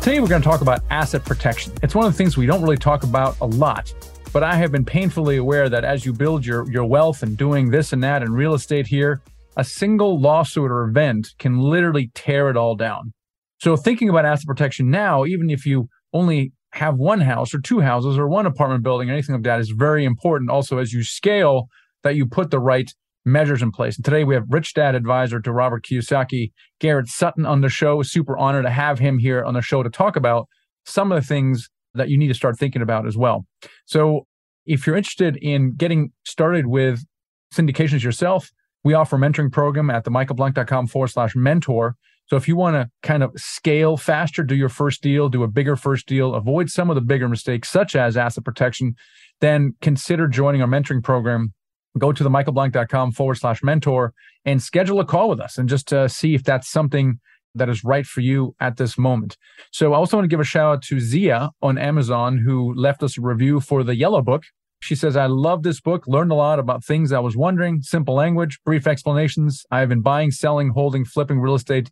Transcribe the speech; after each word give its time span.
Today, 0.00 0.18
we're 0.18 0.28
going 0.28 0.40
to 0.40 0.48
talk 0.48 0.62
about 0.62 0.80
asset 0.88 1.26
protection. 1.26 1.74
It's 1.82 1.94
one 1.94 2.06
of 2.06 2.12
the 2.12 2.16
things 2.16 2.34
we 2.34 2.46
don't 2.46 2.62
really 2.62 2.78
talk 2.78 3.02
about 3.02 3.38
a 3.42 3.46
lot, 3.46 3.92
but 4.32 4.42
I 4.42 4.54
have 4.54 4.72
been 4.72 4.86
painfully 4.86 5.36
aware 5.36 5.68
that 5.68 5.84
as 5.84 6.06
you 6.06 6.14
build 6.14 6.46
your, 6.46 6.68
your 6.70 6.86
wealth 6.86 7.22
and 7.22 7.36
doing 7.36 7.70
this 7.70 7.92
and 7.92 8.02
that 8.02 8.22
in 8.22 8.32
real 8.32 8.54
estate 8.54 8.86
here, 8.86 9.20
a 9.58 9.62
single 9.62 10.18
lawsuit 10.18 10.70
or 10.70 10.84
event 10.84 11.34
can 11.38 11.58
literally 11.58 12.10
tear 12.14 12.48
it 12.48 12.56
all 12.56 12.76
down. 12.76 13.12
So, 13.58 13.76
thinking 13.76 14.08
about 14.08 14.24
asset 14.24 14.46
protection 14.46 14.90
now, 14.90 15.26
even 15.26 15.50
if 15.50 15.66
you 15.66 15.90
only 16.14 16.54
have 16.72 16.96
one 16.96 17.20
house 17.20 17.52
or 17.52 17.60
two 17.60 17.80
houses 17.80 18.16
or 18.16 18.26
one 18.26 18.46
apartment 18.46 18.82
building, 18.82 19.10
or 19.10 19.12
anything 19.12 19.34
like 19.34 19.44
that, 19.44 19.60
is 19.60 19.68
very 19.68 20.06
important. 20.06 20.48
Also, 20.48 20.78
as 20.78 20.94
you 20.94 21.04
scale, 21.04 21.68
that 22.04 22.16
you 22.16 22.24
put 22.24 22.50
the 22.50 22.58
right 22.58 22.90
measures 23.24 23.62
in 23.62 23.70
place. 23.70 23.96
And 23.96 24.04
today 24.04 24.24
we 24.24 24.34
have 24.34 24.44
Rich 24.48 24.74
Dad 24.74 24.94
advisor 24.94 25.40
to 25.40 25.52
Robert 25.52 25.84
Kiyosaki, 25.84 26.52
Garrett 26.80 27.08
Sutton 27.08 27.46
on 27.46 27.60
the 27.60 27.68
show. 27.68 28.02
Super 28.02 28.36
honor 28.38 28.62
to 28.62 28.70
have 28.70 28.98
him 28.98 29.18
here 29.18 29.44
on 29.44 29.54
the 29.54 29.62
show 29.62 29.82
to 29.82 29.90
talk 29.90 30.16
about 30.16 30.48
some 30.86 31.12
of 31.12 31.20
the 31.20 31.26
things 31.26 31.68
that 31.94 32.08
you 32.08 32.18
need 32.18 32.28
to 32.28 32.34
start 32.34 32.58
thinking 32.58 32.82
about 32.82 33.06
as 33.06 33.16
well. 33.16 33.44
So 33.84 34.26
if 34.66 34.86
you're 34.86 34.96
interested 34.96 35.36
in 35.42 35.74
getting 35.74 36.12
started 36.24 36.66
with 36.66 37.04
syndications 37.52 38.02
yourself, 38.02 38.50
we 38.84 38.94
offer 38.94 39.16
a 39.16 39.18
mentoring 39.18 39.52
program 39.52 39.90
at 39.90 40.04
the 40.04 40.10
michaelblank.com 40.10 40.86
forward 40.86 41.08
slash 41.08 41.34
mentor. 41.34 41.96
So 42.26 42.36
if 42.36 42.46
you 42.46 42.56
want 42.56 42.76
to 42.76 42.88
kind 43.02 43.22
of 43.22 43.32
scale 43.36 43.96
faster, 43.96 44.44
do 44.44 44.54
your 44.54 44.68
first 44.68 45.02
deal, 45.02 45.28
do 45.28 45.42
a 45.42 45.48
bigger 45.48 45.74
first 45.74 46.06
deal, 46.06 46.34
avoid 46.34 46.70
some 46.70 46.88
of 46.88 46.94
the 46.94 47.00
bigger 47.00 47.28
mistakes, 47.28 47.68
such 47.68 47.96
as 47.96 48.16
asset 48.16 48.44
protection, 48.44 48.94
then 49.40 49.74
consider 49.80 50.28
joining 50.28 50.62
our 50.62 50.68
mentoring 50.68 51.02
program 51.02 51.52
go 51.98 52.12
to 52.12 52.22
the 52.22 52.30
michaelblank.com 52.30 53.12
forward 53.12 53.36
slash 53.36 53.62
mentor 53.62 54.12
and 54.44 54.62
schedule 54.62 55.00
a 55.00 55.04
call 55.04 55.28
with 55.28 55.40
us 55.40 55.58
and 55.58 55.68
just 55.68 55.92
uh, 55.92 56.08
see 56.08 56.34
if 56.34 56.44
that's 56.44 56.70
something 56.70 57.18
that 57.54 57.68
is 57.68 57.82
right 57.82 58.06
for 58.06 58.20
you 58.20 58.54
at 58.60 58.76
this 58.76 58.96
moment. 58.96 59.36
So 59.72 59.92
I 59.92 59.96
also 59.96 60.16
want 60.16 60.24
to 60.24 60.28
give 60.28 60.40
a 60.40 60.44
shout 60.44 60.72
out 60.72 60.82
to 60.84 61.00
Zia 61.00 61.50
on 61.62 61.78
Amazon 61.78 62.38
who 62.38 62.72
left 62.74 63.02
us 63.02 63.18
a 63.18 63.20
review 63.20 63.60
for 63.60 63.82
the 63.82 63.96
yellow 63.96 64.22
book. 64.22 64.44
She 64.82 64.94
says, 64.94 65.14
I 65.14 65.26
love 65.26 65.62
this 65.62 65.80
book, 65.80 66.06
learned 66.06 66.30
a 66.30 66.36
lot 66.36 66.58
about 66.58 66.84
things 66.84 67.12
I 67.12 67.18
was 67.18 67.36
wondering, 67.36 67.82
simple 67.82 68.14
language, 68.14 68.58
brief 68.64 68.86
explanations. 68.86 69.64
I 69.70 69.80
have 69.80 69.90
been 69.90 70.00
buying, 70.00 70.30
selling, 70.30 70.70
holding, 70.70 71.04
flipping 71.04 71.38
real 71.38 71.54
estate 71.54 71.90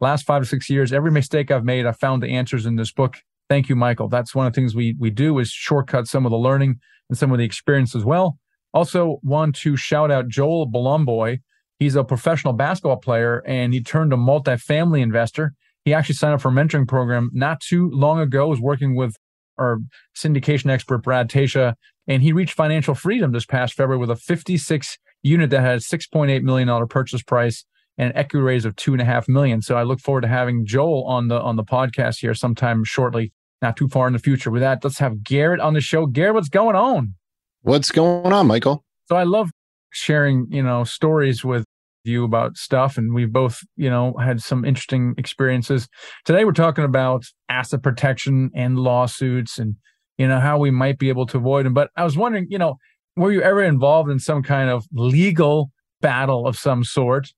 last 0.00 0.24
five 0.24 0.42
to 0.42 0.48
six 0.48 0.70
years. 0.70 0.92
Every 0.92 1.10
mistake 1.10 1.50
I've 1.50 1.64
made, 1.64 1.84
I 1.84 1.92
found 1.92 2.22
the 2.22 2.30
answers 2.30 2.64
in 2.64 2.76
this 2.76 2.92
book. 2.92 3.18
Thank 3.50 3.68
you, 3.68 3.76
Michael. 3.76 4.08
That's 4.08 4.34
one 4.34 4.46
of 4.46 4.52
the 4.52 4.60
things 4.60 4.74
we, 4.74 4.96
we 4.98 5.10
do 5.10 5.38
is 5.38 5.50
shortcut 5.50 6.06
some 6.06 6.24
of 6.24 6.30
the 6.30 6.38
learning 6.38 6.80
and 7.10 7.18
some 7.18 7.30
of 7.32 7.38
the 7.38 7.44
experience 7.44 7.94
as 7.94 8.04
well. 8.04 8.38
Also, 8.72 9.18
want 9.22 9.56
to 9.56 9.76
shout 9.76 10.10
out 10.10 10.28
Joel 10.28 10.70
Bolomboy. 10.70 11.40
He's 11.78 11.96
a 11.96 12.04
professional 12.04 12.52
basketball 12.52 12.98
player 12.98 13.42
and 13.46 13.72
he 13.72 13.82
turned 13.82 14.12
a 14.12 14.16
multifamily 14.16 15.00
investor. 15.00 15.54
He 15.84 15.94
actually 15.94 16.16
signed 16.16 16.34
up 16.34 16.42
for 16.42 16.48
a 16.48 16.52
mentoring 16.52 16.86
program 16.86 17.30
not 17.32 17.60
too 17.60 17.90
long 17.90 18.20
ago, 18.20 18.48
was 18.48 18.60
working 18.60 18.94
with 18.94 19.16
our 19.58 19.78
syndication 20.16 20.70
expert, 20.70 20.98
Brad 20.98 21.28
Tasha, 21.28 21.74
and 22.06 22.22
he 22.22 22.32
reached 22.32 22.54
financial 22.54 22.94
freedom 22.94 23.32
this 23.32 23.46
past 23.46 23.74
February 23.74 23.98
with 23.98 24.10
a 24.10 24.16
56 24.16 24.98
unit 25.22 25.50
that 25.50 25.60
had 25.60 25.76
a 25.76 25.80
$6.8 25.80 26.42
million 26.42 26.88
purchase 26.88 27.22
price 27.22 27.64
and 27.98 28.10
an 28.10 28.16
equity 28.16 28.42
raise 28.42 28.64
of 28.64 28.76
two 28.76 28.92
and 28.92 29.02
a 29.02 29.04
half 29.04 29.28
million. 29.28 29.62
So 29.62 29.76
I 29.76 29.82
look 29.82 30.00
forward 30.00 30.22
to 30.22 30.28
having 30.28 30.64
Joel 30.64 31.04
on 31.06 31.28
the 31.28 31.40
on 31.40 31.56
the 31.56 31.64
podcast 31.64 32.20
here 32.20 32.34
sometime 32.34 32.84
shortly, 32.84 33.32
not 33.60 33.76
too 33.76 33.88
far 33.88 34.06
in 34.06 34.12
the 34.12 34.18
future. 34.18 34.50
With 34.50 34.62
that, 34.62 34.82
let's 34.82 34.98
have 34.98 35.22
Garrett 35.22 35.60
on 35.60 35.74
the 35.74 35.80
show. 35.80 36.06
Garrett, 36.06 36.34
what's 36.34 36.48
going 36.48 36.76
on? 36.76 37.14
What's 37.62 37.90
going 37.90 38.32
on, 38.32 38.46
Michael? 38.46 38.84
So 39.06 39.16
I 39.16 39.24
love 39.24 39.50
sharing, 39.90 40.46
you 40.50 40.62
know, 40.62 40.84
stories 40.84 41.44
with 41.44 41.64
you 42.04 42.24
about 42.24 42.56
stuff 42.56 42.96
and 42.96 43.12
we've 43.12 43.32
both, 43.32 43.60
you 43.76 43.90
know, 43.90 44.14
had 44.16 44.40
some 44.40 44.64
interesting 44.64 45.14
experiences. 45.18 45.86
Today 46.24 46.46
we're 46.46 46.52
talking 46.52 46.84
about 46.84 47.24
asset 47.50 47.82
protection 47.82 48.50
and 48.54 48.78
lawsuits 48.78 49.58
and 49.58 49.76
you 50.16 50.26
know 50.26 50.40
how 50.40 50.58
we 50.58 50.70
might 50.70 50.98
be 50.98 51.10
able 51.10 51.26
to 51.26 51.36
avoid 51.36 51.66
them. 51.66 51.74
But 51.74 51.90
I 51.96 52.04
was 52.04 52.16
wondering, 52.16 52.46
you 52.48 52.58
know, 52.58 52.76
were 53.16 53.32
you 53.32 53.42
ever 53.42 53.62
involved 53.62 54.10
in 54.10 54.18
some 54.18 54.42
kind 54.42 54.70
of 54.70 54.86
legal 54.92 55.70
battle 56.00 56.46
of 56.46 56.56
some 56.56 56.82
sort? 56.82 57.28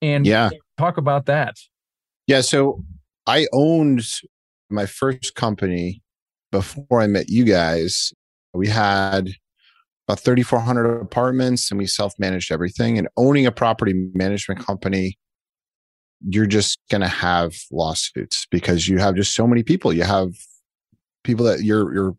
And 0.00 0.26
yeah, 0.26 0.50
talk 0.78 0.96
about 0.96 1.26
that. 1.26 1.56
Yeah, 2.28 2.40
so 2.40 2.84
I 3.26 3.46
owned 3.52 4.04
my 4.70 4.86
first 4.86 5.34
company 5.34 6.02
before 6.52 7.00
I 7.00 7.08
met 7.08 7.28
you 7.28 7.44
guys. 7.44 8.12
We 8.54 8.68
had 8.68 9.30
about 10.08 10.20
3,400 10.20 11.00
apartments 11.00 11.70
and 11.70 11.78
we 11.78 11.86
self 11.86 12.14
managed 12.18 12.52
everything. 12.52 12.98
And 12.98 13.08
owning 13.16 13.46
a 13.46 13.52
property 13.52 13.92
management 14.14 14.64
company, 14.64 15.18
you're 16.20 16.46
just 16.46 16.78
going 16.90 17.00
to 17.00 17.08
have 17.08 17.54
lawsuits 17.72 18.46
because 18.50 18.88
you 18.88 18.98
have 18.98 19.16
just 19.16 19.34
so 19.34 19.46
many 19.46 19.62
people. 19.62 19.92
You 19.92 20.04
have 20.04 20.30
people 21.24 21.44
that 21.46 21.62
you're, 21.62 21.92
you're 21.92 22.16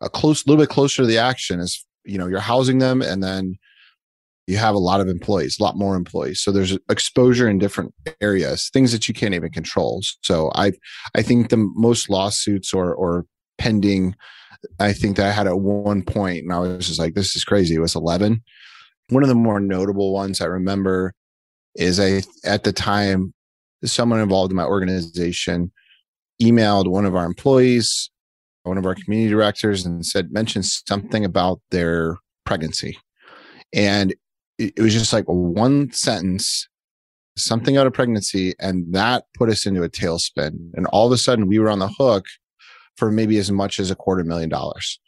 a 0.00 0.10
close, 0.10 0.46
little 0.46 0.62
bit 0.62 0.68
closer 0.68 1.02
to 1.02 1.06
the 1.06 1.18
action 1.18 1.60
is, 1.60 1.84
you 2.04 2.18
know, 2.18 2.26
you're 2.26 2.40
housing 2.40 2.78
them 2.78 3.02
and 3.02 3.22
then 3.22 3.56
you 4.48 4.56
have 4.56 4.74
a 4.74 4.78
lot 4.78 5.00
of 5.00 5.08
employees, 5.08 5.58
a 5.60 5.62
lot 5.62 5.76
more 5.76 5.94
employees. 5.94 6.40
So 6.40 6.50
there's 6.50 6.76
exposure 6.88 7.48
in 7.48 7.58
different 7.58 7.94
areas, 8.20 8.70
things 8.72 8.92
that 8.92 9.06
you 9.06 9.14
can't 9.14 9.34
even 9.34 9.50
control. 9.50 10.02
So 10.22 10.50
I, 10.54 10.72
I 11.14 11.22
think 11.22 11.50
the 11.50 11.58
most 11.74 12.08
lawsuits 12.08 12.72
or, 12.72 12.94
or 12.94 13.26
pending 13.58 14.14
I 14.80 14.92
think 14.92 15.16
that 15.16 15.26
I 15.26 15.32
had 15.32 15.46
at 15.46 15.60
one 15.60 16.02
point, 16.02 16.42
and 16.42 16.52
I 16.52 16.58
was 16.58 16.86
just 16.86 16.98
like, 16.98 17.14
this 17.14 17.36
is 17.36 17.44
crazy. 17.44 17.74
It 17.74 17.80
was 17.80 17.94
11. 17.94 18.42
One 19.10 19.22
of 19.22 19.28
the 19.28 19.34
more 19.34 19.60
notable 19.60 20.12
ones 20.12 20.40
I 20.40 20.46
remember 20.46 21.14
is 21.74 22.00
I, 22.00 22.22
at 22.44 22.64
the 22.64 22.72
time, 22.72 23.32
someone 23.84 24.20
involved 24.20 24.52
in 24.52 24.56
my 24.56 24.64
organization 24.64 25.70
emailed 26.42 26.88
one 26.88 27.04
of 27.04 27.14
our 27.14 27.24
employees, 27.24 28.10
one 28.64 28.78
of 28.78 28.86
our 28.86 28.94
community 28.94 29.30
directors, 29.30 29.86
and 29.86 30.04
said, 30.04 30.32
mentioned 30.32 30.66
something 30.66 31.24
about 31.24 31.60
their 31.70 32.16
pregnancy. 32.44 32.98
And 33.72 34.12
it, 34.58 34.74
it 34.76 34.82
was 34.82 34.92
just 34.92 35.12
like 35.12 35.24
one 35.26 35.92
sentence 35.92 36.68
something 37.36 37.76
out 37.76 37.86
of 37.86 37.92
pregnancy 37.92 38.54
and 38.58 38.92
that 38.92 39.24
put 39.34 39.48
us 39.48 39.66
into 39.66 39.82
a 39.82 39.88
tailspin 39.88 40.58
and 40.74 40.86
all 40.86 41.06
of 41.06 41.12
a 41.12 41.16
sudden 41.16 41.46
we 41.46 41.58
were 41.58 41.70
on 41.70 41.78
the 41.78 41.88
hook 41.88 42.26
for 42.98 43.10
maybe 43.12 43.38
as 43.38 43.50
much 43.50 43.78
as 43.78 43.90
a 43.90 43.96
quarter 43.96 44.24
million 44.24 44.48
dollars. 44.48 44.98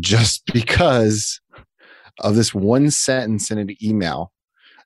Just 0.00 0.44
because 0.52 1.40
of 2.20 2.34
this 2.34 2.52
one 2.52 2.90
sentence 2.90 3.50
in 3.50 3.58
an 3.58 3.74
email 3.82 4.32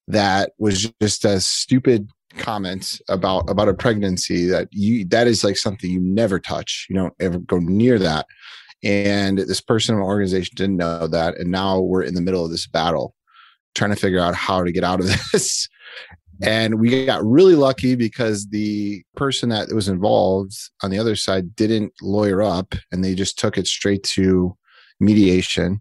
that 0.09 0.53
was 0.59 0.93
just 1.01 1.25
a 1.25 1.41
stupid 1.41 2.09
comment 2.37 3.01
about 3.09 3.49
about 3.49 3.69
a 3.69 3.75
pregnancy 3.75 4.47
that 4.47 4.69
you 4.71 5.05
that 5.07 5.27
is 5.27 5.45
like 5.45 5.57
something 5.57 5.91
you 5.91 6.01
never 6.01 6.39
touch. 6.39 6.87
You 6.89 6.97
don't 6.97 7.15
ever 7.21 7.39
go 7.39 7.59
near 7.59 7.99
that. 7.99 8.27
And 8.85 9.39
this 9.39 9.61
person 9.61 9.97
my 9.97 10.03
organization 10.03 10.55
didn't 10.57 10.77
know 10.77 11.07
that. 11.07 11.39
And 11.39 11.51
now 11.51 11.81
we're 11.81 12.03
in 12.03 12.15
the 12.15 12.21
middle 12.21 12.45
of 12.45 12.51
this 12.51 12.67
battle 12.67 13.15
trying 13.75 13.91
to 13.91 13.97
figure 13.97 14.21
out 14.21 14.35
how 14.35 14.63
to 14.63 14.73
get 14.73 14.85
out 14.85 15.01
of 15.01 15.07
this 15.33 15.69
and 16.41 16.81
we 16.81 17.05
got 17.05 17.25
really 17.25 17.55
lucky 17.55 17.95
because 17.95 18.49
the 18.49 19.03
person 19.17 19.49
that 19.51 19.73
was 19.73 19.89
involved 19.89 20.55
on 20.83 20.91
the 20.91 20.99
other 20.99 21.17
side 21.17 21.55
didn't 21.55 21.93
lawyer 22.01 22.43
up 22.43 22.75
and 22.91 23.05
they 23.05 23.15
just 23.15 23.39
took 23.39 23.59
it 23.59 23.67
straight 23.67 24.03
to 24.05 24.57
mediation. 24.99 25.81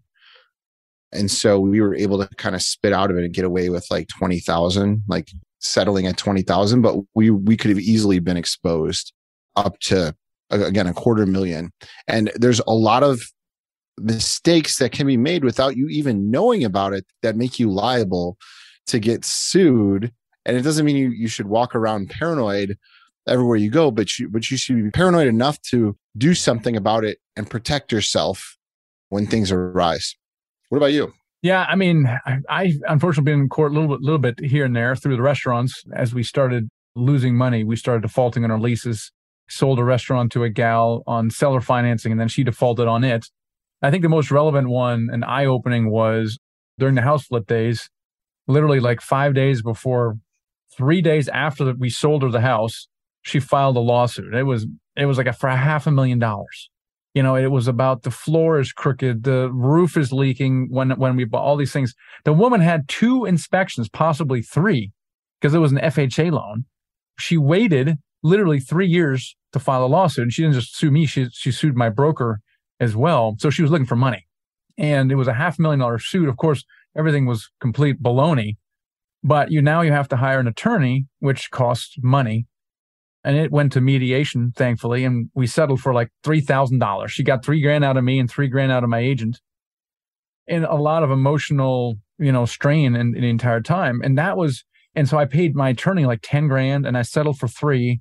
And 1.12 1.30
so 1.30 1.58
we 1.60 1.80
were 1.80 1.94
able 1.94 2.24
to 2.24 2.34
kind 2.36 2.54
of 2.54 2.62
spit 2.62 2.92
out 2.92 3.10
of 3.10 3.16
it 3.16 3.24
and 3.24 3.34
get 3.34 3.44
away 3.44 3.70
with 3.70 3.86
like 3.90 4.08
20,000, 4.08 5.02
like 5.08 5.30
settling 5.60 6.06
at 6.06 6.16
20,000, 6.16 6.82
but 6.82 6.96
we, 7.14 7.30
we 7.30 7.56
could 7.56 7.70
have 7.70 7.80
easily 7.80 8.18
been 8.18 8.36
exposed 8.36 9.12
up 9.56 9.78
to 9.80 10.14
again, 10.52 10.86
a 10.86 10.92
quarter 10.92 11.26
million. 11.26 11.72
And 12.06 12.30
there's 12.34 12.60
a 12.66 12.74
lot 12.74 13.02
of 13.02 13.22
mistakes 13.98 14.78
that 14.78 14.92
can 14.92 15.06
be 15.06 15.16
made 15.16 15.44
without 15.44 15.76
you 15.76 15.88
even 15.88 16.30
knowing 16.30 16.64
about 16.64 16.92
it 16.92 17.04
that 17.22 17.36
make 17.36 17.58
you 17.58 17.70
liable 17.70 18.36
to 18.86 18.98
get 18.98 19.24
sued 19.24 20.12
and 20.44 20.56
it 20.56 20.62
doesn't 20.62 20.84
mean 20.84 20.96
you, 20.96 21.10
you 21.10 21.28
should 21.28 21.46
walk 21.46 21.74
around 21.74 22.10
paranoid 22.10 22.76
everywhere 23.26 23.56
you 23.56 23.70
go, 23.70 23.90
but 23.90 24.18
you, 24.18 24.28
but 24.28 24.50
you 24.50 24.56
should 24.56 24.82
be 24.82 24.90
paranoid 24.90 25.28
enough 25.28 25.60
to 25.62 25.96
do 26.16 26.34
something 26.34 26.76
about 26.76 27.04
it 27.04 27.18
and 27.36 27.48
protect 27.48 27.92
yourself 27.92 28.58
when 29.08 29.26
things 29.26 29.52
arise. 29.52 30.16
What 30.68 30.78
about 30.78 30.92
you? 30.92 31.12
Yeah, 31.42 31.66
I 31.68 31.74
mean, 31.74 32.06
I, 32.24 32.38
I 32.48 32.72
unfortunately 32.88 33.32
been 33.32 33.40
in 33.40 33.48
court 33.48 33.72
a 33.72 33.74
little 33.74 33.88
bit, 33.88 34.00
little 34.00 34.18
bit 34.18 34.40
here 34.40 34.64
and 34.64 34.74
there 34.74 34.94
through 34.94 35.16
the 35.16 35.22
restaurants. 35.22 35.82
As 35.92 36.14
we 36.14 36.22
started 36.22 36.68
losing 36.94 37.36
money, 37.36 37.64
we 37.64 37.76
started 37.76 38.02
defaulting 38.02 38.44
on 38.44 38.50
our 38.50 38.60
leases. 38.60 39.10
sold 39.48 39.78
a 39.78 39.84
restaurant 39.84 40.32
to 40.32 40.44
a 40.44 40.48
gal 40.48 41.02
on 41.06 41.30
seller 41.30 41.60
financing 41.60 42.12
and 42.12 42.20
then 42.20 42.28
she 42.28 42.44
defaulted 42.44 42.88
on 42.88 43.04
it. 43.04 43.26
I 43.82 43.90
think 43.90 44.02
the 44.02 44.08
most 44.08 44.30
relevant 44.30 44.68
one 44.68 45.08
and 45.12 45.24
eye 45.24 45.46
opening 45.46 45.90
was 45.90 46.38
during 46.78 46.94
the 46.94 47.02
house 47.02 47.26
flip 47.26 47.46
days, 47.46 47.90
literally 48.46 48.80
like 48.80 49.00
five 49.00 49.34
days 49.34 49.62
before, 49.62 50.16
three 50.76 51.00
days 51.00 51.28
after 51.28 51.72
we 51.74 51.90
sold 51.90 52.22
her 52.22 52.30
the 52.30 52.40
house, 52.40 52.88
she 53.22 53.40
filed 53.40 53.76
a 53.76 53.80
lawsuit. 53.80 54.34
It 54.34 54.44
was, 54.44 54.66
it 54.96 55.06
was 55.06 55.18
like 55.18 55.26
a, 55.26 55.32
for 55.32 55.48
a 55.48 55.56
half 55.56 55.86
a 55.86 55.90
million 55.90 56.18
dollars. 56.18 56.70
You 57.14 57.22
know, 57.22 57.36
it 57.36 57.50
was 57.50 57.68
about 57.68 58.02
the 58.02 58.10
floor 58.10 58.58
is 58.58 58.72
crooked, 58.72 59.24
the 59.24 59.50
roof 59.52 59.96
is 59.98 60.12
leaking 60.12 60.68
when, 60.70 60.90
when 60.92 61.14
we 61.14 61.24
bought 61.24 61.42
all 61.42 61.56
these 61.56 61.72
things. 61.72 61.94
The 62.24 62.32
woman 62.32 62.62
had 62.62 62.88
two 62.88 63.26
inspections, 63.26 63.88
possibly 63.90 64.40
three, 64.40 64.92
because 65.40 65.54
it 65.54 65.58
was 65.58 65.72
an 65.72 65.78
FHA 65.78 66.32
loan. 66.32 66.64
She 67.18 67.36
waited 67.36 67.98
literally 68.22 68.60
three 68.60 68.86
years 68.86 69.36
to 69.52 69.58
file 69.58 69.84
a 69.84 69.86
lawsuit. 69.86 70.22
And 70.22 70.32
she 70.32 70.42
didn't 70.42 70.54
just 70.54 70.76
sue 70.76 70.90
me, 70.90 71.06
she, 71.06 71.28
she 71.32 71.52
sued 71.52 71.76
my 71.76 71.90
broker 71.90 72.40
as 72.80 72.96
well. 72.96 73.36
So 73.38 73.50
she 73.50 73.62
was 73.62 73.70
looking 73.70 73.86
for 73.86 73.96
money. 73.96 74.26
And 74.78 75.12
it 75.12 75.16
was 75.16 75.28
a 75.28 75.34
half 75.34 75.58
million 75.58 75.80
dollar 75.80 75.98
suit. 75.98 76.28
Of 76.28 76.36
course, 76.36 76.64
everything 76.96 77.26
was 77.26 77.50
complete 77.60 78.02
baloney. 78.02 78.56
But 79.24 79.50
you 79.50 79.62
now 79.62 79.82
you 79.82 79.92
have 79.92 80.08
to 80.08 80.16
hire 80.16 80.40
an 80.40 80.46
attorney, 80.46 81.06
which 81.20 81.50
costs 81.50 81.96
money. 82.02 82.46
And 83.24 83.36
it 83.36 83.52
went 83.52 83.72
to 83.72 83.80
mediation, 83.80 84.52
thankfully, 84.56 85.04
and 85.04 85.30
we 85.32 85.46
settled 85.46 85.80
for 85.80 85.94
like 85.94 86.08
three 86.24 86.40
thousand 86.40 86.80
dollars. 86.80 87.12
She 87.12 87.22
got 87.22 87.44
three 87.44 87.62
grand 87.62 87.84
out 87.84 87.96
of 87.96 88.02
me 88.02 88.18
and 88.18 88.28
three 88.28 88.48
grand 88.48 88.72
out 88.72 88.82
of 88.82 88.90
my 88.90 88.98
agent. 88.98 89.40
And 90.48 90.64
a 90.64 90.74
lot 90.74 91.04
of 91.04 91.12
emotional, 91.12 91.98
you 92.18 92.32
know, 92.32 92.46
strain 92.46 92.96
in, 92.96 93.14
in 93.14 93.22
the 93.22 93.30
entire 93.30 93.60
time. 93.60 94.00
And 94.02 94.18
that 94.18 94.36
was 94.36 94.64
and 94.94 95.08
so 95.08 95.18
I 95.18 95.24
paid 95.24 95.54
my 95.54 95.70
attorney 95.70 96.04
like 96.04 96.20
10 96.22 96.48
grand 96.48 96.86
and 96.86 96.98
I 96.98 97.02
settled 97.02 97.38
for 97.38 97.48
three 97.48 98.00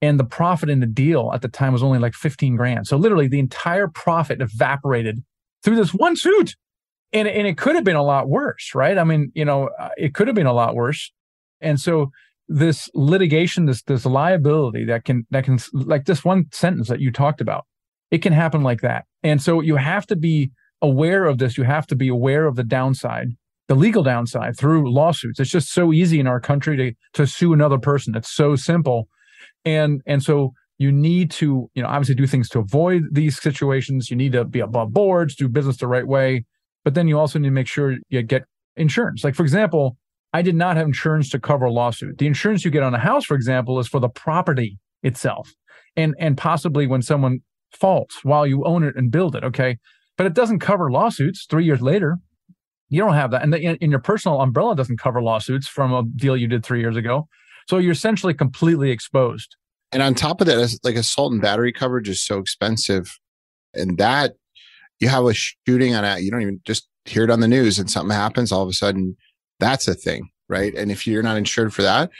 and 0.00 0.18
the 0.18 0.24
profit 0.24 0.70
in 0.70 0.80
the 0.80 0.86
deal 0.86 1.32
at 1.34 1.42
the 1.42 1.48
time 1.48 1.72
was 1.72 1.82
only 1.82 1.98
like 1.98 2.14
15 2.14 2.56
grand. 2.56 2.86
So 2.86 2.96
literally 2.96 3.26
the 3.26 3.40
entire 3.40 3.88
profit 3.88 4.40
evaporated 4.40 5.24
through 5.64 5.76
this 5.76 5.92
one 5.92 6.14
suit. 6.14 6.54
And, 7.12 7.26
and 7.26 7.46
it 7.46 7.56
could 7.56 7.74
have 7.74 7.84
been 7.84 7.96
a 7.96 8.02
lot 8.02 8.28
worse, 8.28 8.72
right? 8.74 8.98
I 8.98 9.04
mean, 9.04 9.32
you 9.34 9.44
know, 9.44 9.70
uh, 9.78 9.88
it 9.96 10.14
could 10.14 10.26
have 10.28 10.36
been 10.36 10.46
a 10.46 10.52
lot 10.52 10.74
worse. 10.74 11.10
And 11.60 11.80
so 11.80 12.10
this 12.48 12.88
litigation, 12.94 13.66
this, 13.66 13.82
this 13.82 14.04
liability 14.04 14.84
that 14.86 15.04
can, 15.04 15.26
that 15.30 15.44
can, 15.44 15.58
like 15.72 16.04
this 16.04 16.24
one 16.24 16.46
sentence 16.52 16.88
that 16.88 17.00
you 17.00 17.10
talked 17.10 17.40
about, 17.40 17.64
it 18.10 18.18
can 18.18 18.32
happen 18.32 18.62
like 18.62 18.82
that. 18.82 19.04
And 19.22 19.42
so 19.42 19.60
you 19.60 19.76
have 19.76 20.06
to 20.08 20.16
be 20.16 20.50
aware 20.82 21.24
of 21.24 21.38
this. 21.38 21.56
You 21.56 21.64
have 21.64 21.86
to 21.88 21.96
be 21.96 22.08
aware 22.08 22.46
of 22.46 22.56
the 22.56 22.64
downside, 22.64 23.28
the 23.68 23.74
legal 23.74 24.02
downside 24.02 24.56
through 24.56 24.92
lawsuits. 24.92 25.40
It's 25.40 25.50
just 25.50 25.72
so 25.72 25.92
easy 25.92 26.20
in 26.20 26.26
our 26.26 26.40
country 26.40 26.76
to, 26.76 26.92
to 27.14 27.26
sue 27.26 27.52
another 27.52 27.78
person. 27.78 28.14
It's 28.14 28.30
so 28.30 28.54
simple 28.54 29.08
and 29.64 30.02
and 30.06 30.22
so 30.22 30.52
you 30.78 30.92
need 30.92 31.30
to 31.30 31.70
you 31.74 31.82
know 31.82 31.88
obviously 31.88 32.14
do 32.14 32.26
things 32.26 32.48
to 32.48 32.58
avoid 32.58 33.02
these 33.12 33.40
situations 33.40 34.10
you 34.10 34.16
need 34.16 34.32
to 34.32 34.44
be 34.44 34.60
above 34.60 34.92
boards 34.92 35.34
do 35.34 35.48
business 35.48 35.76
the 35.78 35.86
right 35.86 36.06
way 36.06 36.44
but 36.84 36.94
then 36.94 37.08
you 37.08 37.18
also 37.18 37.38
need 37.38 37.48
to 37.48 37.52
make 37.52 37.66
sure 37.66 37.96
you 38.08 38.22
get 38.22 38.44
insurance. 38.76 39.24
Like 39.24 39.34
for 39.34 39.42
example 39.42 39.96
i 40.34 40.42
did 40.42 40.54
not 40.54 40.76
have 40.76 40.86
insurance 40.86 41.30
to 41.30 41.40
cover 41.40 41.64
a 41.64 41.72
lawsuit. 41.72 42.18
The 42.18 42.26
insurance 42.26 42.64
you 42.64 42.70
get 42.70 42.82
on 42.82 42.94
a 42.94 42.98
house 42.98 43.24
for 43.24 43.34
example 43.34 43.78
is 43.78 43.88
for 43.88 44.00
the 44.00 44.08
property 44.08 44.78
itself 45.02 45.52
and 45.96 46.14
and 46.18 46.36
possibly 46.36 46.86
when 46.86 47.02
someone 47.02 47.40
faults 47.72 48.24
while 48.24 48.46
you 48.46 48.64
own 48.64 48.84
it 48.84 48.94
and 48.96 49.10
build 49.10 49.34
it 49.36 49.44
okay? 49.44 49.78
But 50.16 50.26
it 50.26 50.34
doesn't 50.34 50.58
cover 50.58 50.90
lawsuits 50.90 51.46
three 51.48 51.64
years 51.64 51.80
later. 51.80 52.18
You 52.90 53.00
don't 53.02 53.14
have 53.14 53.30
that. 53.30 53.42
And, 53.42 53.52
the, 53.52 53.78
and 53.80 53.90
your 53.90 54.00
personal 54.00 54.40
umbrella 54.40 54.74
doesn't 54.74 54.98
cover 54.98 55.22
lawsuits 55.22 55.68
from 55.68 55.92
a 55.92 56.02
deal 56.16 56.36
you 56.36 56.48
did 56.48 56.64
three 56.64 56.80
years 56.80 56.96
ago. 56.96 57.28
So 57.68 57.78
you're 57.78 57.92
essentially 57.92 58.34
completely 58.34 58.90
exposed. 58.90 59.56
And 59.92 60.02
on 60.02 60.14
top 60.14 60.40
of 60.40 60.46
that, 60.46 60.78
like 60.82 60.96
assault 60.96 61.32
and 61.32 61.40
battery 61.40 61.72
coverage 61.72 62.08
is 62.08 62.20
so 62.20 62.38
expensive. 62.38 63.18
And 63.74 63.98
that 63.98 64.34
you 65.00 65.08
have 65.08 65.24
a 65.24 65.34
shooting 65.34 65.94
on 65.94 66.04
it, 66.04 66.22
you 66.22 66.30
don't 66.30 66.42
even 66.42 66.60
just 66.64 66.88
hear 67.04 67.24
it 67.24 67.30
on 67.30 67.40
the 67.40 67.48
news 67.48 67.78
and 67.78 67.90
something 67.90 68.14
happens, 68.14 68.52
all 68.52 68.62
of 68.62 68.68
a 68.68 68.72
sudden 68.72 69.16
that's 69.60 69.88
a 69.88 69.94
thing, 69.94 70.28
right? 70.48 70.74
And 70.74 70.90
if 70.90 71.06
you're 71.06 71.22
not 71.22 71.36
insured 71.36 71.74
for 71.74 71.82
that, 71.82 72.10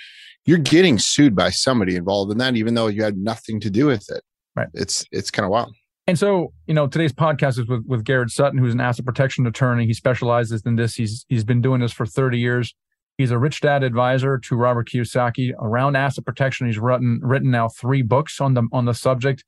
you're 0.46 0.58
getting 0.58 0.98
sued 0.98 1.36
by 1.36 1.50
somebody 1.50 1.96
involved 1.96 2.32
in 2.32 2.38
that, 2.38 2.56
even 2.56 2.74
though 2.74 2.86
you 2.86 3.02
had 3.02 3.16
nothing 3.16 3.60
to 3.60 3.70
do 3.70 3.86
with 3.86 4.06
it. 4.10 4.22
Right. 4.56 4.68
It's 4.74 5.04
it's 5.12 5.30
kind 5.30 5.44
of 5.44 5.50
wild. 5.50 5.74
And 6.06 6.18
so, 6.18 6.54
you 6.66 6.72
know, 6.72 6.86
today's 6.86 7.12
podcast 7.12 7.58
is 7.58 7.68
with, 7.68 7.84
with 7.86 8.02
Garrett 8.02 8.30
Sutton, 8.30 8.58
who's 8.58 8.72
an 8.72 8.80
asset 8.80 9.04
protection 9.04 9.46
attorney. 9.46 9.84
He 9.84 9.92
specializes 9.92 10.62
in 10.64 10.76
this. 10.76 10.94
He's 10.94 11.26
he's 11.28 11.44
been 11.44 11.60
doing 11.60 11.80
this 11.80 11.92
for 11.92 12.06
30 12.06 12.38
years. 12.38 12.74
He's 13.18 13.30
a 13.30 13.38
rich 13.38 13.60
dad 13.60 13.82
advisor 13.82 14.38
to 14.38 14.56
Robert 14.56 14.88
Kiyosaki 14.88 15.52
around 15.60 15.96
asset 15.96 16.24
protection. 16.24 16.66
He's 16.66 16.78
written 16.78 17.20
written 17.22 17.50
now 17.50 17.68
three 17.68 18.02
books 18.02 18.40
on 18.40 18.54
the 18.54 18.62
on 18.72 18.86
the 18.86 18.94
subject. 18.94 19.44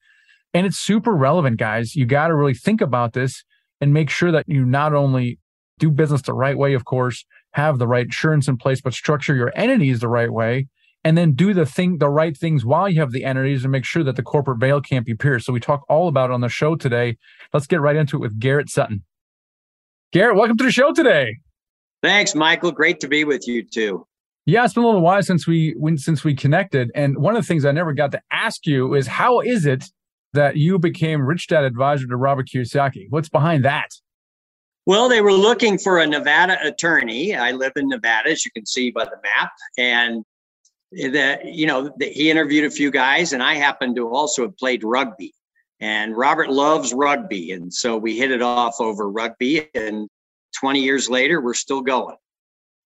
And 0.53 0.67
it's 0.67 0.79
super 0.79 1.15
relevant, 1.15 1.59
guys. 1.59 1.95
You 1.95 2.07
got 2.07 2.29
to 2.29 2.35
really 2.35 2.55
think 2.55 2.81
about 2.81 3.13
this 3.13 3.45
and 3.81 3.95
make 3.95 4.11
sure 4.11 4.33
that 4.33 4.49
you 4.49 4.65
not 4.65 4.95
only 4.95 5.39
do 5.79 5.91
business 5.91 6.23
the 6.23 6.35
right 6.35 6.59
way, 6.59 6.75
of 6.75 6.85
course, 6.85 7.25
have 7.53 7.79
the 7.79 7.87
right 7.87 8.05
insurance 8.07 8.49
in 8.49 8.57
place, 8.57 8.81
but 8.81 8.93
structure 8.93 9.35
your 9.35 9.53
entities 9.55 10.01
the 10.01 10.09
right 10.09 10.33
way. 10.33 10.69
And 11.03 11.17
then 11.17 11.33
do 11.33 11.55
the 11.55 11.65
thing, 11.65 11.97
the 11.97 12.11
right 12.11 12.37
things 12.37 12.65
while 12.65 12.87
you 12.89 13.01
have 13.01 13.13
the 13.13 13.25
entities 13.25 13.65
and 13.65 13.73
make 13.73 13.87
sure 13.87 14.05
that 14.05 14.17
the 14.17 14.23
corporate 14.23 14.59
veil 14.59 14.83
can't 14.83 15.07
be 15.07 15.15
pierced. 15.15 15.47
So 15.47 15.53
we 15.53 15.61
talk 15.61 15.83
all 15.89 16.09
about 16.09 16.29
it 16.31 16.35
on 16.35 16.43
the 16.43 16.51
show 16.51 16.77
today. 16.77 17.17
Let's 17.55 17.67
get 17.67 17.81
right 17.81 17.97
into 17.97 18.17
it 18.17 18.21
with 18.21 18.39
Garrett 18.39 18.69
Sutton. 18.69 19.03
Garrett, 20.13 20.37
welcome 20.37 20.59
to 20.59 20.65
the 20.65 20.71
show 20.71 20.93
today. 20.93 21.39
Thanks, 22.03 22.35
Michael. 22.35 22.73
Great 22.73 23.01
to 23.01 23.09
be 23.09 23.25
with 23.25 23.49
you 23.49 23.63
too. 23.63 24.07
Yeah, 24.45 24.65
it's 24.65 24.75
been 24.75 24.83
a 24.83 24.87
little 24.87 25.01
while 25.01 25.23
since 25.23 25.47
we 25.47 25.75
since 25.97 26.25
we 26.25 26.35
connected, 26.35 26.91
and 26.95 27.17
one 27.19 27.37
of 27.37 27.43
the 27.43 27.47
things 27.47 27.65
I 27.65 27.73
never 27.73 27.93
got 27.93 28.11
to 28.13 28.21
ask 28.33 28.67
you 28.67 28.95
is 28.95 29.07
how 29.07 29.41
is 29.41 29.65
it 29.65 29.85
that 30.33 30.57
you 30.57 30.79
became 30.79 31.23
Rich 31.23 31.49
Dad 31.49 31.65
advisor 31.65 32.07
to 32.07 32.17
Robert 32.17 32.49
Kiyosaki? 32.49 33.07
What's 33.11 33.29
behind 33.29 33.65
that? 33.65 33.89
Well, 34.87 35.09
they 35.09 35.21
were 35.21 35.33
looking 35.33 35.79
for 35.79 35.99
a 35.99 36.07
Nevada 36.07 36.59
attorney. 36.67 37.35
I 37.35 37.53
live 37.53 37.73
in 37.77 37.89
Nevada, 37.89 38.31
as 38.31 38.45
you 38.45 38.51
can 38.51 38.67
see 38.67 38.91
by 38.91 39.05
the 39.05 39.17
map, 39.23 39.53
and 39.79 40.25
that 41.13 41.45
you 41.45 41.67
know 41.67 41.93
the, 41.99 42.07
he 42.07 42.31
interviewed 42.31 42.65
a 42.65 42.71
few 42.71 42.91
guys, 42.91 43.33
and 43.33 43.43
I 43.43 43.55
happen 43.55 43.95
to 43.95 44.09
also 44.09 44.43
have 44.43 44.57
played 44.57 44.83
rugby. 44.83 45.35
And 45.81 46.17
Robert 46.17 46.51
loves 46.51 46.93
rugby, 46.93 47.53
and 47.53 47.73
so 47.73 47.97
we 47.97 48.19
hit 48.19 48.31
it 48.31 48.43
off 48.43 48.81
over 48.81 49.09
rugby. 49.11 49.69
And 49.75 50.09
20 50.59 50.81
years 50.81 51.09
later, 51.09 51.41
we're 51.41 51.55
still 51.55 51.81
going. 51.81 52.17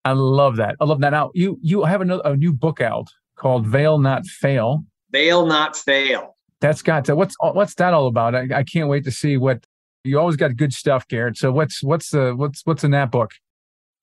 I 0.05 0.12
love 0.12 0.56
that. 0.56 0.76
I 0.81 0.85
love 0.85 1.00
that. 1.00 1.11
Now 1.11 1.31
you 1.35 1.58
you 1.62 1.85
have 1.85 2.00
another 2.00 2.23
a 2.25 2.37
new 2.37 2.52
book 2.52 2.81
out 2.81 3.08
called 3.37 3.67
Veil 3.67 3.99
Not 3.99 4.26
Fail. 4.26 4.85
Veil 5.11 5.46
Not 5.46 5.76
Fail. 5.76 6.34
That's 6.65 6.81
got 6.81 7.05
to, 7.05 7.15
what's 7.15 7.37
uh, 7.43 7.53
what's 7.53 7.75
that 7.75 7.93
all 7.93 8.07
about? 8.07 8.35
I, 8.35 8.49
I 8.55 8.63
can't 8.63 8.89
wait 8.89 9.05
to 9.05 9.11
see 9.11 9.37
what 9.37 9.67
you 10.03 10.19
always 10.19 10.37
got 10.37 10.57
good 10.57 10.73
stuff, 10.73 11.06
Garrett. 11.09 11.37
So 11.37 11.53
what's 11.53 11.83
what's 11.83 12.09
the 12.09 12.35
what's 12.35 12.63
what's 12.65 12.83
in 12.85 12.91
that 12.93 13.11
book? 13.11 13.33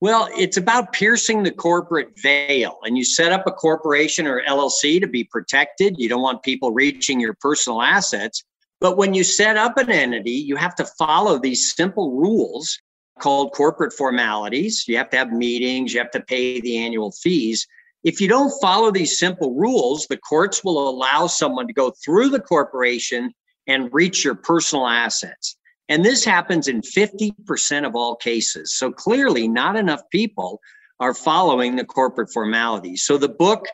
Well, 0.00 0.28
it's 0.38 0.56
about 0.56 0.92
piercing 0.92 1.42
the 1.42 1.50
corporate 1.50 2.10
veil. 2.20 2.78
And 2.84 2.96
you 2.96 3.04
set 3.04 3.32
up 3.32 3.48
a 3.48 3.50
corporation 3.50 4.28
or 4.28 4.44
LLC 4.48 5.00
to 5.00 5.08
be 5.08 5.24
protected. 5.24 5.96
You 5.98 6.08
don't 6.08 6.22
want 6.22 6.44
people 6.44 6.70
reaching 6.70 7.18
your 7.18 7.34
personal 7.40 7.82
assets. 7.82 8.44
But 8.80 8.96
when 8.96 9.12
you 9.12 9.24
set 9.24 9.56
up 9.56 9.76
an 9.76 9.90
entity, 9.90 10.30
you 10.30 10.54
have 10.54 10.76
to 10.76 10.84
follow 10.84 11.40
these 11.40 11.74
simple 11.74 12.12
rules 12.12 12.78
called 13.18 13.54
corporate 13.54 13.92
formalities. 13.92 14.84
You 14.86 14.98
have 14.98 15.10
to 15.10 15.16
have 15.16 15.32
meetings, 15.32 15.94
you 15.94 15.98
have 15.98 16.12
to 16.12 16.20
pay 16.20 16.60
the 16.60 16.78
annual 16.78 17.10
fees. 17.10 17.66
If 18.04 18.20
you 18.20 18.28
don't 18.28 18.52
follow 18.60 18.90
these 18.90 19.18
simple 19.18 19.54
rules, 19.54 20.06
the 20.06 20.16
courts 20.16 20.64
will 20.64 20.88
allow 20.88 21.28
someone 21.28 21.68
to 21.68 21.72
go 21.72 21.92
through 22.04 22.30
the 22.30 22.40
corporation 22.40 23.32
and 23.66 23.92
reach 23.92 24.24
your 24.24 24.34
personal 24.34 24.86
assets. 24.86 25.56
And 25.88 26.04
this 26.04 26.24
happens 26.24 26.68
in 26.68 26.80
50% 26.80 27.86
of 27.86 27.94
all 27.94 28.16
cases. 28.16 28.74
So 28.74 28.90
clearly, 28.90 29.46
not 29.46 29.76
enough 29.76 30.02
people 30.10 30.60
are 31.00 31.14
following 31.14 31.76
the 31.76 31.84
corporate 31.84 32.32
formalities. 32.32 33.04
So 33.04 33.18
the 33.18 33.28
book 33.28 33.66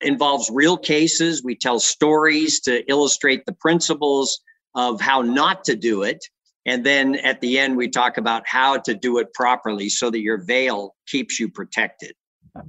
involves 0.00 0.50
real 0.52 0.76
cases. 0.76 1.42
We 1.42 1.56
tell 1.56 1.80
stories 1.80 2.60
to 2.60 2.84
illustrate 2.90 3.46
the 3.46 3.52
principles 3.54 4.40
of 4.74 5.00
how 5.00 5.22
not 5.22 5.64
to 5.64 5.76
do 5.76 6.02
it. 6.02 6.18
And 6.66 6.84
then 6.84 7.14
at 7.16 7.40
the 7.40 7.58
end, 7.58 7.76
we 7.76 7.88
talk 7.88 8.18
about 8.18 8.46
how 8.46 8.78
to 8.78 8.94
do 8.94 9.18
it 9.18 9.32
properly 9.32 9.88
so 9.88 10.10
that 10.10 10.20
your 10.20 10.44
veil 10.44 10.94
keeps 11.06 11.38
you 11.40 11.48
protected. 11.48 12.14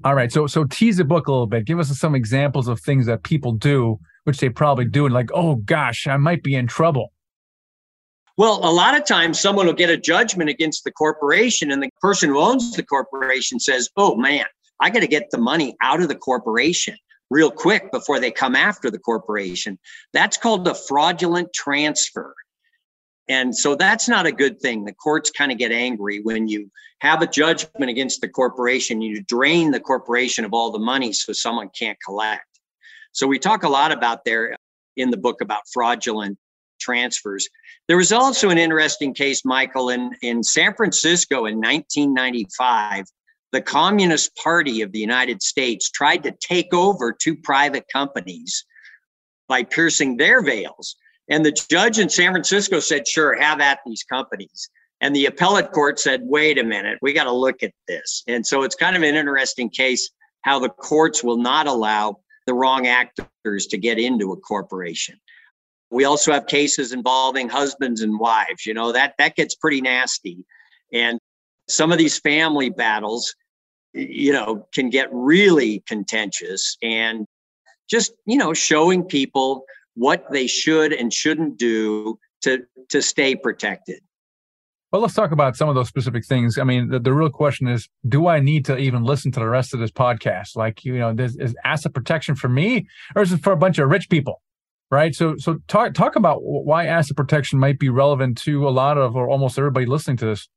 All 0.04 0.16
right. 0.16 0.32
So 0.32 0.48
so 0.48 0.64
tease 0.66 0.98
the 0.98 1.04
book 1.04 1.28
a 1.28 1.32
little 1.32 1.48
bit. 1.48 1.66
Give 1.66 1.80
us 1.80 1.96
some 1.98 2.16
examples 2.16 2.68
of 2.68 2.80
things 2.80 3.06
that 3.06 3.24
people 3.24 3.52
do, 3.54 4.00
which 4.24 4.40
they 4.40 4.50
probably 4.50 4.86
do, 4.86 5.06
and 5.06 5.14
like, 5.14 5.30
oh 5.34 5.56
gosh, 5.56 6.08
I 6.08 6.18
might 6.18 6.44
be 6.44 6.56
in 6.56 6.68
trouble. 6.68 7.12
Well, 8.38 8.60
a 8.64 8.72
lot 8.72 8.96
of 8.96 9.04
times 9.04 9.40
someone 9.40 9.66
will 9.66 9.74
get 9.74 9.90
a 9.90 9.98
judgment 9.98 10.52
against 10.52 10.84
the 10.84 10.92
corporation, 10.92 11.72
and 11.72 11.82
the 11.82 11.90
person 12.00 12.30
who 12.30 12.40
owns 12.40 12.76
the 12.76 12.84
corporation 12.84 13.60
says, 13.60 13.90
Oh 13.98 14.16
man, 14.16 14.46
I 14.80 14.92
got 14.92 15.00
to 15.00 15.08
get 15.08 15.32
the 15.32 15.40
money 15.40 15.76
out 15.82 16.02
of 16.02 16.08
the 16.08 16.16
corporation 16.16 16.96
real 17.30 17.52
quick 17.52 17.92
before 17.92 18.20
they 18.20 18.32
come 18.32 18.56
after 18.56 18.92
the 18.92 19.00
corporation. 19.00 19.80
That's 20.14 20.38
called 20.38 20.68
a 20.68 20.76
fraudulent 20.76 21.52
transfer. 21.54 22.36
And 23.30 23.56
so 23.56 23.76
that's 23.76 24.08
not 24.08 24.26
a 24.26 24.32
good 24.32 24.60
thing. 24.60 24.86
The 24.86 24.94
courts 24.94 25.32
kind 25.32 25.52
of 25.52 25.58
get 25.58 25.72
angry 25.72 26.22
when 26.22 26.48
you 26.48 26.72
have 27.00 27.22
a 27.22 27.28
judgment 27.28 27.90
against 27.90 28.22
the 28.22 28.30
corporation, 28.30 29.02
you 29.02 29.22
drain 29.24 29.72
the 29.72 29.80
corporation 29.80 30.46
of 30.46 30.54
all 30.54 30.72
the 30.72 30.80
money 30.80 31.14
so 31.14 31.34
someone 31.34 31.70
can't 31.78 31.98
collect. 32.04 32.46
So 33.12 33.28
we 33.28 33.40
talk 33.40 33.64
a 33.64 33.70
lot 33.70 33.92
about 33.92 34.26
there 34.26 34.56
in 34.96 35.12
the 35.12 35.18
book 35.18 35.42
about 35.42 35.64
fraudulent 35.72 36.38
transfers. 36.80 37.48
There 37.88 37.98
was 37.98 38.12
also 38.12 38.50
an 38.50 38.58
interesting 38.58 39.14
case, 39.14 39.44
Michael, 39.46 39.90
in, 39.90 40.12
in 40.22 40.44
San 40.44 40.74
Francisco 40.74 41.46
in 41.46 41.58
1995. 41.58 43.06
The 43.52 43.62
Communist 43.62 44.36
Party 44.36 44.82
of 44.82 44.92
the 44.92 45.00
United 45.00 45.42
States 45.42 45.90
tried 45.90 46.24
to 46.24 46.32
take 46.32 46.74
over 46.74 47.14
two 47.14 47.36
private 47.36 47.86
companies 47.92 48.66
by 49.48 49.64
piercing 49.64 50.18
their 50.18 50.44
veils. 50.44 50.96
And 51.30 51.46
the 51.46 51.52
judge 51.52 52.00
in 52.00 52.10
San 52.10 52.32
Francisco 52.32 52.80
said, 52.80 53.08
sure, 53.08 53.40
have 53.40 53.60
at 53.60 53.80
these 53.86 54.04
companies. 54.04 54.70
And 55.02 55.16
the 55.16 55.26
appellate 55.26 55.72
court 55.72 56.00
said, 56.00 56.22
wait 56.24 56.58
a 56.58 56.64
minute, 56.64 56.98
we 57.02 57.14
got 57.14 57.26
to 57.26 57.32
look 57.32 57.62
at 57.64 57.74
this. 57.88 58.24
And 58.28 58.46
so 58.46 58.64
it's 58.64 58.76
kind 58.76 58.96
of 58.96 59.04
an 59.04 59.16
interesting 59.16 59.70
case 59.70 60.10
how 60.42 60.60
the 60.60 60.70
courts 60.70 61.24
will 61.24 61.38
not 61.38 61.68
allow 61.68 62.20
the 62.46 62.54
wrong 62.54 62.88
actors 62.88 63.68
to 63.68 63.78
get 63.78 64.00
into 64.00 64.32
a 64.32 64.38
corporation. 64.38 65.20
We 65.92 66.06
also 66.06 66.32
have 66.32 66.48
cases 66.48 66.94
involving 66.94 67.50
husbands 67.50 68.02
and 68.02 68.18
wives. 68.18 68.66
You 68.66 68.74
know, 68.74 68.92
that 68.94 69.14
that 69.20 69.36
gets 69.36 69.56
pretty 69.56 69.82
nasty. 69.82 70.46
And 70.94 71.20
some 71.68 71.92
of 71.92 71.98
these 71.98 72.18
family 72.18 72.70
battles, 72.70 73.36
you 73.94 74.32
know, 74.32 74.68
can 74.74 74.90
get 74.90 75.10
really 75.12 75.84
contentious 75.88 76.78
and 76.82 77.26
just, 77.90 78.14
you 78.26 78.38
know, 78.38 78.54
showing 78.54 79.04
people 79.04 79.66
what 79.98 80.32
they 80.32 80.48
should 80.48 80.94
and 80.94 81.12
shouldn't 81.12 81.58
do 81.58 82.18
to 82.44 82.64
to 82.90 83.02
stay 83.02 83.36
protected. 83.36 84.00
Well, 84.92 85.02
let's 85.02 85.16
talk 85.16 85.32
about 85.32 85.58
some 85.58 85.68
of 85.68 85.76
those 85.76 85.90
specific 85.90 86.26
things. 86.26 86.58
I 86.58 86.64
mean, 86.64 86.88
the, 86.88 87.00
the 87.00 87.14
real 87.14 87.30
question 87.30 87.68
is, 87.68 87.90
do 88.08 88.28
I 88.28 88.40
need 88.40 88.64
to 88.66 88.78
even 88.78 89.04
listen 89.04 89.34
to 89.34 89.40
the 89.40 89.50
rest 89.50 89.74
of 89.74 89.82
this 89.82 89.92
podcast? 89.92 90.56
Like, 90.56 90.86
you 90.86 90.98
know, 90.98 91.14
this 91.14 91.36
is 91.36 91.54
asset 91.66 91.94
protection 91.94 92.36
for 92.36 92.48
me 92.48 92.88
or 93.14 93.22
is 93.22 93.34
it 93.34 93.42
for 93.42 93.52
a 93.52 93.58
bunch 93.58 93.80
of 93.80 93.90
rich 93.90 94.10
people? 94.10 94.42
Right. 94.90 95.14
So, 95.14 95.36
so 95.38 95.58
talk, 95.68 95.94
talk 95.94 96.16
about 96.16 96.40
why 96.42 96.86
asset 96.86 97.18
protection 97.18 97.60
might 97.60 97.78
be 97.78 97.90
relevant 97.90 98.38
to 98.44 98.66
a 98.66 98.72
lot 98.72 98.98
of 98.98 99.18
or 99.18 99.30
almost 99.30 99.60
everybody 99.60 99.86
listening 99.86 100.16
to 100.18 100.26
this. 100.26 100.48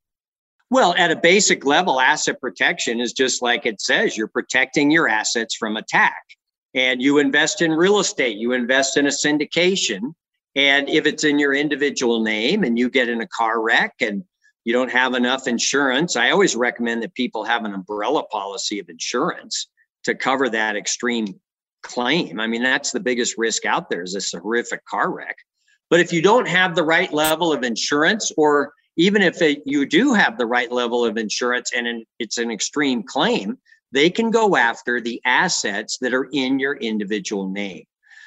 Well, 0.71 0.95
at 0.97 1.11
a 1.11 1.17
basic 1.17 1.65
level, 1.65 2.01
asset 2.01 2.41
protection 2.41 3.01
is 3.01 3.13
just 3.13 3.43
like 3.43 3.67
it 3.67 3.81
says 3.81 4.17
you're 4.17 4.29
protecting 4.29 4.93
your 4.93 5.09
assets 5.09 5.57
from 5.57 5.77
attack. 5.77 6.15
And 6.75 7.03
you 7.03 7.19
invest 7.19 7.63
in 7.63 7.73
real 7.73 7.99
estate, 7.99 8.37
you 8.37 8.53
invest 8.53 8.97
in 8.97 9.07
a 9.07 9.11
syndication, 9.11 10.15
and 10.57 10.89
if 10.89 11.07
it's 11.07 11.25
in 11.25 11.39
your 11.39 11.55
individual 11.55 12.23
name 12.23 12.65
and 12.65 12.79
you 12.79 12.91
get 12.91 13.09
in 13.09 13.21
a 13.21 13.27
car 13.27 13.61
wreck 13.61 13.95
and 14.01 14.25
you 14.65 14.73
don't 14.73 14.91
have 14.91 15.15
enough 15.15 15.47
insurance, 15.47 16.17
I 16.17 16.31
always 16.31 16.57
recommend 16.57 17.03
that 17.03 17.15
people 17.15 17.45
have 17.45 17.65
an 17.65 17.75
umbrella 17.75 18.25
policy 18.25 18.79
of 18.79 18.89
insurance 18.89 19.69
to 20.05 20.15
cover 20.15 20.49
that 20.49 20.77
extreme 20.77 21.41
claim. 21.83 22.41
I 22.41 22.47
mean, 22.47 22.63
that's 22.63 22.91
the 22.91 23.01
biggest 23.01 23.39
risk 23.39 23.65
out 23.65 23.89
there 23.91 24.03
is 24.03 24.13
this 24.13 24.33
horrific 24.33 24.85
car 24.85 25.11
wreck. 25.11 25.37
But 25.89 26.01
if 26.01 26.13
you 26.13 26.23
don't 26.23 26.49
have 26.49 26.75
the 26.75 26.85
right 26.85 27.13
level 27.13 27.53
of 27.53 27.65
insurance, 27.65 28.31
or 28.37 28.73
even 28.97 29.23
if 29.23 29.41
it, 29.43 29.63
you 29.67 29.87
do 29.87 30.15
have 30.15 30.37
the 30.37 30.47
right 30.47 30.71
level 30.71 31.05
of 31.05 31.17
insurance 31.17 31.73
and 31.75 32.05
it's 32.19 32.39
an 32.39 32.51
extreme 32.51 33.03
claim, 33.03 33.59
they 33.93 34.11
can 34.11 34.31
go 34.31 34.57
after 34.57 35.01
the 35.01 35.21
assets 35.25 35.99
that 35.99 36.15
are 36.15 36.29
in 36.33 36.59
your 36.59 36.75
individual 36.77 37.49
name. 37.49 37.85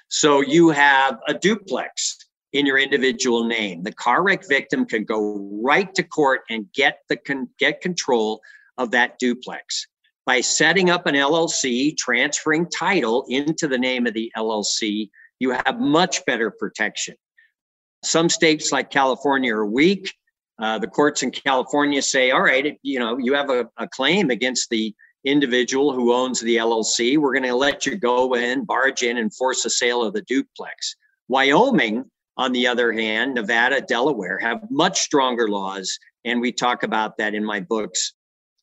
So 0.09 0.41
you 0.41 0.69
have 0.69 1.19
a 1.27 1.33
duplex 1.33 2.17
in 2.51 2.65
your 2.65 2.77
individual 2.77 3.45
name. 3.45 3.83
The 3.83 3.93
car 3.93 4.23
wreck 4.23 4.47
victim 4.47 4.85
can 4.85 5.03
go 5.03 5.49
right 5.63 5.93
to 5.95 6.03
court 6.03 6.41
and 6.49 6.71
get 6.73 6.99
the 7.09 7.17
con- 7.17 7.49
get 7.57 7.81
control 7.81 8.41
of 8.77 8.91
that 8.91 9.17
duplex 9.19 9.87
by 10.25 10.41
setting 10.41 10.89
up 10.89 11.05
an 11.05 11.15
LLC, 11.15 11.97
transferring 11.97 12.69
title 12.69 13.25
into 13.27 13.67
the 13.67 13.77
name 13.77 14.07
of 14.07 14.13
the 14.13 14.31
LLC. 14.37 15.09
You 15.39 15.51
have 15.51 15.79
much 15.79 16.25
better 16.25 16.51
protection. 16.51 17.15
Some 18.03 18.29
states 18.29 18.71
like 18.71 18.89
California 18.89 19.53
are 19.55 19.65
weak. 19.65 20.13
Uh, 20.59 20.77
the 20.77 20.87
courts 20.87 21.23
in 21.23 21.31
California 21.31 22.01
say, 22.01 22.31
all 22.31 22.41
right, 22.41 22.77
you 22.83 22.99
know, 22.99 23.17
you 23.17 23.33
have 23.33 23.49
a, 23.49 23.67
a 23.77 23.87
claim 23.87 24.29
against 24.29 24.69
the 24.69 24.93
individual 25.25 25.93
who 25.93 26.13
owns 26.13 26.39
the 26.41 26.57
LLC. 26.57 27.17
We're 27.17 27.33
going 27.33 27.43
to 27.43 27.55
let 27.55 27.85
you 27.85 27.95
go 27.95 28.35
in, 28.35 28.65
barge 28.65 29.03
in, 29.03 29.17
and 29.17 29.33
force 29.33 29.65
a 29.65 29.69
sale 29.69 30.03
of 30.03 30.13
the 30.13 30.21
duplex. 30.23 30.95
Wyoming, 31.27 32.05
on 32.37 32.51
the 32.51 32.67
other 32.67 32.91
hand, 32.91 33.35
Nevada, 33.35 33.81
Delaware 33.81 34.39
have 34.39 34.59
much 34.69 35.01
stronger 35.01 35.47
laws. 35.47 35.97
And 36.25 36.41
we 36.41 36.51
talk 36.51 36.83
about 36.83 37.17
that 37.17 37.35
in 37.35 37.43
my 37.43 37.59
books. 37.59 38.13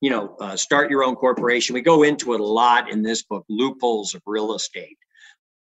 You 0.00 0.11
know, 0.11 0.37
uh, 0.40 0.57
start 0.57 0.90
your 0.90 1.05
own 1.05 1.14
corporation. 1.14 1.75
We 1.75 1.83
go 1.83 2.02
into 2.02 2.33
it 2.35 2.40
a 2.40 2.45
lot 2.45 2.90
in 2.90 3.02
this 3.02 3.23
book, 3.23 3.45
loopholes 3.49 4.14
of 4.14 4.23
real 4.26 4.55
estate. 4.55 4.97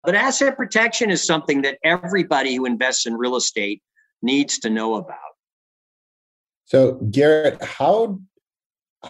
But 0.03 0.15
asset 0.15 0.57
protection 0.57 1.09
is 1.09 1.25
something 1.25 1.61
that 1.61 1.77
everybody 1.83 2.55
who 2.55 2.65
invests 2.65 3.05
in 3.05 3.15
real 3.15 3.35
estate 3.35 3.81
needs 4.21 4.59
to 4.59 4.69
know 4.69 4.95
about. 4.95 5.17
So, 6.65 6.93
Garrett, 7.11 7.61
how 7.61 8.19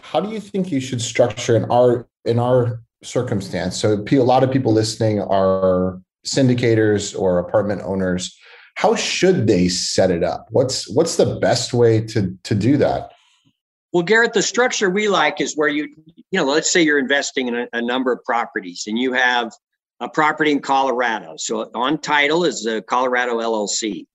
how 0.02 0.20
do 0.20 0.30
you 0.30 0.40
think 0.40 0.72
you 0.72 0.80
should 0.80 1.00
structure 1.00 1.56
in 1.56 1.64
our 1.66 2.08
in 2.24 2.38
our 2.38 2.80
circumstance? 3.02 3.76
So 3.80 4.04
a 4.10 4.16
lot 4.16 4.42
of 4.42 4.50
people 4.50 4.72
listening 4.72 5.20
are 5.20 6.00
syndicators 6.26 7.18
or 7.18 7.38
apartment 7.38 7.82
owners. 7.84 8.36
How 8.76 8.96
should 8.96 9.46
they 9.46 9.68
set 9.68 10.10
it 10.10 10.24
up? 10.24 10.46
What's 10.50 10.88
what's 10.94 11.16
the 11.16 11.36
best 11.40 11.72
way 11.72 12.00
to 12.06 12.36
to 12.44 12.54
do 12.54 12.76
that? 12.78 13.12
Well, 13.92 14.02
Garrett, 14.02 14.32
the 14.32 14.42
structure 14.42 14.90
we 14.90 15.06
like 15.06 15.40
is 15.40 15.56
where 15.56 15.68
you, 15.68 15.86
you 16.32 16.40
know, 16.40 16.44
let's 16.44 16.72
say 16.72 16.82
you're 16.82 16.98
investing 16.98 17.46
in 17.46 17.54
a, 17.54 17.68
a 17.74 17.80
number 17.80 18.10
of 18.10 18.24
properties 18.24 18.84
and 18.88 18.98
you 18.98 19.12
have 19.12 19.52
a 20.00 20.08
property 20.08 20.50
in 20.50 20.60
Colorado. 20.60 21.34
So 21.36 21.70
on 21.76 21.98
title 21.98 22.44
is 22.44 22.64
the 22.64 22.82
Colorado 22.82 23.38
LLC. 23.38 24.06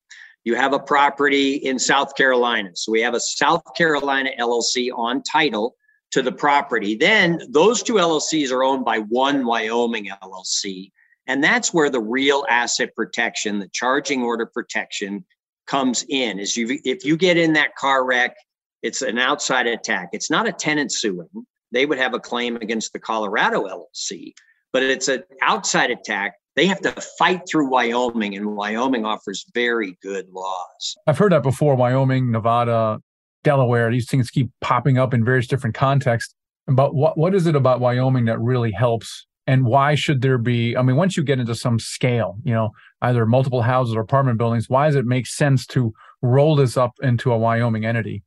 You 0.44 0.54
have 0.54 0.72
a 0.72 0.78
property 0.78 1.54
in 1.56 1.78
South 1.78 2.14
Carolina. 2.16 2.70
So 2.74 2.92
we 2.92 3.02
have 3.02 3.14
a 3.14 3.20
South 3.20 3.62
Carolina 3.76 4.30
LLC 4.38 4.90
on 4.94 5.22
title 5.22 5.76
to 6.12 6.22
the 6.22 6.32
property. 6.32 6.94
Then 6.94 7.40
those 7.50 7.82
two 7.82 7.94
LLCs 7.94 8.50
are 8.50 8.64
owned 8.64 8.84
by 8.84 8.98
one 8.98 9.44
Wyoming 9.44 10.08
LLC. 10.22 10.90
And 11.26 11.44
that's 11.44 11.72
where 11.72 11.90
the 11.90 12.00
real 12.00 12.44
asset 12.48 12.94
protection, 12.96 13.58
the 13.58 13.68
charging 13.68 14.22
order 14.22 14.46
protection 14.46 15.24
comes 15.66 16.04
in. 16.08 16.38
Is 16.38 16.56
you 16.56 16.78
if 16.84 17.04
you 17.04 17.16
get 17.16 17.36
in 17.36 17.52
that 17.52 17.76
car 17.76 18.04
wreck, 18.04 18.34
it's 18.82 19.02
an 19.02 19.18
outside 19.18 19.66
attack. 19.66 20.08
It's 20.12 20.30
not 20.30 20.48
a 20.48 20.52
tenant 20.52 20.90
suing. 20.90 21.28
They 21.70 21.86
would 21.86 21.98
have 21.98 22.14
a 22.14 22.18
claim 22.18 22.56
against 22.56 22.92
the 22.92 22.98
Colorado 22.98 23.64
LLC, 23.68 24.32
but 24.72 24.82
it's 24.82 25.06
an 25.06 25.22
outside 25.40 25.90
attack 25.90 26.34
they 26.60 26.66
have 26.66 26.82
to 26.82 26.92
fight 27.18 27.40
through 27.48 27.70
Wyoming, 27.70 28.36
and 28.36 28.54
Wyoming 28.54 29.06
offers 29.06 29.46
very 29.54 29.96
good 30.02 30.28
laws. 30.30 30.94
I've 31.06 31.16
heard 31.16 31.32
that 31.32 31.42
before 31.42 31.74
Wyoming, 31.74 32.30
Nevada, 32.30 33.00
Delaware, 33.44 33.90
these 33.90 34.10
things 34.10 34.28
keep 34.28 34.50
popping 34.60 34.98
up 34.98 35.14
in 35.14 35.24
various 35.24 35.46
different 35.46 35.74
contexts. 35.74 36.34
But 36.66 36.94
what, 36.94 37.16
what 37.16 37.34
is 37.34 37.46
it 37.46 37.56
about 37.56 37.80
Wyoming 37.80 38.26
that 38.26 38.38
really 38.40 38.72
helps? 38.72 39.24
And 39.46 39.64
why 39.64 39.94
should 39.94 40.20
there 40.20 40.36
be? 40.36 40.76
I 40.76 40.82
mean, 40.82 40.96
once 40.96 41.16
you 41.16 41.22
get 41.22 41.40
into 41.40 41.54
some 41.54 41.78
scale, 41.78 42.36
you 42.44 42.52
know, 42.52 42.72
either 43.00 43.24
multiple 43.24 43.62
houses 43.62 43.94
or 43.94 44.00
apartment 44.02 44.36
buildings, 44.36 44.68
why 44.68 44.86
does 44.86 44.96
it 44.96 45.06
make 45.06 45.26
sense 45.26 45.64
to 45.68 45.94
roll 46.20 46.56
this 46.56 46.76
up 46.76 46.92
into 47.00 47.32
a 47.32 47.38
Wyoming 47.38 47.86
entity? 47.86 48.22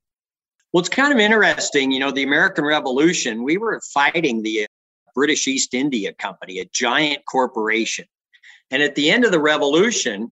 Well, 0.71 0.79
it's 0.79 0.89
kind 0.89 1.13
of 1.13 1.19
interesting. 1.19 1.91
You 1.91 1.99
know, 1.99 2.09
the 2.09 2.23
American 2.23 2.65
Revolution, 2.65 3.43
we 3.43 3.57
were 3.57 3.79
fighting 3.93 4.41
the 4.41 4.65
British 5.13 5.47
East 5.47 5.75
India 5.75 6.13
Company, 6.13 6.57
a 6.57 6.65
giant 6.73 7.25
corporation. 7.25 8.05
And 8.73 8.81
at 8.81 8.95
the 8.95 9.11
end 9.11 9.23
of 9.23 9.31
the 9.31 9.39
revolution, 9.39 10.31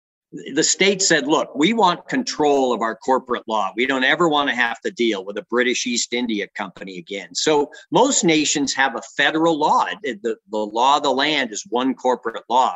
the 0.53 0.61
state 0.61 1.01
said, 1.01 1.25
look, 1.25 1.55
we 1.55 1.71
want 1.71 2.09
control 2.09 2.73
of 2.73 2.81
our 2.81 2.97
corporate 2.97 3.43
law. 3.47 3.71
We 3.77 3.85
don't 3.85 4.03
ever 4.03 4.27
want 4.27 4.49
to 4.49 4.55
have 4.55 4.81
to 4.81 4.91
deal 4.91 5.23
with 5.23 5.37
a 5.37 5.45
British 5.49 5.87
East 5.87 6.11
India 6.11 6.49
Company 6.53 6.97
again. 6.97 7.33
So 7.33 7.71
most 7.91 8.25
nations 8.25 8.73
have 8.73 8.97
a 8.97 9.01
federal 9.15 9.57
law. 9.57 9.85
The, 10.03 10.35
the 10.51 10.57
law 10.57 10.97
of 10.97 11.03
the 11.03 11.11
land 11.11 11.53
is 11.53 11.63
one 11.69 11.93
corporate 11.93 12.43
law. 12.49 12.75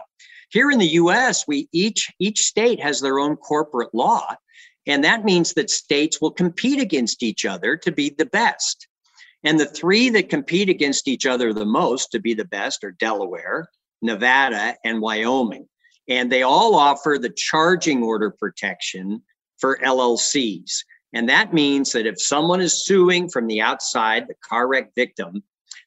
Here 0.49 0.71
in 0.71 0.79
the 0.79 0.93
US, 0.93 1.43
we 1.45 1.67
each 1.73 2.09
each 2.19 2.39
state 2.39 2.81
has 2.81 3.01
their 3.01 3.19
own 3.19 3.35
corporate 3.35 3.93
law. 3.93 4.33
And 4.87 5.03
that 5.03 5.25
means 5.25 5.53
that 5.55 5.69
states 5.69 6.21
will 6.21 6.31
compete 6.31 6.79
against 6.79 7.21
each 7.21 7.45
other 7.45 7.75
to 7.75 7.91
be 7.91 8.15
the 8.17 8.27
best. 8.27 8.87
And 9.43 9.59
the 9.59 9.65
three 9.65 10.09
that 10.11 10.29
compete 10.29 10.69
against 10.69 11.09
each 11.09 11.25
other 11.25 11.51
the 11.51 11.65
most 11.65 12.11
to 12.11 12.19
be 12.19 12.33
the 12.33 12.45
best 12.45 12.85
are 12.85 12.91
Delaware, 12.91 13.67
Nevada, 14.01 14.75
and 14.83 15.01
Wyoming. 15.01 15.67
And 16.07 16.31
they 16.31 16.43
all 16.43 16.75
offer 16.75 17.17
the 17.19 17.29
charging 17.29 18.03
order 18.03 18.31
protection 18.31 19.21
for 19.59 19.77
LLCs. 19.83 20.83
And 21.13 21.29
that 21.29 21.53
means 21.53 21.91
that 21.91 22.05
if 22.05 22.21
someone 22.21 22.61
is 22.61 22.85
suing 22.85 23.29
from 23.29 23.47
the 23.47 23.61
outside, 23.61 24.27
the 24.27 24.35
car 24.47 24.67
wreck 24.67 24.93
victim, 24.95 25.43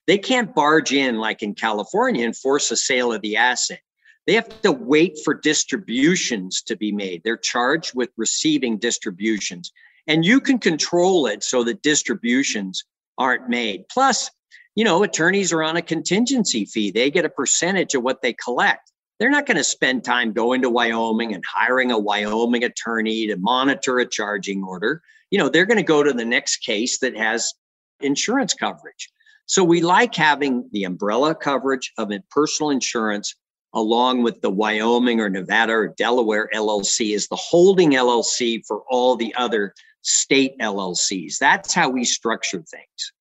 they 0.07 0.19
can't 0.19 0.55
barge 0.55 0.93
in 0.93 1.19
like 1.19 1.43
in 1.43 1.55
California 1.55 2.25
and 2.25 2.37
force 2.37 2.71
a 2.71 2.77
sale 2.77 3.13
of 3.13 3.23
the 3.23 3.37
asset. 3.37 3.81
They 4.27 4.35
have 4.35 4.63
to 4.63 4.73
wait 4.73 5.19
for 5.25 5.35
distributions 5.35 6.63
to 6.63 6.77
be 6.77 6.93
made. 6.93 7.23
They're 7.25 7.37
charged 7.37 7.93
with 7.95 8.11
receiving 8.17 8.79
distributions. 8.79 9.73
And 10.07 10.25
you 10.25 10.41
can 10.41 10.59
control 10.59 11.27
it 11.27 11.43
so 11.43 11.65
that 11.65 11.83
distributions 11.83 12.85
aren't 13.19 13.49
made. 13.49 13.89
Plus, 13.89 14.31
you 14.75 14.85
know, 14.85 15.03
attorneys 15.03 15.53
are 15.53 15.63
on 15.63 15.77
a 15.77 15.83
contingency 15.83 16.65
fee. 16.65 16.91
They 16.91 17.11
get 17.11 17.25
a 17.25 17.31
percentage 17.31 17.95
of 17.95 18.03
what 18.03 18.23
they 18.23 18.33
collect. 18.33 18.91
they're 19.19 19.31
not 19.31 19.47
going 19.47 19.57
to 19.57 19.65
spend 19.65 20.05
time 20.05 20.33
going 20.33 20.63
to 20.63 20.71
Wyoming 20.71 21.35
and 21.35 21.45
hiring 21.47 21.93
a 21.93 21.99
Wyoming 21.99 22.65
attorney 22.65 23.29
to 23.29 23.37
monitor 23.37 23.99
a 23.99 24.07
charging 24.07 24.65
order. 24.65 25.03
You 25.31 25.39
know, 25.39 25.49
they're 25.49 25.67
going 25.67 25.77
to 25.77 25.85
go 25.85 26.03
to 26.03 26.13
the 26.13 26.25
next 26.25 26.59
case 26.59 26.99
that 27.01 27.17
has 27.17 27.55
insurance 28.01 28.55
coverage. 28.55 29.11
So 29.47 29.63
we 29.63 29.81
like 29.81 30.15
having 30.15 30.69
the 30.73 30.85
umbrella 30.85 31.35
coverage 31.35 31.93
of 31.99 32.11
a 32.11 32.21
personal 32.31 32.71
insurance 32.71 33.35
along 33.75 34.23
with 34.23 34.41
the 34.41 34.51
Wyoming 34.51 35.21
or 35.21 35.29
Nevada 35.29 35.73
or 35.73 35.89
Delaware 35.89 36.49
LLC 36.55 37.15
is 37.15 37.29
the 37.29 37.37
holding 37.37 37.93
LLC 37.93 38.63
for 38.67 38.83
all 38.89 39.17
the 39.17 39.35
other 39.35 39.75
state 40.03 40.59
LLCs. 40.59 41.39
That's 41.39 41.73
how 41.73 41.89
we 41.89 42.05
structure 42.05 42.63
things. 42.63 43.13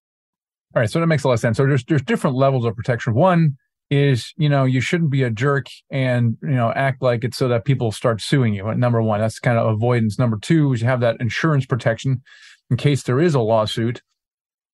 All 0.74 0.82
right, 0.82 0.90
so 0.90 1.00
that 1.00 1.08
makes 1.08 1.24
a 1.24 1.28
lot 1.28 1.34
of 1.34 1.40
sense. 1.40 1.58
So 1.58 1.66
there's 1.66 1.84
there's 1.86 2.02
different 2.02 2.36
levels 2.36 2.66
of 2.66 2.76
protection. 2.76 3.14
One 3.14 3.58
is 3.90 4.34
you 4.38 4.48
know 4.48 4.64
you 4.64 4.80
shouldn't 4.80 5.12
be 5.12 5.24
a 5.24 5.30
jerk 5.30 5.68
and 5.92 6.38
you 6.42 6.50
know 6.50 6.72
act 6.72 7.02
like 7.02 7.26
it's 7.26 7.38
so 7.38 7.50
that 7.50 7.66
people 7.66 7.92
start 7.92 8.22
suing 8.22 8.54
you. 8.54 8.74
Number 8.76 9.02
one, 9.02 9.20
that's 9.20 9.40
kind 9.40 9.58
of 9.58 9.68
avoidance. 9.68 10.18
Number 10.18 10.38
two 10.42 10.72
is 10.74 10.82
you 10.82 10.88
have 10.88 11.02
that 11.02 11.18
insurance 11.20 11.66
protection 11.66 12.22
in 12.70 12.78
case 12.78 13.04
there 13.04 13.20
is 13.20 13.36
a 13.36 13.42
lawsuit. 13.42 14.02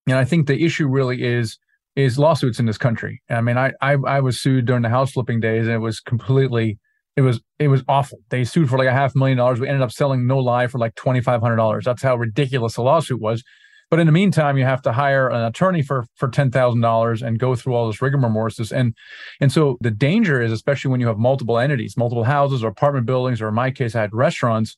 And 0.07 0.15
I 0.15 0.23
think 0.23 0.47
the 0.47 0.63
issue 0.63 0.87
really 0.87 1.23
is 1.23 1.57
is 1.95 2.19
lawsuits 2.19 2.59
in 2.59 2.67
this 2.67 2.77
country. 2.77 3.21
I 3.29 3.41
mean, 3.41 3.57
I 3.57 3.73
I, 3.81 3.97
I 4.05 4.19
was 4.19 4.39
sued 4.39 4.65
during 4.65 4.83
the 4.83 4.89
house 4.89 5.11
flipping 5.13 5.39
days, 5.39 5.65
and 5.65 5.73
it 5.73 5.79
was 5.79 5.99
completely 5.99 6.77
it 7.15 7.21
was 7.21 7.41
it 7.57 7.69
was 7.69 7.83
awful. 7.87 8.19
They 8.29 8.43
sued 8.43 8.69
for 8.69 8.77
like 8.77 8.87
a 8.87 8.93
half 8.93 9.15
million 9.15 9.39
dollars. 9.39 9.59
We 9.59 9.67
ended 9.67 9.81
up 9.81 9.91
selling 9.91 10.27
no 10.27 10.37
lie 10.37 10.67
for 10.67 10.77
like 10.77 10.93
twenty 10.93 11.21
five 11.21 11.41
hundred 11.41 11.55
dollars. 11.55 11.85
That's 11.85 12.03
how 12.03 12.15
ridiculous 12.15 12.75
the 12.75 12.83
lawsuit 12.83 13.19
was. 13.19 13.43
But 13.89 13.99
in 13.99 14.05
the 14.05 14.11
meantime, 14.11 14.57
you 14.57 14.65
have 14.65 14.81
to 14.81 14.91
hire 14.91 15.29
an 15.29 15.43
attorney 15.43 15.81
for 15.81 16.05
for 16.15 16.27
ten 16.29 16.51
thousand 16.51 16.81
dollars 16.81 17.21
and 17.21 17.39
go 17.39 17.55
through 17.55 17.75
all 17.75 17.87
this 17.87 18.01
rigmarole. 18.01 18.49
And 18.73 18.93
and 19.39 19.51
so 19.51 19.77
the 19.79 19.91
danger 19.91 20.41
is, 20.41 20.51
especially 20.51 20.91
when 20.91 20.99
you 20.99 21.07
have 21.07 21.17
multiple 21.17 21.57
entities, 21.57 21.95
multiple 21.95 22.25
houses 22.25 22.63
or 22.63 22.67
apartment 22.67 23.05
buildings, 23.05 23.41
or 23.41 23.47
in 23.47 23.53
my 23.53 23.71
case, 23.71 23.95
I 23.95 24.01
had 24.01 24.13
restaurants. 24.13 24.77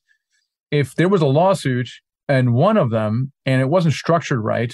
If 0.70 0.94
there 0.94 1.08
was 1.08 1.22
a 1.22 1.26
lawsuit 1.26 1.88
and 2.28 2.54
one 2.54 2.76
of 2.76 2.90
them 2.90 3.32
and 3.44 3.60
it 3.60 3.68
wasn't 3.68 3.94
structured 3.94 4.44
right, 4.44 4.72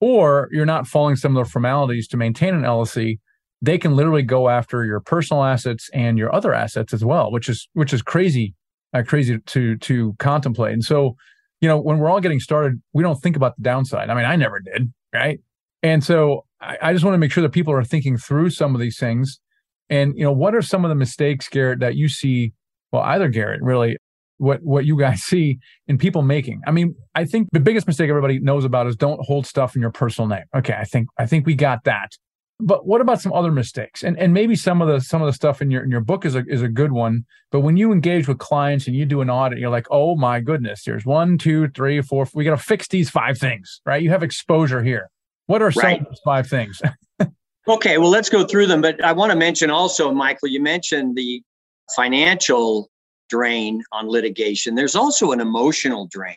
or 0.00 0.48
you're 0.52 0.66
not 0.66 0.86
following 0.86 1.16
some 1.16 1.34
of 1.36 1.46
the 1.46 1.50
formalities 1.50 2.06
to 2.08 2.18
maintain 2.18 2.54
an 2.54 2.62
LLC, 2.62 3.20
they 3.62 3.78
can 3.78 3.96
literally 3.96 4.22
go 4.22 4.48
after 4.48 4.84
your 4.84 5.00
personal 5.00 5.44
assets 5.44 5.88
and 5.94 6.18
your 6.18 6.34
other 6.34 6.52
assets 6.52 6.92
as 6.92 7.04
well, 7.04 7.30
which 7.30 7.48
is 7.48 7.68
which 7.72 7.94
is 7.94 8.02
crazy, 8.02 8.54
uh, 8.92 9.02
crazy 9.06 9.38
to 9.38 9.76
to 9.78 10.14
contemplate. 10.18 10.74
And 10.74 10.84
so 10.84 11.16
you 11.62 11.68
know, 11.68 11.78
when 11.78 11.98
we're 11.98 12.10
all 12.10 12.20
getting 12.20 12.40
started, 12.40 12.82
we 12.92 13.02
don't 13.02 13.22
think 13.22 13.36
about 13.36 13.56
the 13.56 13.62
downside. 13.62 14.10
I 14.10 14.14
mean, 14.14 14.24
I 14.24 14.34
never 14.34 14.60
did, 14.60 14.92
right? 15.14 15.38
And 15.82 16.02
so 16.02 16.44
I, 16.60 16.76
I 16.82 16.92
just 16.92 17.04
want 17.04 17.14
to 17.14 17.18
make 17.18 17.30
sure 17.30 17.42
that 17.42 17.52
people 17.52 17.72
are 17.72 17.84
thinking 17.84 18.18
through 18.18 18.50
some 18.50 18.74
of 18.74 18.80
these 18.80 18.98
things. 18.98 19.38
And, 19.88 20.12
you 20.16 20.24
know, 20.24 20.32
what 20.32 20.56
are 20.56 20.62
some 20.62 20.84
of 20.84 20.88
the 20.88 20.96
mistakes, 20.96 21.48
Garrett, 21.48 21.78
that 21.78 21.94
you 21.94 22.08
see? 22.08 22.52
Well, 22.90 23.02
either 23.02 23.28
Garrett, 23.28 23.62
really, 23.62 23.96
what 24.38 24.60
what 24.62 24.84
you 24.84 24.98
guys 24.98 25.22
see 25.22 25.60
in 25.86 25.98
people 25.98 26.22
making. 26.22 26.60
I 26.66 26.72
mean, 26.72 26.96
I 27.14 27.24
think 27.24 27.48
the 27.52 27.60
biggest 27.60 27.86
mistake 27.86 28.10
everybody 28.10 28.40
knows 28.40 28.64
about 28.64 28.88
is 28.88 28.96
don't 28.96 29.20
hold 29.24 29.46
stuff 29.46 29.76
in 29.76 29.80
your 29.80 29.92
personal 29.92 30.28
name. 30.28 30.44
Okay, 30.54 30.74
I 30.74 30.84
think 30.84 31.08
I 31.16 31.26
think 31.26 31.46
we 31.46 31.54
got 31.54 31.84
that. 31.84 32.10
But 32.60 32.86
what 32.86 33.00
about 33.00 33.20
some 33.20 33.32
other 33.32 33.50
mistakes? 33.50 34.02
And 34.02 34.18
and 34.18 34.32
maybe 34.32 34.54
some 34.54 34.80
of 34.80 34.88
the 34.88 35.00
some 35.00 35.20
of 35.20 35.26
the 35.26 35.32
stuff 35.32 35.60
in 35.60 35.70
your 35.70 35.82
in 35.82 35.90
your 35.90 36.00
book 36.00 36.24
is 36.24 36.34
a 36.34 36.44
is 36.46 36.62
a 36.62 36.68
good 36.68 36.92
one. 36.92 37.24
But 37.50 37.60
when 37.60 37.76
you 37.76 37.92
engage 37.92 38.28
with 38.28 38.38
clients 38.38 38.86
and 38.86 38.94
you 38.94 39.04
do 39.04 39.20
an 39.20 39.30
audit, 39.30 39.58
you're 39.58 39.70
like, 39.70 39.86
oh 39.90 40.16
my 40.16 40.40
goodness, 40.40 40.84
there's 40.84 41.04
one, 41.04 41.38
two, 41.38 41.68
three, 41.68 42.00
four. 42.02 42.28
We 42.34 42.44
got 42.44 42.56
to 42.56 42.62
fix 42.62 42.88
these 42.88 43.10
five 43.10 43.38
things, 43.38 43.80
right? 43.84 44.02
You 44.02 44.10
have 44.10 44.22
exposure 44.22 44.82
here. 44.82 45.10
What 45.46 45.60
are 45.60 45.72
some 45.72 45.82
right. 45.82 46.00
of 46.00 46.06
those 46.06 46.20
five 46.24 46.46
things? 46.46 46.80
okay, 47.68 47.98
well, 47.98 48.10
let's 48.10 48.30
go 48.30 48.46
through 48.46 48.66
them. 48.66 48.80
But 48.80 49.02
I 49.04 49.12
want 49.12 49.32
to 49.32 49.36
mention 49.36 49.70
also, 49.70 50.12
Michael, 50.12 50.48
you 50.48 50.62
mentioned 50.62 51.16
the 51.16 51.42
financial 51.96 52.90
drain 53.28 53.82
on 53.92 54.08
litigation. 54.08 54.76
There's 54.76 54.94
also 54.94 55.32
an 55.32 55.40
emotional 55.40 56.06
drain 56.06 56.36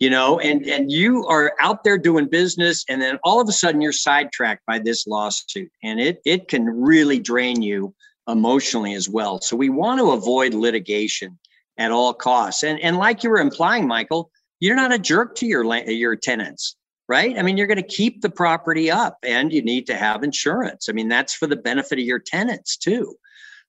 you 0.00 0.10
know 0.10 0.40
and 0.40 0.66
and 0.66 0.90
you 0.90 1.24
are 1.26 1.52
out 1.60 1.84
there 1.84 1.98
doing 1.98 2.26
business 2.26 2.84
and 2.88 3.00
then 3.00 3.18
all 3.22 3.40
of 3.40 3.48
a 3.48 3.52
sudden 3.52 3.80
you're 3.80 3.92
sidetracked 3.92 4.64
by 4.66 4.78
this 4.78 5.06
lawsuit 5.06 5.70
and 5.84 6.00
it 6.00 6.20
it 6.24 6.48
can 6.48 6.64
really 6.64 7.20
drain 7.20 7.62
you 7.62 7.94
emotionally 8.28 8.94
as 8.94 9.08
well. 9.08 9.40
So 9.40 9.56
we 9.56 9.70
want 9.70 9.98
to 10.00 10.12
avoid 10.12 10.54
litigation 10.54 11.38
at 11.78 11.90
all 11.90 12.14
costs. 12.14 12.62
And 12.62 12.80
and 12.80 12.96
like 12.96 13.22
you 13.22 13.30
were 13.30 13.38
implying 13.38 13.86
michael 13.86 14.30
you're 14.58 14.76
not 14.76 14.92
a 14.92 14.98
jerk 14.98 15.36
to 15.36 15.46
your 15.46 15.64
your 15.88 16.16
tenants 16.16 16.76
right? 17.08 17.36
I 17.36 17.42
mean 17.42 17.56
you're 17.56 17.66
going 17.66 17.76
to 17.76 17.82
keep 17.82 18.22
the 18.22 18.30
property 18.30 18.88
up 18.88 19.18
and 19.24 19.52
you 19.52 19.62
need 19.62 19.86
to 19.88 19.96
have 19.96 20.22
insurance. 20.22 20.88
I 20.88 20.92
mean 20.92 21.08
that's 21.08 21.34
for 21.34 21.46
the 21.46 21.56
benefit 21.56 21.98
of 21.98 22.04
your 22.04 22.20
tenants 22.20 22.76
too. 22.76 23.16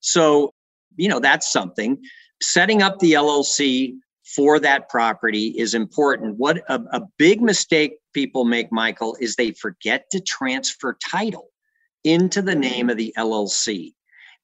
So 0.00 0.54
you 0.96 1.08
know 1.08 1.20
that's 1.20 1.52
something. 1.52 1.98
Setting 2.40 2.82
up 2.82 2.98
the 2.98 3.12
llc 3.12 3.94
for 4.34 4.58
that 4.60 4.88
property 4.88 5.48
is 5.58 5.74
important. 5.74 6.38
What 6.38 6.58
a, 6.68 6.80
a 6.92 7.02
big 7.18 7.42
mistake 7.42 7.98
people 8.12 8.44
make, 8.44 8.72
Michael, 8.72 9.16
is 9.20 9.36
they 9.36 9.52
forget 9.52 10.08
to 10.10 10.20
transfer 10.20 10.96
title 11.10 11.48
into 12.04 12.42
the 12.42 12.52
mm-hmm. 12.52 12.60
name 12.60 12.90
of 12.90 12.96
the 12.96 13.14
LLC. 13.16 13.94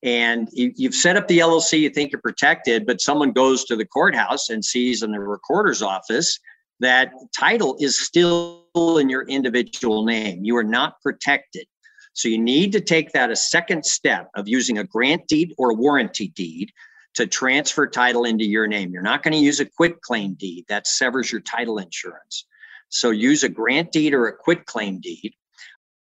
And 0.03 0.49
you, 0.53 0.73
have 0.85 0.95
set 0.95 1.17
up 1.17 1.27
the 1.27 1.41
LLC, 1.41 1.81
you 1.81 1.91
think 1.91 2.13
you're 2.13 2.21
protected, 2.21 2.87
but 2.87 3.01
someone 3.01 3.33
goes 3.33 3.65
to 3.65 3.75
the 3.75 3.85
courthouse 3.85 4.49
and 4.49 4.65
sees 4.65 5.03
in 5.03 5.11
the 5.11 5.19
recorder's 5.19 5.83
office 5.83 6.39
that 6.79 7.11
title 7.37 7.77
is 7.81 7.99
still 7.99 8.63
in 8.77 9.09
your 9.09 9.23
individual 9.23 10.05
name. 10.05 10.45
You 10.45 10.57
are 10.57 10.65
not 10.65 11.01
protected. 11.03 11.67
So 12.13 12.29
you 12.29 12.39
need 12.39 12.71
to 12.73 12.81
take 12.81 13.11
that 13.13 13.31
a 13.31 13.37
second 13.37 13.85
step 13.85 14.29
of 14.37 14.47
using 14.47 14.79
a 14.79 14.85
grant 14.85 15.27
deed 15.27 15.53
or 15.59 15.71
a 15.71 15.75
warranty 15.75 16.29
deed 16.29 16.71
to 17.19 17.27
transfer 17.27 17.85
title 17.85 18.25
into 18.25 18.45
your 18.45 18.69
name. 18.69 18.93
You're 18.93 19.03
not 19.03 19.25
going 19.25 19.33
to 19.33 19.41
use 19.41 19.59
a 19.59 19.65
quit 19.65 20.01
claim 20.03 20.35
deed 20.35 20.67
that 20.69 20.87
severs 20.87 21.33
your 21.33 21.41
title 21.41 21.79
insurance. 21.79 22.47
So 22.91 23.11
use 23.11 23.43
a 23.43 23.49
grant 23.49 23.91
deed 23.91 24.15
or 24.15 24.29
a 24.29 24.37
quit 24.37 24.67
claim 24.67 25.01
deed. 25.01 25.35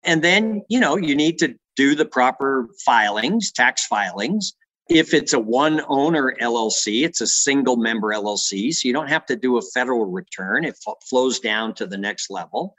And 0.04 0.24
then, 0.24 0.64
you 0.68 0.80
know, 0.80 0.98
you 0.98 1.16
need 1.16 1.38
to 1.40 1.54
do 1.76 1.94
the 1.94 2.06
proper 2.06 2.70
filings, 2.84 3.52
tax 3.52 3.86
filings. 3.86 4.54
If 4.90 5.14
it's 5.14 5.34
a 5.34 5.40
one 5.40 5.84
owner 5.90 6.36
LLC, 6.42 7.06
it's 7.06 7.22
a 7.22 7.28
single 7.28 7.78
member 7.78 8.08
LLC. 8.08 8.74
So 8.74 8.88
you 8.88 8.94
don't 8.94 9.10
have 9.10 9.28
to 9.28 9.36
do 9.36 9.58
a 9.58 9.62
federal 9.76 10.08
return. 10.08 10.66
It 10.66 10.76
flows 11.08 11.40
down 11.40 11.76
to 11.76 11.86
the 11.86 12.00
next 12.00 12.32
level. 12.32 12.76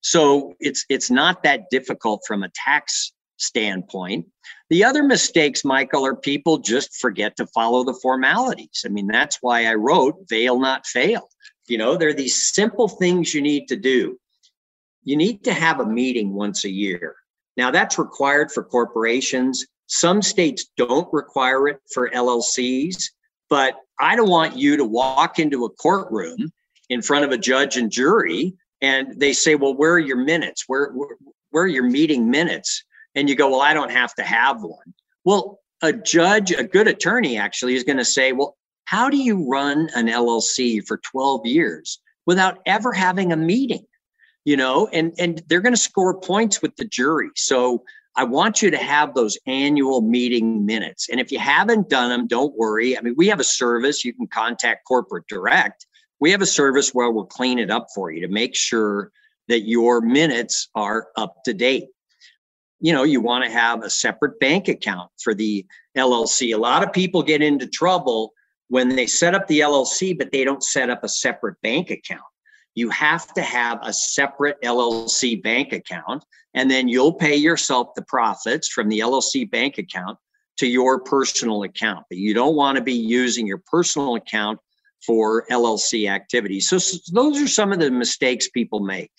So 0.00 0.54
it's 0.58 0.84
it's 0.88 1.12
not 1.12 1.44
that 1.44 1.70
difficult 1.70 2.22
from 2.26 2.42
a 2.42 2.50
tax 2.56 3.12
standpoint. 3.36 4.26
The 4.70 4.84
other 4.84 5.02
mistakes, 5.02 5.64
Michael, 5.64 6.04
are 6.06 6.16
people 6.16 6.58
just 6.58 6.96
forget 6.96 7.36
to 7.36 7.46
follow 7.48 7.84
the 7.84 7.98
formalities. 8.02 8.82
I 8.84 8.88
mean, 8.88 9.06
that's 9.06 9.38
why 9.40 9.66
I 9.66 9.74
wrote 9.74 10.28
Veil 10.28 10.58
Not 10.58 10.86
Fail. 10.86 11.28
You 11.68 11.78
know, 11.78 11.96
there 11.96 12.08
are 12.08 12.14
these 12.14 12.44
simple 12.52 12.88
things 12.88 13.34
you 13.34 13.42
need 13.42 13.68
to 13.68 13.76
do. 13.76 14.18
You 15.04 15.16
need 15.16 15.44
to 15.44 15.52
have 15.52 15.80
a 15.80 15.86
meeting 15.86 16.34
once 16.34 16.64
a 16.64 16.70
year. 16.70 17.16
Now, 17.56 17.70
that's 17.70 17.98
required 17.98 18.50
for 18.50 18.64
corporations. 18.64 19.64
Some 19.86 20.20
states 20.22 20.66
don't 20.76 21.08
require 21.12 21.68
it 21.68 21.78
for 21.92 22.10
LLCs, 22.10 23.10
but 23.48 23.76
I 23.98 24.16
don't 24.16 24.28
want 24.28 24.56
you 24.56 24.76
to 24.76 24.84
walk 24.84 25.38
into 25.38 25.64
a 25.64 25.70
courtroom 25.70 26.52
in 26.88 27.02
front 27.02 27.24
of 27.24 27.30
a 27.30 27.38
judge 27.38 27.76
and 27.76 27.90
jury 27.90 28.54
and 28.80 29.18
they 29.18 29.32
say, 29.32 29.54
Well, 29.54 29.74
where 29.74 29.92
are 29.92 29.98
your 29.98 30.18
minutes? 30.18 30.64
Where, 30.66 30.92
where, 30.92 31.16
where 31.50 31.64
are 31.64 31.68
your 31.68 31.88
meeting 31.88 32.30
minutes? 32.30 32.84
And 33.16 33.28
you 33.28 33.34
go, 33.34 33.50
well, 33.50 33.62
I 33.62 33.74
don't 33.74 33.90
have 33.90 34.14
to 34.14 34.22
have 34.22 34.62
one. 34.62 34.94
Well, 35.24 35.60
a 35.82 35.92
judge, 35.92 36.52
a 36.52 36.62
good 36.62 36.86
attorney 36.86 37.36
actually 37.38 37.74
is 37.74 37.82
going 37.82 37.96
to 37.96 38.04
say, 38.04 38.32
well, 38.32 38.56
how 38.84 39.10
do 39.10 39.16
you 39.16 39.48
run 39.50 39.88
an 39.96 40.06
LLC 40.06 40.86
for 40.86 40.98
12 40.98 41.46
years 41.46 41.98
without 42.26 42.58
ever 42.66 42.92
having 42.92 43.32
a 43.32 43.36
meeting? 43.36 43.84
You 44.44 44.56
know, 44.56 44.88
and 44.92 45.12
and 45.18 45.42
they're 45.48 45.60
going 45.60 45.74
to 45.74 45.80
score 45.80 46.20
points 46.20 46.62
with 46.62 46.76
the 46.76 46.84
jury. 46.84 47.30
So 47.34 47.82
I 48.14 48.22
want 48.22 48.62
you 48.62 48.70
to 48.70 48.76
have 48.76 49.14
those 49.14 49.36
annual 49.46 50.02
meeting 50.02 50.64
minutes. 50.64 51.08
And 51.08 51.18
if 51.18 51.32
you 51.32 51.40
haven't 51.40 51.88
done 51.88 52.10
them, 52.10 52.28
don't 52.28 52.56
worry. 52.56 52.96
I 52.96 53.00
mean, 53.00 53.14
we 53.16 53.26
have 53.26 53.40
a 53.40 53.44
service 53.44 54.04
you 54.04 54.14
can 54.14 54.28
contact 54.28 54.86
corporate 54.86 55.26
direct. 55.26 55.86
We 56.20 56.30
have 56.30 56.42
a 56.42 56.46
service 56.46 56.94
where 56.94 57.10
we'll 57.10 57.26
clean 57.26 57.58
it 57.58 57.72
up 57.72 57.88
for 57.92 58.12
you 58.12 58.20
to 58.20 58.32
make 58.32 58.54
sure 58.54 59.10
that 59.48 59.62
your 59.62 60.00
minutes 60.00 60.68
are 60.76 61.08
up 61.16 61.42
to 61.44 61.52
date 61.52 61.88
you 62.80 62.92
know 62.92 63.02
you 63.02 63.20
want 63.20 63.44
to 63.44 63.50
have 63.50 63.82
a 63.82 63.90
separate 63.90 64.38
bank 64.38 64.68
account 64.68 65.10
for 65.22 65.34
the 65.34 65.64
llc 65.96 66.54
a 66.54 66.58
lot 66.58 66.82
of 66.82 66.92
people 66.92 67.22
get 67.22 67.42
into 67.42 67.66
trouble 67.66 68.32
when 68.68 68.88
they 68.88 69.06
set 69.06 69.34
up 69.34 69.46
the 69.46 69.60
llc 69.60 70.16
but 70.18 70.32
they 70.32 70.44
don't 70.44 70.62
set 70.62 70.90
up 70.90 71.04
a 71.04 71.08
separate 71.08 71.60
bank 71.62 71.90
account. 71.90 72.22
You 72.74 72.90
have 72.90 73.32
to 73.34 73.42
have 73.42 73.78
a 73.82 73.92
separate 73.92 74.60
llc 74.62 75.42
bank 75.42 75.72
account 75.72 76.24
and 76.54 76.70
then 76.70 76.88
you'll 76.88 77.14
pay 77.14 77.36
yourself 77.36 77.88
the 77.94 78.02
profits 78.02 78.68
from 78.68 78.88
the 78.88 79.00
llc 79.00 79.50
bank 79.50 79.78
account 79.78 80.18
to 80.58 80.66
your 80.66 81.00
personal 81.00 81.62
account 81.62 82.04
but 82.08 82.18
you 82.18 82.34
don't 82.34 82.56
want 82.56 82.76
to 82.76 82.82
be 82.82 82.94
using 82.94 83.46
your 83.46 83.62
personal 83.66 84.16
account 84.16 84.58
for 85.06 85.46
llc 85.50 86.10
activities. 86.10 86.68
So, 86.68 86.78
so 86.78 86.98
those 87.12 87.40
are 87.40 87.48
some 87.48 87.72
of 87.72 87.78
the 87.78 87.90
mistakes 87.90 88.48
people 88.48 88.80
make 88.80 89.10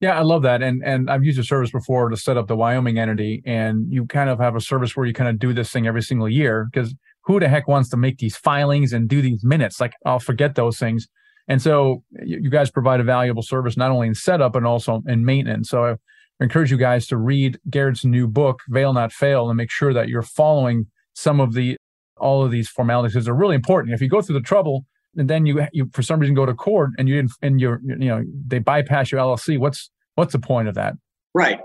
Yeah, 0.00 0.18
I 0.18 0.22
love 0.22 0.42
that. 0.42 0.62
And 0.62 0.82
and 0.84 1.10
I've 1.10 1.24
used 1.24 1.38
a 1.38 1.44
service 1.44 1.70
before 1.70 2.08
to 2.08 2.16
set 2.16 2.36
up 2.36 2.48
the 2.48 2.56
Wyoming 2.56 2.98
entity. 2.98 3.42
And 3.44 3.92
you 3.92 4.06
kind 4.06 4.30
of 4.30 4.38
have 4.38 4.56
a 4.56 4.60
service 4.60 4.96
where 4.96 5.06
you 5.06 5.12
kind 5.12 5.28
of 5.28 5.38
do 5.38 5.52
this 5.52 5.70
thing 5.70 5.86
every 5.86 6.02
single 6.02 6.28
year 6.28 6.68
because 6.72 6.94
who 7.24 7.38
the 7.38 7.48
heck 7.48 7.68
wants 7.68 7.90
to 7.90 7.96
make 7.98 8.18
these 8.18 8.36
filings 8.36 8.92
and 8.92 9.08
do 9.08 9.20
these 9.20 9.44
minutes? 9.44 9.78
Like 9.78 9.92
I'll 10.06 10.18
forget 10.18 10.54
those 10.54 10.78
things. 10.78 11.06
And 11.48 11.60
so 11.60 12.02
you 12.24 12.48
guys 12.48 12.70
provide 12.70 13.00
a 13.00 13.04
valuable 13.04 13.42
service 13.42 13.76
not 13.76 13.90
only 13.90 14.08
in 14.08 14.14
setup 14.14 14.56
and 14.56 14.66
also 14.66 15.02
in 15.06 15.24
maintenance. 15.24 15.68
So 15.68 15.84
I 15.84 15.96
encourage 16.40 16.70
you 16.70 16.76
guys 16.78 17.06
to 17.08 17.18
read 17.18 17.58
Garrett's 17.68 18.04
new 18.04 18.26
book, 18.26 18.60
Veil 18.68 18.92
Not 18.92 19.12
Fail, 19.12 19.50
and 19.50 19.56
make 19.56 19.70
sure 19.70 19.92
that 19.92 20.08
you're 20.08 20.22
following 20.22 20.86
some 21.12 21.40
of 21.40 21.52
the 21.52 21.76
all 22.16 22.44
of 22.44 22.50
these 22.50 22.68
formalities 22.68 23.12
because 23.14 23.26
they're 23.26 23.34
really 23.34 23.54
important. 23.56 23.94
If 23.94 24.00
you 24.00 24.08
go 24.08 24.22
through 24.22 24.38
the 24.38 24.46
trouble 24.46 24.86
and 25.16 25.28
then 25.28 25.46
you 25.46 25.66
you 25.72 25.90
for 25.92 26.02
some 26.02 26.20
reason 26.20 26.34
go 26.34 26.46
to 26.46 26.54
court 26.54 26.90
and 26.98 27.08
you 27.08 27.16
didn't 27.16 27.32
and 27.42 27.60
you're 27.60 27.80
you 27.84 27.96
know 27.96 28.24
they 28.46 28.58
bypass 28.58 29.10
your 29.10 29.20
LLC. 29.20 29.58
What's 29.58 29.90
what's 30.14 30.32
the 30.32 30.38
point 30.38 30.68
of 30.68 30.74
that? 30.74 30.94
Right. 31.34 31.60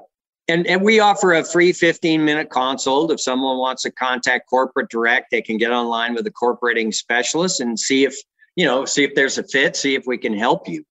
And, 0.47 0.67
and 0.67 0.81
we 0.81 0.99
offer 0.99 1.33
a 1.33 1.43
free 1.43 1.73
15 1.73 2.23
minute 2.23 2.49
consult. 2.49 3.11
If 3.11 3.19
someone 3.19 3.57
wants 3.57 3.81
to 3.83 3.91
contact 3.91 4.47
corporate 4.47 4.89
direct, 4.89 5.31
they 5.31 5.41
can 5.41 5.57
get 5.57 5.71
online 5.71 6.13
with 6.13 6.27
a 6.27 6.31
corporating 6.31 6.91
specialist 6.91 7.59
and 7.59 7.79
see 7.79 8.05
if, 8.05 8.15
you 8.55 8.65
know, 8.65 8.85
see 8.85 9.03
if 9.03 9.15
there's 9.15 9.39
a 9.39 9.43
fit, 9.43 9.75
see 9.75 9.95
if 9.95 10.03
we 10.05 10.17
can 10.17 10.37
help 10.37 10.67
you. 10.67 10.83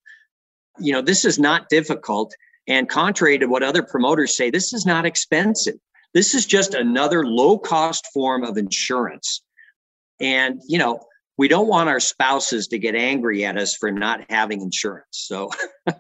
You 0.81 0.93
know, 0.93 1.01
this 1.01 1.25
is 1.25 1.39
not 1.39 1.69
difficult. 1.69 2.35
And 2.67 2.89
contrary 2.89 3.39
to 3.39 3.47
what 3.47 3.63
other 3.63 3.83
promoters 3.83 4.37
say, 4.37 4.51
this 4.51 4.73
is 4.73 4.85
not 4.85 5.07
expensive. 5.07 5.77
This 6.15 6.35
is 6.35 6.47
just 6.47 6.75
another 6.75 7.25
low 7.25 7.59
cost 7.59 8.09
form 8.13 8.43
of 8.43 8.57
insurance. 8.57 9.43
And, 10.21 10.61
you 10.67 10.79
know, 10.79 11.01
we 11.37 11.49
don't 11.49 11.69
want 11.69 11.89
our 11.89 12.01
spouses 12.01 12.69
to 12.69 12.79
get 12.79 12.95
angry 12.95 13.45
at 13.45 13.57
us 13.57 13.75
for 13.75 13.91
not 13.91 14.25
having 14.31 14.61
insurance. 14.61 15.07
So 15.11 15.51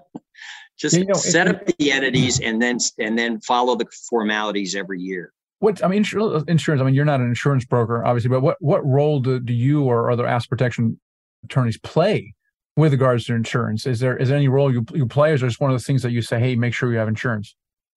just 0.78 0.96
you 0.96 1.04
know, 1.04 1.14
set 1.14 1.48
up 1.48 1.66
the 1.66 1.92
entities 1.92 2.40
and 2.40 2.60
then 2.60 2.78
and 2.98 3.18
then 3.18 3.40
follow 3.40 3.76
the 3.76 3.86
formalities 4.08 4.74
every 4.74 5.00
year. 5.00 5.32
What 5.58 5.82
I 5.84 5.88
mean, 5.88 6.04
insurance. 6.48 6.80
I 6.80 6.84
mean, 6.84 6.94
you're 6.94 7.04
not 7.04 7.20
an 7.20 7.26
insurance 7.26 7.64
broker, 7.64 8.04
obviously, 8.04 8.30
but 8.30 8.40
what 8.40 8.56
what 8.60 8.84
role 8.84 9.20
do, 9.20 9.40
do 9.40 9.52
you 9.52 9.84
or 9.84 10.10
other 10.10 10.26
asset 10.26 10.50
protection 10.50 11.00
attorneys 11.44 11.78
play 11.78 12.34
with 12.76 12.92
regards 12.92 13.24
to 13.26 13.34
insurance? 13.34 13.86
Is 13.86 14.00
there 14.00 14.16
is 14.16 14.28
there 14.28 14.36
any 14.36 14.48
role 14.48 14.72
you 14.72 14.84
you 14.92 15.06
play, 15.06 15.30
or 15.30 15.34
is 15.34 15.40
just 15.40 15.60
one 15.60 15.70
of 15.70 15.78
the 15.78 15.84
things 15.84 16.02
that 16.02 16.12
you 16.12 16.22
say, 16.22 16.38
hey, 16.38 16.56
make 16.56 16.74
sure 16.74 16.92
you 16.92 16.98
have 16.98 17.08
insurance? 17.08 17.54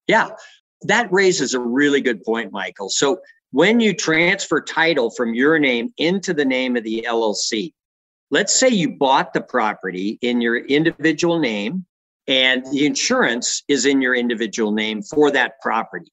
Yeah, 0.07 0.29
that 0.83 1.11
raises 1.11 1.53
a 1.53 1.59
really 1.59 2.01
good 2.01 2.23
point, 2.23 2.51
Michael. 2.51 2.89
So 2.89 3.19
when 3.51 3.79
you 3.79 3.93
transfer 3.93 4.61
title 4.61 5.09
from 5.09 5.33
your 5.33 5.59
name 5.59 5.89
into 5.97 6.33
the 6.33 6.45
name 6.45 6.75
of 6.75 6.83
the 6.83 7.05
LLC, 7.07 7.73
let's 8.29 8.53
say 8.53 8.67
you 8.67 8.97
bought 8.97 9.33
the 9.33 9.41
property 9.41 10.17
in 10.21 10.41
your 10.41 10.57
individual 10.57 11.39
name 11.39 11.85
and 12.27 12.65
the 12.71 12.85
insurance 12.85 13.63
is 13.67 13.85
in 13.85 14.01
your 14.01 14.13
individual 14.13 14.71
name 14.71 15.01
for 15.01 15.31
that 15.31 15.61
property. 15.61 16.11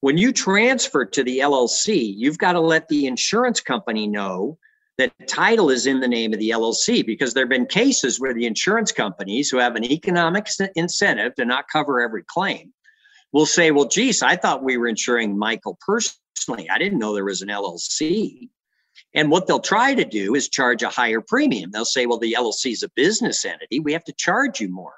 When 0.00 0.16
you 0.16 0.32
transfer 0.32 1.04
to 1.04 1.22
the 1.22 1.40
LLC, 1.40 2.14
you've 2.16 2.38
got 2.38 2.52
to 2.52 2.60
let 2.60 2.88
the 2.88 3.06
insurance 3.06 3.60
company 3.60 4.06
know 4.06 4.56
that 4.96 5.12
title 5.28 5.68
is 5.70 5.86
in 5.86 6.00
the 6.00 6.08
name 6.08 6.32
of 6.32 6.38
the 6.38 6.50
LLC 6.50 7.04
because 7.04 7.34
there 7.34 7.44
have 7.44 7.50
been 7.50 7.66
cases 7.66 8.18
where 8.18 8.32
the 8.32 8.46
insurance 8.46 8.92
companies 8.92 9.50
who 9.50 9.58
have 9.58 9.76
an 9.76 9.84
economic 9.84 10.48
incentive 10.74 11.34
to 11.34 11.44
not 11.44 11.66
cover 11.70 12.00
every 12.00 12.22
claim 12.26 12.72
will 13.32 13.46
say, 13.46 13.70
well, 13.70 13.86
geez, 13.86 14.22
I 14.22 14.36
thought 14.36 14.64
we 14.64 14.78
were 14.78 14.88
insuring 14.88 15.38
Michael 15.38 15.78
personally. 15.86 16.19
I 16.48 16.78
didn't 16.78 16.98
know 16.98 17.14
there 17.14 17.24
was 17.24 17.42
an 17.42 17.48
LLC. 17.48 18.48
And 19.14 19.30
what 19.30 19.46
they'll 19.46 19.60
try 19.60 19.94
to 19.94 20.04
do 20.04 20.34
is 20.34 20.48
charge 20.48 20.82
a 20.82 20.88
higher 20.88 21.20
premium. 21.20 21.70
They'll 21.70 21.84
say, 21.84 22.06
well, 22.06 22.18
the 22.18 22.36
LLC 22.38 22.72
is 22.72 22.82
a 22.82 22.90
business 22.96 23.44
entity. 23.44 23.80
We 23.80 23.92
have 23.92 24.04
to 24.04 24.12
charge 24.12 24.60
you 24.60 24.68
more, 24.68 24.94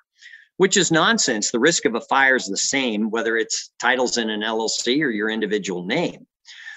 which 0.56 0.76
is 0.76 0.90
nonsense. 0.90 1.50
The 1.50 1.60
risk 1.60 1.84
of 1.84 1.94
a 1.94 2.00
fire 2.02 2.36
is 2.36 2.46
the 2.46 2.56
same, 2.56 3.10
whether 3.10 3.36
it's 3.36 3.72
titles 3.80 4.18
in 4.18 4.30
an 4.30 4.40
LLC 4.40 5.02
or 5.02 5.10
your 5.10 5.30
individual 5.30 5.84
name. 5.84 6.26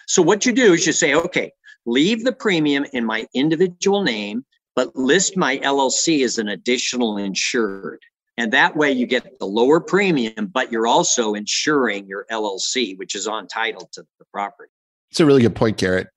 So 0.08 0.22
what 0.22 0.46
you 0.46 0.52
do 0.52 0.74
is 0.74 0.86
you 0.86 0.94
say, 0.94 1.16
okay, 1.16 1.52
leave 1.86 2.24
the 2.24 2.34
premium 2.34 2.86
in 2.94 3.06
my 3.06 3.28
individual 3.34 4.04
name, 4.04 4.46
but 4.76 4.96
list 4.96 5.36
my 5.36 5.58
LLC 5.58 6.24
as 6.24 6.38
an 6.38 6.50
additional 6.50 7.18
insured. 7.18 8.02
And 8.38 8.52
that 8.52 8.76
way 8.76 8.92
you 8.92 9.06
get 9.06 9.40
the 9.40 9.46
lower 9.46 9.80
premium, 9.80 10.48
but 10.48 10.72
you're 10.72 10.88
also 10.88 11.34
insuring 11.36 12.06
your 12.08 12.26
LLC, 12.30 12.98
which 12.98 13.16
is 13.16 13.28
on 13.28 13.48
title 13.48 13.90
to 13.94 14.04
the 14.20 14.26
property. 14.34 14.72
It's 15.10 15.20
a 15.22 15.26
really 15.26 15.42
good 15.42 15.56
point, 15.56 15.78
Garrett. 15.78 16.08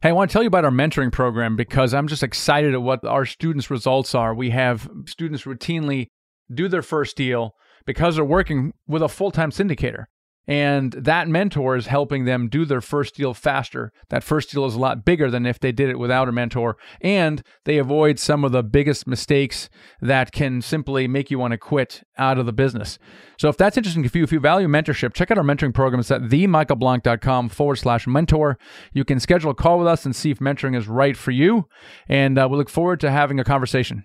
Hey, 0.00 0.08
I 0.08 0.12
want 0.12 0.30
to 0.30 0.32
tell 0.32 0.42
you 0.42 0.48
about 0.48 0.64
our 0.64 0.70
mentoring 0.70 1.12
program 1.12 1.54
because 1.54 1.94
I'm 1.94 2.08
just 2.08 2.22
excited 2.22 2.74
at 2.74 2.82
what 2.82 3.04
our 3.04 3.26
students' 3.26 3.70
results 3.70 4.14
are. 4.14 4.34
We 4.34 4.50
have 4.50 4.88
students 5.06 5.44
routinely 5.44 6.08
do 6.52 6.68
their 6.68 6.82
first 6.82 7.16
deal 7.16 7.54
because 7.86 8.16
they're 8.16 8.24
working 8.24 8.72
with 8.88 9.02
a 9.02 9.08
full 9.08 9.30
time 9.30 9.50
syndicator. 9.50 10.06
And 10.46 10.92
that 10.92 11.28
mentor 11.28 11.76
is 11.76 11.86
helping 11.86 12.24
them 12.24 12.48
do 12.48 12.64
their 12.64 12.80
first 12.80 13.14
deal 13.14 13.32
faster. 13.32 13.92
That 14.08 14.24
first 14.24 14.50
deal 14.50 14.66
is 14.66 14.74
a 14.74 14.80
lot 14.80 15.04
bigger 15.04 15.30
than 15.30 15.46
if 15.46 15.60
they 15.60 15.70
did 15.70 15.88
it 15.88 15.98
without 15.98 16.28
a 16.28 16.32
mentor. 16.32 16.76
And 17.00 17.42
they 17.64 17.78
avoid 17.78 18.18
some 18.18 18.44
of 18.44 18.50
the 18.50 18.64
biggest 18.64 19.06
mistakes 19.06 19.70
that 20.00 20.32
can 20.32 20.60
simply 20.60 21.06
make 21.06 21.30
you 21.30 21.38
want 21.38 21.52
to 21.52 21.58
quit 21.58 22.02
out 22.18 22.38
of 22.38 22.46
the 22.46 22.52
business. 22.52 22.98
So 23.38 23.48
if 23.48 23.56
that's 23.56 23.76
interesting 23.76 24.02
to 24.02 24.18
you, 24.18 24.24
if 24.24 24.32
you 24.32 24.40
value 24.40 24.66
mentorship, 24.66 25.14
check 25.14 25.30
out 25.30 25.38
our 25.38 25.44
mentoring 25.44 25.74
program. 25.74 26.00
It's 26.00 26.10
at 26.10 26.22
themichaelblank.com 26.22 27.48
forward 27.48 27.76
slash 27.76 28.06
mentor. 28.06 28.58
You 28.92 29.04
can 29.04 29.20
schedule 29.20 29.52
a 29.52 29.54
call 29.54 29.78
with 29.78 29.86
us 29.86 30.04
and 30.04 30.14
see 30.14 30.30
if 30.30 30.38
mentoring 30.40 30.76
is 30.76 30.88
right 30.88 31.16
for 31.16 31.30
you. 31.30 31.66
And 32.08 32.36
uh, 32.36 32.48
we 32.50 32.56
look 32.56 32.68
forward 32.68 32.98
to 33.00 33.10
having 33.10 33.38
a 33.38 33.44
conversation. 33.44 34.04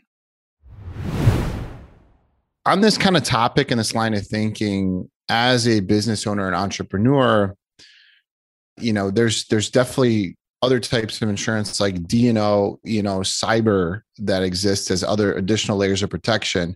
On 2.66 2.82
this 2.82 2.98
kind 2.98 3.16
of 3.16 3.24
topic 3.24 3.72
and 3.72 3.80
this 3.80 3.96
line 3.96 4.14
of 4.14 4.28
thinking, 4.28 5.10
as 5.30 5.68
a 5.68 5.80
business 5.82 6.26
owner 6.26 6.48
and 6.48 6.56
entrepreneur, 6.56 7.56
you 8.80 8.94
know, 8.94 9.12
there's 9.12 9.46
there's 9.48 9.70
definitely 9.70 10.38
other 10.62 10.80
types 10.80 11.22
of 11.22 11.30
insurance 11.30 11.80
like 11.80 12.08
D&O, 12.08 12.80
you 12.84 13.04
know, 13.04 13.20
cyber 13.20 14.02
that 14.18 14.44
exists 14.44 14.90
as 14.90 15.04
other 15.04 15.34
additional 15.36 15.78
layers 15.78 16.02
of 16.02 16.10
protection. 16.10 16.76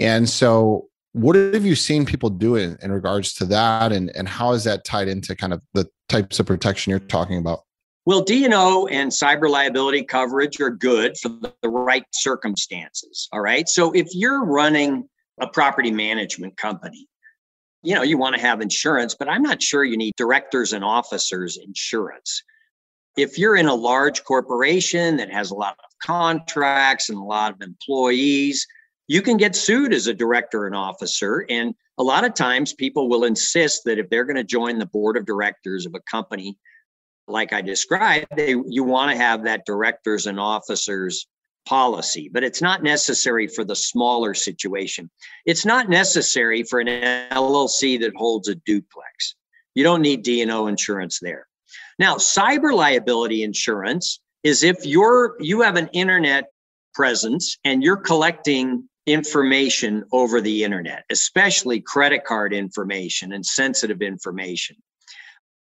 And 0.00 0.28
so 0.28 0.88
what 1.12 1.36
have 1.36 1.64
you 1.64 1.74
seen 1.74 2.04
people 2.04 2.30
do 2.30 2.56
in, 2.56 2.76
in 2.82 2.92
regards 2.92 3.34
to 3.34 3.44
that 3.46 3.92
and, 3.92 4.10
and 4.16 4.28
how 4.28 4.52
is 4.52 4.64
that 4.64 4.84
tied 4.84 5.08
into 5.08 5.36
kind 5.36 5.52
of 5.52 5.60
the 5.74 5.88
types 6.08 6.40
of 6.40 6.46
protection 6.46 6.90
you're 6.90 6.98
talking 6.98 7.38
about? 7.38 7.60
Well, 8.06 8.22
D&O 8.22 8.86
and 8.86 9.10
cyber 9.10 9.48
liability 9.48 10.02
coverage 10.04 10.60
are 10.60 10.70
good 10.70 11.16
for 11.18 11.28
the, 11.28 11.52
the 11.62 11.68
right 11.68 12.04
circumstances. 12.12 13.28
All 13.32 13.40
right. 13.40 13.68
So 13.68 13.92
if 13.92 14.08
you're 14.12 14.44
running 14.44 15.08
a 15.40 15.46
property 15.46 15.90
management 15.90 16.56
company 16.56 17.06
you 17.82 17.94
know, 17.94 18.02
you 18.02 18.18
want 18.18 18.34
to 18.36 18.40
have 18.40 18.60
insurance, 18.60 19.14
but 19.14 19.28
I'm 19.28 19.42
not 19.42 19.62
sure 19.62 19.84
you 19.84 19.96
need 19.96 20.14
directors 20.16 20.72
and 20.72 20.84
officers 20.84 21.56
insurance. 21.56 22.42
If 23.16 23.38
you're 23.38 23.56
in 23.56 23.66
a 23.66 23.74
large 23.74 24.24
corporation 24.24 25.16
that 25.16 25.32
has 25.32 25.50
a 25.50 25.54
lot 25.54 25.76
of 25.78 25.90
contracts 26.02 27.08
and 27.08 27.18
a 27.18 27.22
lot 27.22 27.52
of 27.52 27.62
employees, 27.62 28.66
you 29.08 29.22
can 29.22 29.36
get 29.36 29.56
sued 29.56 29.92
as 29.92 30.06
a 30.06 30.14
director 30.14 30.66
and 30.66 30.76
officer. 30.76 31.44
And 31.50 31.74
a 31.98 32.02
lot 32.02 32.24
of 32.24 32.34
times 32.34 32.72
people 32.72 33.08
will 33.08 33.24
insist 33.24 33.82
that 33.84 33.98
if 33.98 34.08
they're 34.08 34.24
going 34.24 34.36
to 34.36 34.44
join 34.44 34.78
the 34.78 34.86
board 34.86 35.16
of 35.16 35.26
directors 35.26 35.86
of 35.86 35.94
a 35.94 36.00
company, 36.10 36.56
like 37.26 37.52
I 37.52 37.60
described, 37.60 38.26
they, 38.36 38.54
you 38.68 38.84
want 38.84 39.10
to 39.10 39.16
have 39.16 39.44
that 39.44 39.66
directors 39.66 40.26
and 40.26 40.38
officers 40.38 41.26
policy, 41.66 42.28
but 42.32 42.44
it's 42.44 42.62
not 42.62 42.82
necessary 42.82 43.46
for 43.46 43.64
the 43.64 43.76
smaller 43.76 44.34
situation. 44.34 45.10
It's 45.46 45.64
not 45.64 45.88
necessary 45.88 46.62
for 46.62 46.80
an 46.80 46.88
LLC 47.30 48.00
that 48.00 48.14
holds 48.16 48.48
a 48.48 48.54
duplex. 48.54 49.34
You 49.74 49.84
don't 49.84 50.02
need 50.02 50.22
D&O 50.22 50.66
insurance 50.66 51.18
there. 51.20 51.46
Now, 51.98 52.16
cyber 52.16 52.74
liability 52.74 53.42
insurance 53.42 54.20
is 54.42 54.62
if 54.62 54.84
you're 54.86 55.36
you 55.38 55.60
have 55.60 55.76
an 55.76 55.88
internet 55.92 56.46
presence 56.94 57.58
and 57.64 57.82
you're 57.82 57.96
collecting 57.96 58.88
information 59.06 60.04
over 60.12 60.40
the 60.40 60.64
internet, 60.64 61.04
especially 61.10 61.80
credit 61.80 62.24
card 62.24 62.52
information 62.52 63.32
and 63.32 63.44
sensitive 63.44 64.02
information. 64.02 64.76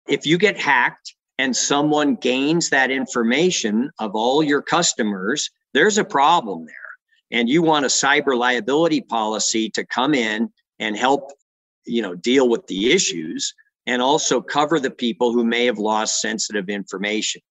If 0.08 0.26
you 0.26 0.38
get 0.38 0.58
hacked 0.58 1.14
and 1.38 1.54
someone 1.54 2.14
gains 2.14 2.70
that 2.70 2.90
information 2.90 3.90
of 3.98 4.14
all 4.14 4.42
your 4.42 4.62
customers 4.62 5.50
there's 5.76 5.98
a 5.98 6.04
problem 6.04 6.64
there. 6.64 6.74
And 7.30 7.48
you 7.48 7.62
want 7.62 7.84
a 7.84 7.88
cyber 7.88 8.36
liability 8.36 9.00
policy 9.00 9.68
to 9.70 9.84
come 9.84 10.14
in 10.14 10.50
and 10.78 10.96
help, 10.96 11.32
you 11.84 12.02
know, 12.02 12.14
deal 12.14 12.48
with 12.48 12.66
the 12.66 12.92
issues 12.92 13.54
and 13.86 14.00
also 14.00 14.40
cover 14.40 14.80
the 14.80 14.90
people 14.90 15.32
who 15.32 15.44
may 15.44 15.66
have 15.66 15.78
lost 15.78 16.20
sensitive 16.20 16.68
information. 16.68 17.42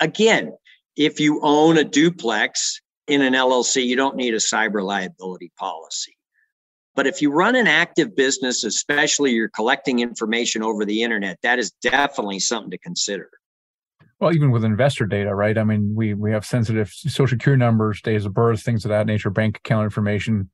Again, 0.00 0.56
if 0.96 1.20
you 1.20 1.40
own 1.42 1.78
a 1.78 1.84
duplex 1.84 2.80
in 3.06 3.22
an 3.22 3.34
LLC, 3.34 3.84
you 3.84 3.96
don't 3.96 4.16
need 4.16 4.34
a 4.34 4.38
cyber 4.38 4.82
liability 4.82 5.52
policy. 5.58 6.16
But 6.94 7.06
if 7.06 7.22
you 7.22 7.30
run 7.30 7.54
an 7.54 7.66
active 7.66 8.16
business, 8.16 8.64
especially 8.64 9.32
you're 9.32 9.48
collecting 9.48 10.00
information 10.00 10.62
over 10.62 10.84
the 10.84 11.02
internet, 11.02 11.38
that 11.42 11.58
is 11.58 11.70
definitely 11.82 12.40
something 12.40 12.70
to 12.70 12.78
consider. 12.78 13.30
Well, 14.20 14.34
even 14.34 14.50
with 14.50 14.64
investor 14.64 15.06
data, 15.06 15.34
right? 15.34 15.56
I 15.56 15.64
mean, 15.64 15.94
we 15.96 16.14
we 16.14 16.30
have 16.32 16.44
sensitive 16.44 16.90
social 16.92 17.26
security 17.26 17.58
numbers, 17.58 18.02
days 18.02 18.26
of 18.26 18.34
birth, 18.34 18.62
things 18.62 18.84
of 18.84 18.90
that 18.90 19.06
nature, 19.06 19.30
bank 19.30 19.56
account 19.58 19.84
information. 19.84 20.50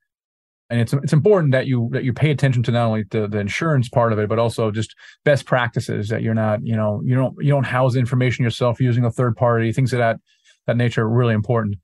and 0.70 0.80
it's 0.80 0.92
it's 0.92 1.12
important 1.12 1.52
that 1.52 1.66
you 1.66 1.88
that 1.92 2.04
you 2.04 2.12
pay 2.12 2.30
attention 2.30 2.62
to 2.64 2.72
not 2.72 2.86
only 2.86 3.04
the, 3.10 3.28
the 3.28 3.38
insurance 3.38 3.88
part 3.88 4.12
of 4.12 4.18
it 4.18 4.28
but 4.28 4.38
also 4.38 4.70
just 4.70 4.94
best 5.24 5.46
practices 5.46 6.08
that 6.08 6.22
you're 6.22 6.34
not 6.34 6.60
you 6.64 6.76
know 6.76 7.00
you 7.04 7.14
don't 7.14 7.34
you 7.40 7.50
don't 7.50 7.66
house 7.66 7.94
information 7.96 8.44
yourself 8.44 8.80
using 8.80 9.04
a 9.04 9.10
third 9.10 9.36
party 9.36 9.72
things 9.72 9.92
of 9.92 9.98
that 9.98 10.18
that 10.66 10.76
nature 10.76 11.02
are 11.02 11.08
really 11.08 11.34
important 11.34 11.76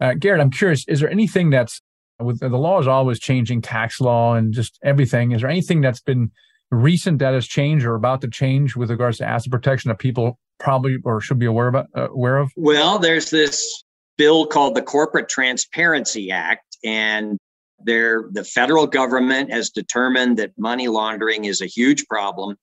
uh, 0.00 0.14
garrett 0.18 0.40
i'm 0.40 0.50
curious 0.50 0.84
is 0.88 1.00
there 1.00 1.10
anything 1.10 1.50
that's 1.50 1.82
with 2.20 2.40
the 2.40 2.48
law 2.48 2.80
is 2.80 2.86
always 2.86 3.18
changing 3.20 3.60
tax 3.60 4.00
law 4.00 4.34
and 4.34 4.54
just 4.54 4.78
everything 4.82 5.32
is 5.32 5.42
there 5.42 5.50
anything 5.50 5.80
that's 5.82 6.00
been 6.00 6.30
recent 6.70 7.18
that 7.18 7.34
has 7.34 7.46
changed 7.46 7.84
or 7.84 7.94
about 7.94 8.20
to 8.22 8.28
change 8.28 8.76
with 8.76 8.90
regards 8.90 9.18
to 9.18 9.26
asset 9.28 9.50
protection 9.50 9.90
that 9.90 9.98
people 9.98 10.38
probably 10.58 10.96
or 11.04 11.20
should 11.20 11.38
be 11.38 11.46
aware 11.46 11.68
about 11.68 11.86
uh, 11.96 12.10
aware 12.10 12.38
of 12.38 12.50
well 12.56 12.98
there's 12.98 13.30
this 13.30 13.82
bill 14.16 14.46
called 14.46 14.74
the 14.74 14.82
corporate 14.82 15.28
transparency 15.28 16.30
act 16.30 16.76
and 16.84 17.38
there, 17.84 18.28
the 18.30 18.44
federal 18.44 18.86
government 18.86 19.52
has 19.52 19.70
determined 19.70 20.38
that 20.38 20.52
money 20.58 20.88
laundering 20.88 21.44
is 21.44 21.60
a 21.60 21.66
huge 21.66 22.06
problem. 22.06 22.56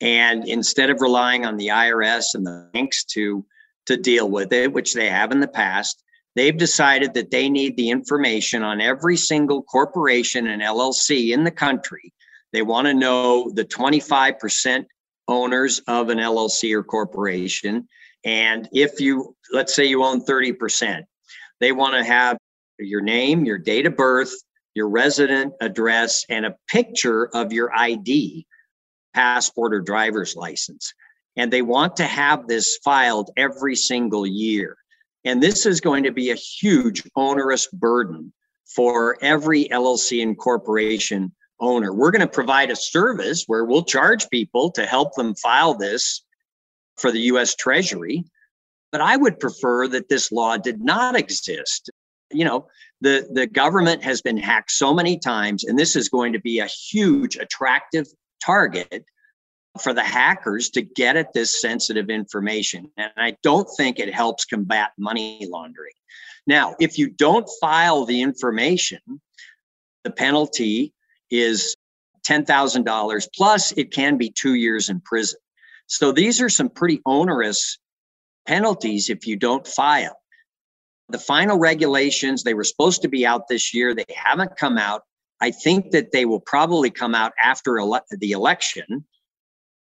And 0.00 0.46
instead 0.48 0.90
of 0.90 1.00
relying 1.00 1.44
on 1.44 1.56
the 1.56 1.68
IRS 1.68 2.26
and 2.34 2.46
the 2.46 2.70
banks 2.72 3.04
to, 3.04 3.44
to 3.86 3.96
deal 3.96 4.30
with 4.30 4.52
it, 4.52 4.72
which 4.72 4.94
they 4.94 5.08
have 5.08 5.32
in 5.32 5.40
the 5.40 5.48
past, 5.48 6.02
they've 6.36 6.56
decided 6.56 7.14
that 7.14 7.30
they 7.30 7.50
need 7.50 7.76
the 7.76 7.90
information 7.90 8.62
on 8.62 8.80
every 8.80 9.16
single 9.16 9.62
corporation 9.62 10.46
and 10.46 10.62
LLC 10.62 11.32
in 11.32 11.44
the 11.44 11.50
country. 11.50 12.12
They 12.52 12.62
want 12.62 12.86
to 12.86 12.94
know 12.94 13.50
the 13.54 13.64
25% 13.64 14.84
owners 15.30 15.80
of 15.86 16.10
an 16.10 16.18
LLC 16.18 16.74
or 16.74 16.82
corporation. 16.82 17.88
And 18.24 18.68
if 18.72 19.00
you, 19.00 19.34
let's 19.52 19.74
say 19.74 19.86
you 19.86 20.04
own 20.04 20.24
30%, 20.24 21.04
they 21.60 21.72
want 21.72 21.94
to 21.94 22.04
have 22.04 22.36
your 22.78 23.00
name, 23.00 23.44
your 23.44 23.58
date 23.58 23.86
of 23.86 23.96
birth, 23.96 24.32
your 24.74 24.88
resident 24.88 25.54
address, 25.60 26.24
and 26.28 26.44
a 26.44 26.56
picture 26.68 27.28
of 27.34 27.52
your 27.52 27.74
ID, 27.74 28.46
passport 29.14 29.72
or 29.72 29.80
driver's 29.80 30.36
license. 30.36 30.92
And 31.36 31.52
they 31.52 31.62
want 31.62 31.96
to 31.96 32.04
have 32.04 32.46
this 32.46 32.78
filed 32.84 33.30
every 33.36 33.76
single 33.76 34.26
year. 34.26 34.76
And 35.24 35.42
this 35.42 35.66
is 35.66 35.80
going 35.80 36.04
to 36.04 36.12
be 36.12 36.30
a 36.30 36.34
huge 36.34 37.02
onerous 37.14 37.66
burden 37.68 38.32
for 38.66 39.16
every 39.22 39.66
LLC 39.66 40.22
and 40.22 40.38
corporation 40.38 41.32
owner. 41.60 41.92
We're 41.92 42.10
going 42.10 42.20
to 42.20 42.28
provide 42.28 42.70
a 42.70 42.76
service 42.76 43.44
where 43.46 43.64
we'll 43.64 43.84
charge 43.84 44.28
people 44.30 44.70
to 44.72 44.86
help 44.86 45.14
them 45.14 45.34
file 45.34 45.74
this 45.74 46.22
for 46.96 47.12
the 47.12 47.20
US 47.20 47.54
Treasury. 47.54 48.24
But 48.92 49.00
I 49.00 49.16
would 49.16 49.38
prefer 49.38 49.86
that 49.88 50.08
this 50.08 50.32
law 50.32 50.56
did 50.56 50.80
not 50.82 51.16
exist. 51.16 51.90
You 52.32 52.44
know, 52.44 52.66
the 53.00 53.28
the 53.32 53.46
government 53.46 54.02
has 54.04 54.20
been 54.22 54.36
hacked 54.36 54.70
so 54.70 54.92
many 54.92 55.18
times 55.18 55.64
and 55.64 55.78
this 55.78 55.96
is 55.96 56.08
going 56.08 56.32
to 56.32 56.40
be 56.40 56.58
a 56.58 56.66
huge 56.66 57.36
attractive 57.36 58.06
target 58.44 59.04
for 59.80 59.94
the 59.94 60.02
hackers 60.02 60.70
to 60.70 60.82
get 60.82 61.16
at 61.16 61.32
this 61.32 61.60
sensitive 61.60 62.10
information 62.10 62.90
and 62.96 63.10
i 63.16 63.36
don't 63.42 63.68
think 63.76 63.98
it 63.98 64.12
helps 64.12 64.44
combat 64.44 64.90
money 64.98 65.46
laundering 65.48 65.92
now 66.46 66.74
if 66.80 66.98
you 66.98 67.08
don't 67.08 67.48
file 67.60 68.04
the 68.04 68.20
information 68.20 69.00
the 70.04 70.10
penalty 70.10 70.92
is 71.30 71.76
$10,000 72.26 73.28
plus 73.34 73.72
it 73.72 73.92
can 73.92 74.18
be 74.18 74.30
2 74.30 74.54
years 74.54 74.88
in 74.88 75.00
prison 75.00 75.38
so 75.86 76.12
these 76.12 76.40
are 76.40 76.48
some 76.48 76.68
pretty 76.68 77.00
onerous 77.06 77.78
penalties 78.46 79.10
if 79.10 79.26
you 79.26 79.36
don't 79.36 79.66
file 79.66 80.16
the 81.10 81.18
final 81.18 81.58
regulations, 81.58 82.42
they 82.42 82.54
were 82.54 82.64
supposed 82.64 83.02
to 83.02 83.08
be 83.08 83.26
out 83.26 83.48
this 83.48 83.74
year. 83.74 83.94
They 83.94 84.04
haven't 84.14 84.56
come 84.56 84.78
out. 84.78 85.02
I 85.40 85.50
think 85.50 85.90
that 85.90 86.12
they 86.12 86.24
will 86.24 86.40
probably 86.40 86.90
come 86.90 87.14
out 87.14 87.32
after 87.42 87.78
ele- 87.78 88.04
the 88.10 88.32
election 88.32 89.04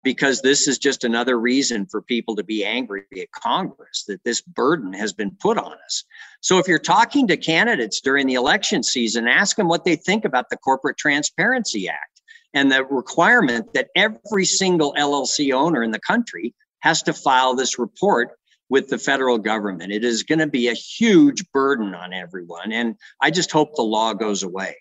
because 0.03 0.41
this 0.41 0.67
is 0.67 0.77
just 0.77 1.03
another 1.03 1.39
reason 1.39 1.85
for 1.85 2.01
people 2.01 2.35
to 2.35 2.43
be 2.43 2.63
angry 2.63 3.03
at 3.19 3.31
Congress 3.31 4.05
that 4.07 4.23
this 4.23 4.41
burden 4.41 4.93
has 4.93 5.13
been 5.13 5.31
put 5.39 5.57
on 5.57 5.75
us. 5.85 6.03
So 6.41 6.57
if 6.57 6.67
you're 6.67 6.79
talking 6.79 7.27
to 7.27 7.37
candidates 7.37 7.99
during 8.01 8.27
the 8.27 8.35
election 8.35 8.83
season, 8.83 9.27
ask 9.27 9.57
them 9.57 9.67
what 9.67 9.83
they 9.83 9.95
think 9.95 10.25
about 10.25 10.49
the 10.49 10.57
Corporate 10.57 10.97
Transparency 10.97 11.89
Act 11.89 12.21
and 12.53 12.71
the 12.71 12.83
requirement 12.85 13.73
that 13.73 13.89
every 13.95 14.45
single 14.45 14.93
LLC 14.93 15.53
owner 15.53 15.83
in 15.83 15.91
the 15.91 15.99
country 15.99 16.55
has 16.79 17.03
to 17.03 17.13
file 17.13 17.55
this 17.55 17.77
report 17.77 18.29
with 18.69 18.87
the 18.87 18.97
federal 18.97 19.37
government. 19.37 19.91
It 19.91 20.03
is 20.03 20.23
going 20.23 20.39
to 20.39 20.47
be 20.47 20.67
a 20.67 20.73
huge 20.73 21.43
burden 21.51 21.93
on 21.93 22.13
everyone. 22.13 22.71
And 22.71 22.95
I 23.21 23.31
just 23.31 23.51
hope 23.51 23.75
the 23.75 23.81
law 23.81 24.13
goes 24.13 24.43
away. 24.43 24.75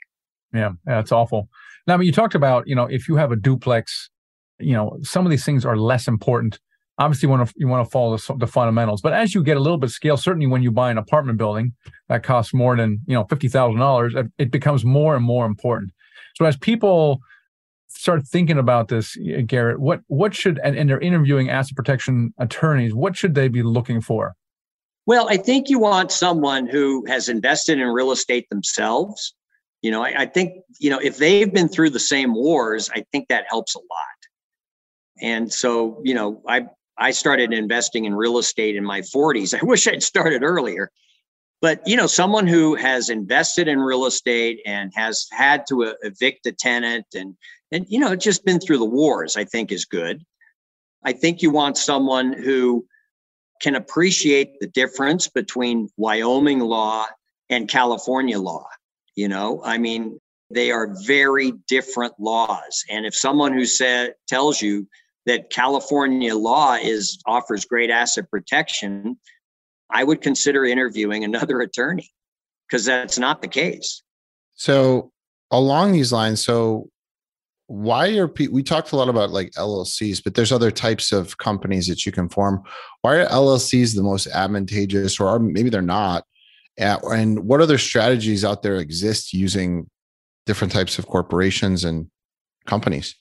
Yeah, 0.55 0.73
that's 0.85 1.11
awful. 1.11 1.49
Now, 1.87 1.95
I 1.95 1.97
mean, 1.97 2.07
you 2.07 2.13
talked 2.13 2.35
about, 2.35 2.69
you 2.69 2.75
know, 2.75 2.85
if 2.85 3.09
you 3.09 3.17
have 3.17 3.33
a 3.33 3.37
duplex, 3.37 4.11
you 4.59 4.73
know, 4.73 4.99
some 5.03 5.27
of 5.27 5.31
these 5.31 5.45
things 5.45 5.65
are 5.65 5.77
less 5.77 6.09
important. 6.09 6.59
Obviously, 6.99 7.27
you 7.27 7.31
want 7.31 7.49
to 7.49 7.55
you 7.57 7.69
want 7.69 7.87
to 7.87 7.91
follow 7.91 8.17
the, 8.17 8.35
the 8.39 8.47
fundamentals, 8.47 9.01
but 9.01 9.13
as 9.13 9.35
you 9.35 9.43
get 9.43 9.57
a 9.57 9.61
little 9.61 9.79
bit 9.79 9.91
scale, 9.91 10.17
certainly 10.17 10.47
when 10.47 10.63
you 10.63 10.73
buy 10.73 10.91
an 10.91 10.99
apartment 10.99 11.39
building 11.39 11.73
that 12.09 12.23
costs 12.23 12.53
more 12.53 12.77
than 12.77 13.01
you 13.07 13.15
know 13.15 13.25
fifty 13.25 13.49
thousand 13.49 13.79
dollars, 13.79 14.15
it 14.39 14.51
becomes 14.51 14.85
more 14.85 15.15
and 15.15 15.25
more 15.25 15.47
important. 15.47 15.93
So 16.35 16.45
as 16.45 16.57
people 16.57 17.21
start 17.89 18.27
thinking 18.27 18.59
about 18.59 18.89
this, 18.89 19.17
Garrett, 19.47 19.81
what 19.81 20.01
what 20.09 20.35
should 20.35 20.61
and, 20.65 20.77
and 20.77 20.91
they're 20.91 21.01
interviewing 21.01 21.51
asset 21.51 21.77
protection 21.77 22.33
attorneys, 22.39 22.95
what 22.95 23.17
should 23.17 23.35
they 23.35 23.49
be 23.49 23.63
looking 23.63 24.01
for? 24.01 24.35
Well, 25.09 25.27
I 25.31 25.39
think 25.39 25.71
you 25.71 25.79
want 25.79 26.13
someone 26.13 26.67
who 26.67 27.07
has 27.07 27.31
invested 27.31 27.79
in 27.79 27.87
real 27.89 28.13
estate 28.13 28.47
themselves. 28.51 29.35
You 29.81 29.91
know, 29.91 30.03
I, 30.03 30.23
I 30.23 30.27
think, 30.27 30.53
you 30.81 30.91
know, 30.91 30.99
if 30.99 31.17
they've 31.17 31.51
been 31.51 31.69
through 31.69 31.91
the 31.91 31.99
same 31.99 32.35
wars, 32.35 32.91
I 32.95 33.05
think 33.11 33.29
that 33.29 33.47
helps 33.49 33.75
a 33.75 33.79
lot. 33.79 34.19
And 35.21 35.53
so, 35.53 36.01
you 36.05 36.15
know, 36.15 36.43
I 36.49 36.67
I 36.97 37.13
started 37.13 37.53
investing 37.53 38.07
in 38.07 38.15
real 38.15 38.39
estate 38.39 38.77
in 38.77 38.85
my 38.85 39.01
40s. 39.01 39.55
I 39.61 39.65
wish 39.65 39.87
I'd 39.87 40.03
started 40.03 40.43
earlier. 40.43 40.91
But 41.61 41.81
you 41.87 41.97
know, 41.97 42.07
someone 42.07 42.47
who 42.47 42.77
has 42.77 43.09
invested 43.11 43.67
in 43.69 43.81
real 43.81 44.07
estate 44.07 44.61
and 44.65 44.93
has 44.95 45.27
had 45.33 45.65
to 45.69 45.95
evict 46.03 46.47
a 46.47 46.53
tenant 46.53 47.07
and 47.15 47.37
and 47.73 47.87
you 47.89 47.99
know 47.99 48.17
just 48.17 48.45
been 48.45 48.61
through 48.61 48.79
the 48.79 48.85
wars 48.85 49.37
i 49.37 49.45
think 49.45 49.73
is 49.73 49.85
good 49.85 50.25
i 51.05 51.13
think 51.13 51.43
you 51.43 51.51
want 51.51 51.77
someone 51.77 52.33
who 52.33 52.85
can 53.61 53.75
appreciate 53.75 54.61
the 54.61 54.69
difference 54.69 55.29
between 55.29 55.89
wyoming 55.97 56.61
law 56.61 57.07
and 57.51 57.69
california 57.69 58.39
law 58.39 58.67
you 59.15 59.29
know 59.29 59.63
i 59.65 59.79
mean 59.79 60.19
they 60.51 60.71
are 60.71 60.95
very 61.05 61.53
different 61.69 62.15
laws 62.19 62.85
and 62.91 63.05
if 63.05 63.15
someone 63.15 63.53
who 63.53 63.65
said 63.65 64.15
tells 64.29 64.63
you 64.63 64.87
that 65.29 65.51
california 65.51 66.35
law 66.35 66.75
is 66.75 67.19
offers 67.27 67.65
great 67.65 67.91
asset 67.91 68.29
protection 68.31 69.17
i 69.91 70.03
would 70.03 70.21
consider 70.21 70.65
interviewing 70.65 71.23
another 71.23 71.61
attorney 71.69 72.11
because 72.69 72.85
that's 72.85 73.19
not 73.19 73.43
the 73.43 73.49
case. 73.49 74.03
So 74.55 75.13
along 75.51 75.93
these 75.93 76.13
lines 76.13 76.45
so 76.45 76.91
why 77.69 78.09
are 78.17 78.29
people 78.29 78.55
we 78.55 78.63
talked 78.63 78.93
a 78.93 78.97
lot 78.97 79.09
about 79.09 79.31
like 79.31 79.51
llcs 79.53 80.23
but 80.23 80.35
there's 80.35 80.53
other 80.53 80.71
types 80.71 81.13
of 81.13 81.39
companies 81.39 81.87
that 81.87 82.05
you 82.05 82.13
can 82.13 82.29
form. 82.29 82.63
Why 83.03 83.17
are 83.17 83.27
llcs 83.27 83.95
the 83.95 84.03
most 84.03 84.27
advantageous 84.27 85.21
or 85.21 85.39
maybe 85.39 85.71
they're 85.71 85.83
not 85.83 86.25
and 86.77 87.41
what 87.41 87.61
other 87.61 87.79
strategies 87.79 88.45
out 88.45 88.63
there 88.63 88.77
exist 88.77 89.33
using 89.33 89.89
different 90.47 90.73
types 90.73 90.99
of 90.99 91.07
corporations 91.07 91.85
and 91.85 92.09
companies 92.67 93.15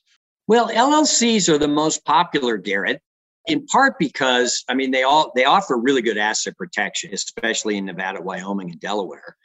well 0.47 0.69
llcs 0.69 1.49
are 1.49 1.57
the 1.57 1.67
most 1.67 2.03
popular 2.05 2.57
garrett 2.57 3.01
in 3.47 3.65
part 3.67 3.97
because 3.99 4.63
i 4.69 4.73
mean 4.73 4.91
they 4.91 5.03
all 5.03 5.31
they 5.36 5.45
offer 5.45 5.77
really 5.77 6.01
good 6.01 6.17
asset 6.17 6.57
protection 6.57 7.13
especially 7.13 7.77
in 7.77 7.86
nevada 7.86 8.21
wyoming 8.21 8.71
and 8.71 8.79
delaware 8.79 9.36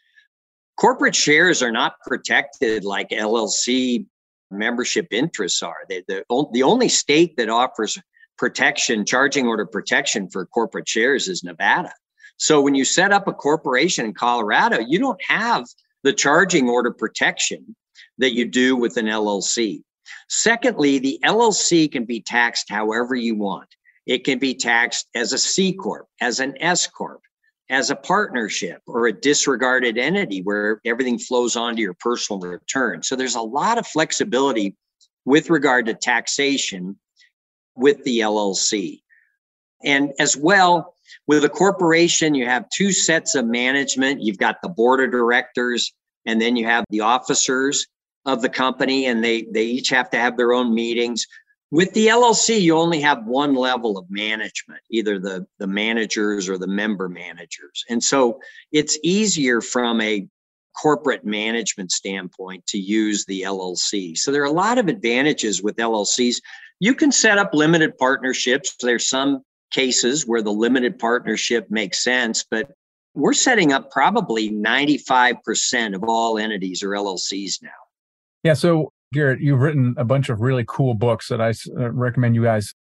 corporate 0.78 1.14
shares 1.14 1.62
are 1.62 1.72
not 1.72 1.94
protected 2.06 2.84
like 2.84 3.08
llc 3.10 4.06
membership 4.52 5.08
interests 5.10 5.62
are. 5.62 5.78
They, 5.88 6.04
the, 6.06 6.24
the 6.52 6.62
only 6.62 6.88
state 6.88 7.36
that 7.36 7.48
offers 7.48 7.98
protection, 8.38 9.04
charging 9.04 9.46
order 9.46 9.66
protection 9.66 10.28
for 10.28 10.46
corporate 10.46 10.88
shares 10.88 11.28
is 11.28 11.42
Nevada. 11.42 11.92
So 12.36 12.60
when 12.60 12.74
you 12.74 12.84
set 12.84 13.12
up 13.12 13.28
a 13.28 13.32
corporation 13.32 14.04
in 14.04 14.14
Colorado, 14.14 14.78
you 14.80 14.98
don't 14.98 15.20
have 15.26 15.64
the 16.02 16.12
charging 16.12 16.68
order 16.68 16.92
protection 16.92 17.76
that 18.18 18.34
you 18.34 18.46
do 18.46 18.76
with 18.76 18.96
an 18.96 19.06
LLC. 19.06 19.82
Secondly, 20.29 20.98
the 20.98 21.18
LLC 21.25 21.90
can 21.90 22.05
be 22.05 22.20
taxed 22.20 22.70
however 22.70 23.14
you 23.14 23.35
want. 23.35 23.68
It 24.07 24.25
can 24.25 24.38
be 24.38 24.55
taxed 24.55 25.07
as 25.14 25.33
a 25.33 25.38
C 25.38 25.72
Corp, 25.72 26.07
as 26.20 26.40
an 26.40 26.55
S 26.61 26.87
Corp, 26.87 27.22
as 27.70 27.90
a 27.90 27.96
partnership 27.96 28.83
or 28.87 29.07
a 29.07 29.12
disregarded 29.12 29.96
entity 29.96 30.42
where 30.42 30.81
everything 30.85 31.18
flows 31.18 31.57
onto 31.57 31.83
your 31.83 31.94
personal 31.94 32.40
return. 32.40 33.03
So 33.03 33.16
there's 33.16 33.37
a 33.37 33.40
lot 33.40 33.79
of 33.79 33.87
flexibility 33.87 34.77
with 35.25 35.51
regard 35.51 35.87
to 35.87 35.94
taxation 35.94 36.98
with 37.77 38.03
the 38.05 38.20
LLC. 38.20 39.03
And 39.85 40.12
as 40.18 40.37
well, 40.37 40.94
with 41.27 41.44
a 41.44 41.48
corporation, 41.48 42.35
you 42.35 42.46
have 42.46 42.68
two 42.70 42.92
sets 42.92 43.35
of 43.35 43.46
management. 43.46 44.22
You've 44.22 44.38
got 44.38 44.61
the 44.62 44.68
board 44.68 45.01
of 45.01 45.11
directors 45.11 45.92
and 46.27 46.40
then 46.40 46.57
you 46.57 46.66
have 46.66 46.85
the 46.90 47.01
officers 47.01 47.87
of 48.24 48.42
the 48.42 48.48
company, 48.48 49.06
and 49.06 49.22
they 49.22 49.42
they 49.42 49.64
each 49.64 49.88
have 49.90 50.11
to 50.11 50.18
have 50.18 50.37
their 50.37 50.52
own 50.52 50.74
meetings. 50.74 51.26
With 51.70 51.94
the 51.94 52.08
LLC, 52.08 52.61
you 52.61 52.76
only 52.76 53.00
have 53.00 53.24
one 53.24 53.54
level 53.54 53.96
of 53.96 54.04
management, 54.11 54.82
either 54.90 55.18
the, 55.18 55.46
the 55.58 55.66
managers 55.66 56.46
or 56.50 56.58
the 56.58 56.66
member 56.66 57.08
managers. 57.08 57.82
And 57.88 58.04
so 58.04 58.40
it's 58.72 58.98
easier 59.02 59.62
from 59.62 60.02
a 60.02 60.28
corporate 60.76 61.24
management 61.24 61.90
standpoint 61.90 62.66
to 62.66 62.78
use 62.78 63.24
the 63.24 63.42
LLC. 63.42 64.18
So 64.18 64.30
there 64.30 64.42
are 64.42 64.46
a 64.46 64.52
lot 64.52 64.76
of 64.76 64.88
advantages 64.88 65.62
with 65.62 65.76
LLCs. 65.76 66.42
You 66.78 66.94
can 66.94 67.11
set 67.11 67.38
up 67.38 67.54
limited 67.54 67.96
partnerships. 67.96 68.76
There's 68.78 69.06
some 69.06 69.42
cases 69.70 70.26
where 70.26 70.42
the 70.42 70.52
limited 70.52 70.98
partnership 70.98 71.70
makes 71.70 72.02
sense, 72.02 72.44
but 72.50 72.70
we're 73.14 73.32
setting 73.32 73.72
up 73.72 73.90
probably 73.90 74.50
95% 74.50 75.94
of 75.94 76.04
all 76.04 76.38
entities 76.38 76.82
or 76.82 76.90
LLCs 76.90 77.62
now. 77.62 77.70
Yeah. 78.42 78.55
So 78.55 78.92
Garrett, 79.12 79.40
you've 79.40 79.61
written 79.61 79.94
a 79.96 80.05
bunch 80.05 80.28
of 80.28 80.40
really 80.40 80.64
cool 80.66 80.94
books 80.94 81.28
that 81.28 81.40
I 81.40 81.50
uh, 81.50 81.90
recommend 81.92 82.35
you 82.35 82.42
guys 82.42 82.74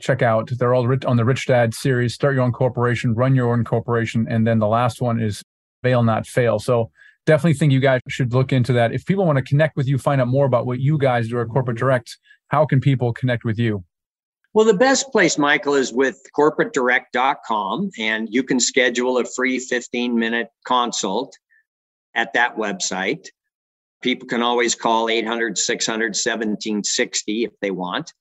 check 0.00 0.20
out. 0.20 0.50
They're 0.58 0.74
all 0.74 0.86
on 1.06 1.16
the 1.16 1.24
Rich 1.24 1.46
Dad 1.46 1.74
series, 1.74 2.14
Start 2.14 2.34
Your 2.34 2.42
Own 2.42 2.52
Corporation, 2.52 3.14
Run 3.14 3.34
Your 3.34 3.52
Own 3.52 3.64
Corporation. 3.64 4.26
And 4.28 4.46
then 4.46 4.58
the 4.58 4.66
last 4.66 5.00
one 5.00 5.20
is 5.20 5.42
Veil 5.82 6.02
Not 6.02 6.26
Fail. 6.26 6.58
So 6.58 6.90
definitely 7.24 7.54
think 7.54 7.72
you 7.72 7.80
guys 7.80 8.00
should 8.08 8.32
look 8.32 8.52
into 8.52 8.72
that. 8.72 8.92
If 8.92 9.06
people 9.06 9.24
want 9.24 9.36
to 9.38 9.44
connect 9.44 9.76
with 9.76 9.86
you, 9.86 9.98
find 9.98 10.20
out 10.20 10.28
more 10.28 10.46
about 10.46 10.66
what 10.66 10.80
you 10.80 10.98
guys 10.98 11.28
do 11.28 11.40
at 11.40 11.48
Corporate 11.48 11.78
Direct, 11.78 12.18
how 12.48 12.66
can 12.66 12.80
people 12.80 13.12
connect 13.12 13.44
with 13.44 13.58
you? 13.58 13.84
Well, 14.54 14.64
the 14.64 14.74
best 14.74 15.12
place, 15.12 15.36
Michael, 15.36 15.74
is 15.74 15.92
with 15.92 16.18
corporatedirect.com, 16.36 17.90
and 17.98 18.28
you 18.32 18.42
can 18.42 18.58
schedule 18.58 19.18
a 19.18 19.24
free 19.24 19.58
15 19.58 20.18
minute 20.18 20.48
consult 20.64 21.36
at 22.14 22.32
that 22.32 22.56
website. 22.56 23.26
People 24.02 24.28
can 24.28 24.42
always 24.42 24.74
call 24.74 25.08
800 25.08 25.58
600 25.58 26.06
1760 26.08 27.44
if 27.44 27.52
they 27.60 27.70
want. 27.70 28.12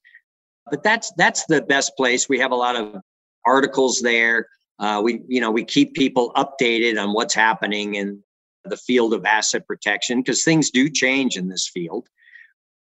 But 0.69 0.83
that's 0.83 1.11
that's 1.17 1.45
the 1.45 1.61
best 1.61 1.95
place. 1.95 2.27
We 2.27 2.39
have 2.39 2.51
a 2.51 2.55
lot 2.55 2.75
of 2.75 3.01
articles 3.45 4.01
there. 4.01 4.47
Uh, 4.79 5.01
we 5.03 5.21
you 5.27 5.39
know 5.39 5.51
we 5.51 5.63
keep 5.63 5.93
people 5.93 6.31
updated 6.35 7.01
on 7.01 7.13
what's 7.13 7.35
happening 7.35 7.95
in 7.95 8.23
the 8.63 8.77
field 8.77 9.13
of 9.13 9.25
asset 9.25 9.67
protection 9.67 10.21
because 10.21 10.43
things 10.43 10.71
do 10.71 10.89
change 10.89 11.37
in 11.37 11.49
this 11.49 11.69
field. 11.71 12.07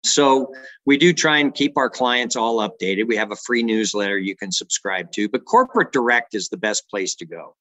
So 0.04 0.54
we 0.86 0.98
do 0.98 1.14
try 1.14 1.38
and 1.38 1.54
keep 1.54 1.78
our 1.78 1.90
clients 1.90 2.36
all 2.36 2.58
updated. 2.58 3.08
We 3.08 3.16
have 3.16 3.32
a 3.32 3.38
free 3.38 3.64
newsletter 3.64 4.18
you 4.18 4.36
can 4.36 4.52
subscribe 4.52 5.12
to, 5.14 5.30
but 5.30 5.46
Corporate 5.46 5.94
Direct 5.94 6.36
is 6.36 6.50
the 6.50 6.58
best 6.58 6.90
place 6.90 7.16
to 7.16 7.26
go. 7.26 7.56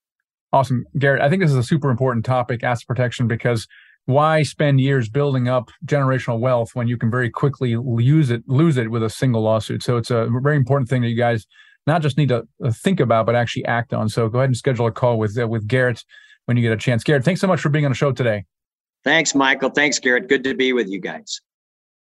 Awesome. 0.52 0.84
Garrett, 0.98 1.22
I 1.22 1.30
think 1.30 1.40
this 1.40 1.50
is 1.50 1.56
a 1.56 1.62
super 1.62 1.88
important 1.88 2.24
topic, 2.24 2.62
asset 2.62 2.86
protection, 2.86 3.26
because 3.28 3.66
why 4.06 4.42
spend 4.42 4.80
years 4.80 5.08
building 5.08 5.48
up 5.48 5.70
generational 5.86 6.40
wealth 6.40 6.70
when 6.74 6.88
you 6.88 6.96
can 6.96 7.10
very 7.10 7.30
quickly 7.30 7.70
use 7.70 8.30
it 8.30 8.42
lose 8.48 8.76
it 8.76 8.90
with 8.90 9.02
a 9.02 9.10
single 9.10 9.42
lawsuit 9.42 9.82
so 9.82 9.96
it's 9.96 10.10
a 10.10 10.28
very 10.42 10.56
important 10.56 10.88
thing 10.88 11.02
that 11.02 11.08
you 11.08 11.16
guys 11.16 11.46
not 11.86 12.02
just 12.02 12.18
need 12.18 12.28
to 12.28 12.46
uh, 12.64 12.72
think 12.72 13.00
about 13.00 13.26
but 13.26 13.34
actually 13.34 13.64
act 13.64 13.92
on 13.92 14.08
so 14.08 14.28
go 14.28 14.38
ahead 14.38 14.48
and 14.48 14.56
schedule 14.56 14.86
a 14.86 14.92
call 14.92 15.18
with 15.18 15.38
uh, 15.38 15.46
with 15.46 15.66
garrett 15.68 16.04
when 16.46 16.56
you 16.56 16.62
get 16.62 16.72
a 16.72 16.76
chance 16.76 17.04
garrett 17.04 17.24
thanks 17.24 17.40
so 17.40 17.46
much 17.46 17.60
for 17.60 17.68
being 17.68 17.84
on 17.84 17.90
the 17.90 17.96
show 17.96 18.12
today 18.12 18.44
thanks 19.04 19.34
michael 19.34 19.70
thanks 19.70 19.98
garrett 19.98 20.28
good 20.28 20.42
to 20.42 20.54
be 20.54 20.72
with 20.72 20.88
you 20.88 21.00
guys 21.00 21.40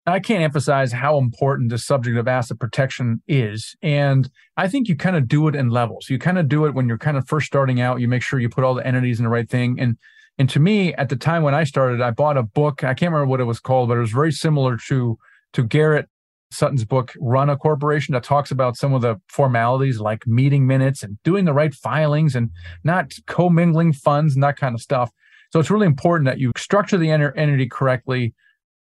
I 0.07 0.19
can't 0.19 0.43
emphasize 0.43 0.93
how 0.93 1.19
important 1.19 1.71
the 1.71 1.79
subject 1.79 2.17
of 2.17 2.27
asset 2.27 2.59
protection 2.59 3.23
is. 3.29 3.77
And 3.83 4.31
I 4.57 4.67
think 4.67 4.89
you 4.89 4.97
kind 4.97 5.15
of 5.15 5.29
do 5.29 5.47
it 5.47 5.55
in 5.55 5.69
levels. 5.69 6.09
You 6.09 6.19
kind 6.19 6.39
of 6.39 6.49
do 6.49 6.65
it 6.65 6.75
when 6.75 6.89
you're 6.89 6.99
kind 6.99 7.19
of 7.19 7.29
first 7.29 7.47
starting 7.47 7.81
out. 7.81 8.01
You 8.01 8.09
make 8.09 8.23
sure 8.23 8.41
you 8.41 8.49
put 8.49 8.65
all 8.65 8.75
the 8.75 8.85
entities 8.85 9.21
in 9.21 9.25
the 9.25 9.31
right 9.31 9.49
thing. 9.49 9.79
And 9.79 9.99
and 10.39 10.49
to 10.51 10.61
me, 10.61 10.95
at 10.95 11.09
the 11.09 11.17
time 11.17 11.43
when 11.43 11.55
I 11.55 11.65
started, 11.65 12.01
I 12.01 12.11
bought 12.11 12.37
a 12.37 12.43
book. 12.43 12.83
I 12.83 12.95
can't 12.95 13.13
remember 13.13 13.31
what 13.31 13.41
it 13.41 13.45
was 13.45 13.61
called, 13.61 13.89
but 13.89 13.99
it 13.99 14.01
was 14.01 14.13
very 14.13 14.33
similar 14.33 14.77
to 14.89 15.19
to 15.53 15.65
Garrett 15.65 16.09
Sutton's 16.53 16.85
book, 16.85 17.13
Run 17.21 17.51
a 17.51 17.57
Corporation, 17.57 18.13
that 18.15 18.25
talks 18.25 18.51
about 18.51 18.77
some 18.77 18.93
of 18.93 19.03
the 19.03 19.21
formalities 19.29 20.01
like 20.01 20.27
meeting 20.27 20.67
minutes 20.67 21.03
and 21.03 21.19
doing 21.23 21.45
the 21.45 21.53
right 21.53 21.75
filings 21.75 22.35
and 22.35 22.51
not 22.85 23.13
commingling 23.27 23.93
funds 23.93 24.35
and 24.35 24.43
that 24.43 24.57
kind 24.57 24.75
of 24.75 24.81
stuff. 24.81 25.11
So 25.53 25.61
it's 25.61 25.71
really 25.71 25.87
important 25.87 26.27
that 26.27 26.39
you 26.39 26.53
structure 26.57 26.97
the 26.97 27.11
entity 27.11 27.69
correctly. 27.69 28.35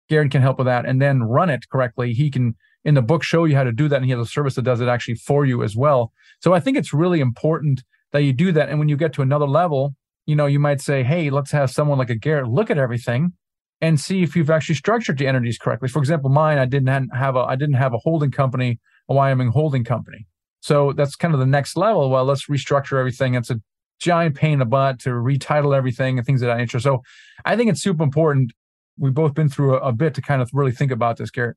Garrett 0.09 0.31
can 0.31 0.43
help 0.43 0.59
with 0.59 0.67
that 0.67 0.87
and 0.87 1.01
then 1.01 1.23
run 1.23 1.51
it 1.51 1.69
correctly. 1.71 2.13
He 2.13 2.31
can, 2.31 2.57
in 2.85 2.95
the 2.95 3.03
book, 3.03 3.23
show 3.23 3.45
you 3.45 3.57
how 3.57 3.65
to 3.65 3.73
do 3.73 3.89
that. 3.89 3.97
And 3.97 4.05
he 4.05 4.11
has 4.13 4.21
a 4.21 4.31
service 4.31 4.55
that 4.55 4.63
does 4.63 4.81
it 4.81 4.89
actually 4.89 5.17
for 5.17 5.45
you 5.45 5.63
as 5.63 5.77
well. 5.77 6.13
So 6.41 6.53
I 6.53 6.61
think 6.61 6.77
it's 6.77 6.93
really 6.93 7.21
important 7.21 7.83
that 8.13 8.21
you 8.21 8.33
do 8.33 8.53
that. 8.53 8.69
And 8.69 8.79
when 8.79 8.89
you 8.89 8.97
get 8.97 9.13
to 9.15 9.23
another 9.23 9.47
level, 9.47 9.95
you 10.27 10.37
know, 10.37 10.47
you 10.47 10.59
might 10.59 10.81
say, 10.81 11.03
hey, 11.03 11.31
let's 11.31 11.51
have 11.51 11.71
someone 11.71 11.99
like 11.99 12.11
a 12.11 12.15
Garrett 12.15 12.49
look 12.49 12.71
at 12.71 12.79
everything 12.79 13.33
and 13.81 14.01
see 14.01 14.23
if 14.23 14.35
you've 14.35 14.51
actually 14.51 14.77
structured 14.77 15.19
the 15.19 15.27
entities 15.27 15.59
correctly. 15.59 15.89
For 15.89 15.99
example, 15.99 16.31
mine, 16.31 16.59
I 16.59 16.65
didn't 16.65 17.11
have 17.15 17.37
a 17.37 17.41
I 17.41 17.57
didn't 17.57 17.75
have 17.75 17.93
a 17.93 17.99
holding 17.99 18.31
company, 18.31 18.81
a 19.09 19.15
Wyoming 19.15 19.49
holding 19.49 19.85
company. 19.85 20.27
So 20.61 20.93
that's 20.93 21.17
kind 21.17 21.35
of 21.35 21.41
the 21.41 21.47
next 21.47 21.77
level. 21.77 22.09
Well, 22.09 22.25
let's 22.25 22.47
restructure 22.47 22.99
everything. 22.99 23.35
It's 23.35 23.51
a 23.51 23.61
giant 24.01 24.35
pain 24.35 24.55
in 24.55 24.59
the 24.61 24.65
butt 24.65 24.99
to 25.01 25.11
retitle 25.11 25.77
everything 25.77 26.19
and 26.19 26.27
things 26.27 26.41
of 26.43 26.47
that 26.47 26.57
nature. 26.57 26.81
So 26.81 27.03
I 27.45 27.57
think 27.57 27.71
it's 27.71 27.83
super 27.83 28.03
important. 28.03 28.53
We've 28.97 29.15
both 29.15 29.35
been 29.35 29.49
through 29.49 29.77
a, 29.77 29.89
a 29.89 29.93
bit 29.93 30.15
to 30.15 30.23
kind 30.23 30.41
of 30.41 30.49
really 30.53 30.73
think 30.73 30.91
about 30.91 31.19
this, 31.19 31.31
Garrett. 31.31 31.57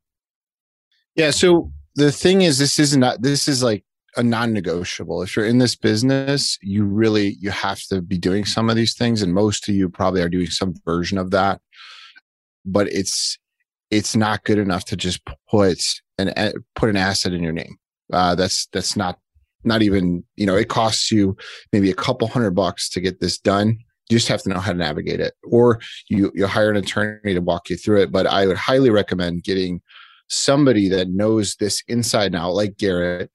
Yeah. 1.16 1.32
So 1.32 1.72
the 1.96 2.12
thing 2.12 2.42
is, 2.42 2.58
this 2.58 2.80
is 2.80 2.98
not, 2.98 3.22
this 3.22 3.48
is 3.48 3.64
like 3.64 3.84
a 4.18 4.24
non-negotiable. 4.24 5.22
If 5.22 5.36
you're 5.36 5.46
in 5.46 5.60
this 5.60 5.76
business, 5.76 6.58
you 6.62 6.84
really 6.84 7.38
you 7.40 7.52
have 7.52 7.82
to 7.90 8.02
be 8.02 8.18
doing 8.18 8.46
some 8.46 8.70
of 8.70 8.76
these 8.76 8.96
things, 8.96 9.22
and 9.22 9.34
most 9.34 9.70
of 9.70 9.76
you 9.76 9.90
probably 9.90 10.22
are 10.22 10.30
doing 10.30 10.48
some 10.48 10.74
version 10.86 11.18
of 11.18 11.32
that. 11.32 11.62
But 12.66 12.92
it's 12.92 13.38
it's 13.92 14.16
not 14.16 14.44
good 14.44 14.58
enough 14.58 14.86
to 14.86 14.98
just 14.98 15.22
put 15.50 15.80
an 16.18 16.54
put 16.76 16.90
an 16.90 16.98
asset 16.98 17.34
in 17.34 17.44
your 17.44 17.54
name. 17.54 17.78
Uh, 18.12 18.36
that's 18.36 18.68
that's 18.74 18.98
not 18.98 19.20
not 19.64 19.82
even 19.82 20.24
you 20.36 20.46
know 20.46 20.56
it 20.56 20.70
costs 20.70 21.12
you 21.12 21.38
maybe 21.72 21.92
a 21.92 21.96
couple 21.96 22.28
hundred 22.28 22.52
bucks 22.52 22.90
to 22.90 23.02
get 23.02 23.20
this 23.20 23.38
done. 23.38 23.78
You 24.10 24.18
just 24.18 24.30
have 24.30 24.42
to 24.44 24.50
know 24.50 24.60
how 24.60 24.72
to 24.72 24.78
navigate 24.78 25.20
it, 25.20 25.36
or 25.44 25.80
you 26.10 26.32
you 26.34 26.48
hire 26.48 26.72
an 26.72 26.78
attorney 26.78 27.34
to 27.34 27.42
walk 27.42 27.70
you 27.70 27.78
through 27.78 28.02
it. 28.02 28.12
But 28.12 28.26
I 28.26 28.48
would 28.48 28.58
highly 28.58 28.90
recommend 28.90 29.44
getting 29.44 29.82
somebody 30.30 30.90
that 30.90 31.10
knows 31.10 31.56
this 31.56 31.84
inside 31.88 32.28
and 32.28 32.36
out, 32.36 32.54
like 32.54 32.78
Garrett, 32.78 33.32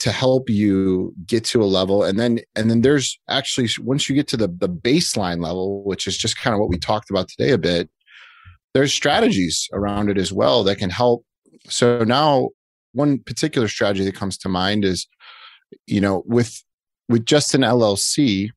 to 0.00 0.12
help 0.12 0.48
you 0.48 1.12
get 1.26 1.44
to 1.44 1.62
a 1.62 1.66
level. 1.66 2.04
And 2.04 2.18
then 2.18 2.40
and 2.54 2.70
then 2.70 2.82
there's 2.82 3.18
actually 3.28 3.68
once 3.80 4.08
you 4.08 4.14
get 4.14 4.28
to 4.28 4.36
the 4.36 4.48
the 4.48 4.68
baseline 4.68 5.42
level 5.42 5.82
which 5.84 6.06
is 6.06 6.16
just 6.16 6.38
kind 6.38 6.54
of 6.54 6.60
what 6.60 6.68
we 6.68 6.78
talked 6.78 7.10
about 7.10 7.28
today 7.28 7.50
a 7.50 7.58
bit 7.58 7.90
there's 8.74 8.92
strategies 8.92 9.68
around 9.72 10.10
it 10.10 10.18
as 10.18 10.32
well 10.32 10.62
that 10.64 10.76
can 10.76 10.90
help. 10.90 11.24
So 11.68 12.04
now 12.04 12.50
one 12.92 13.18
particular 13.18 13.68
strategy 13.68 14.04
that 14.04 14.14
comes 14.14 14.38
to 14.38 14.48
mind 14.48 14.84
is 14.84 15.06
you 15.86 16.00
know 16.00 16.22
with 16.26 16.62
with 17.08 17.26
just 17.26 17.54
an 17.54 17.60
llc 17.60 18.48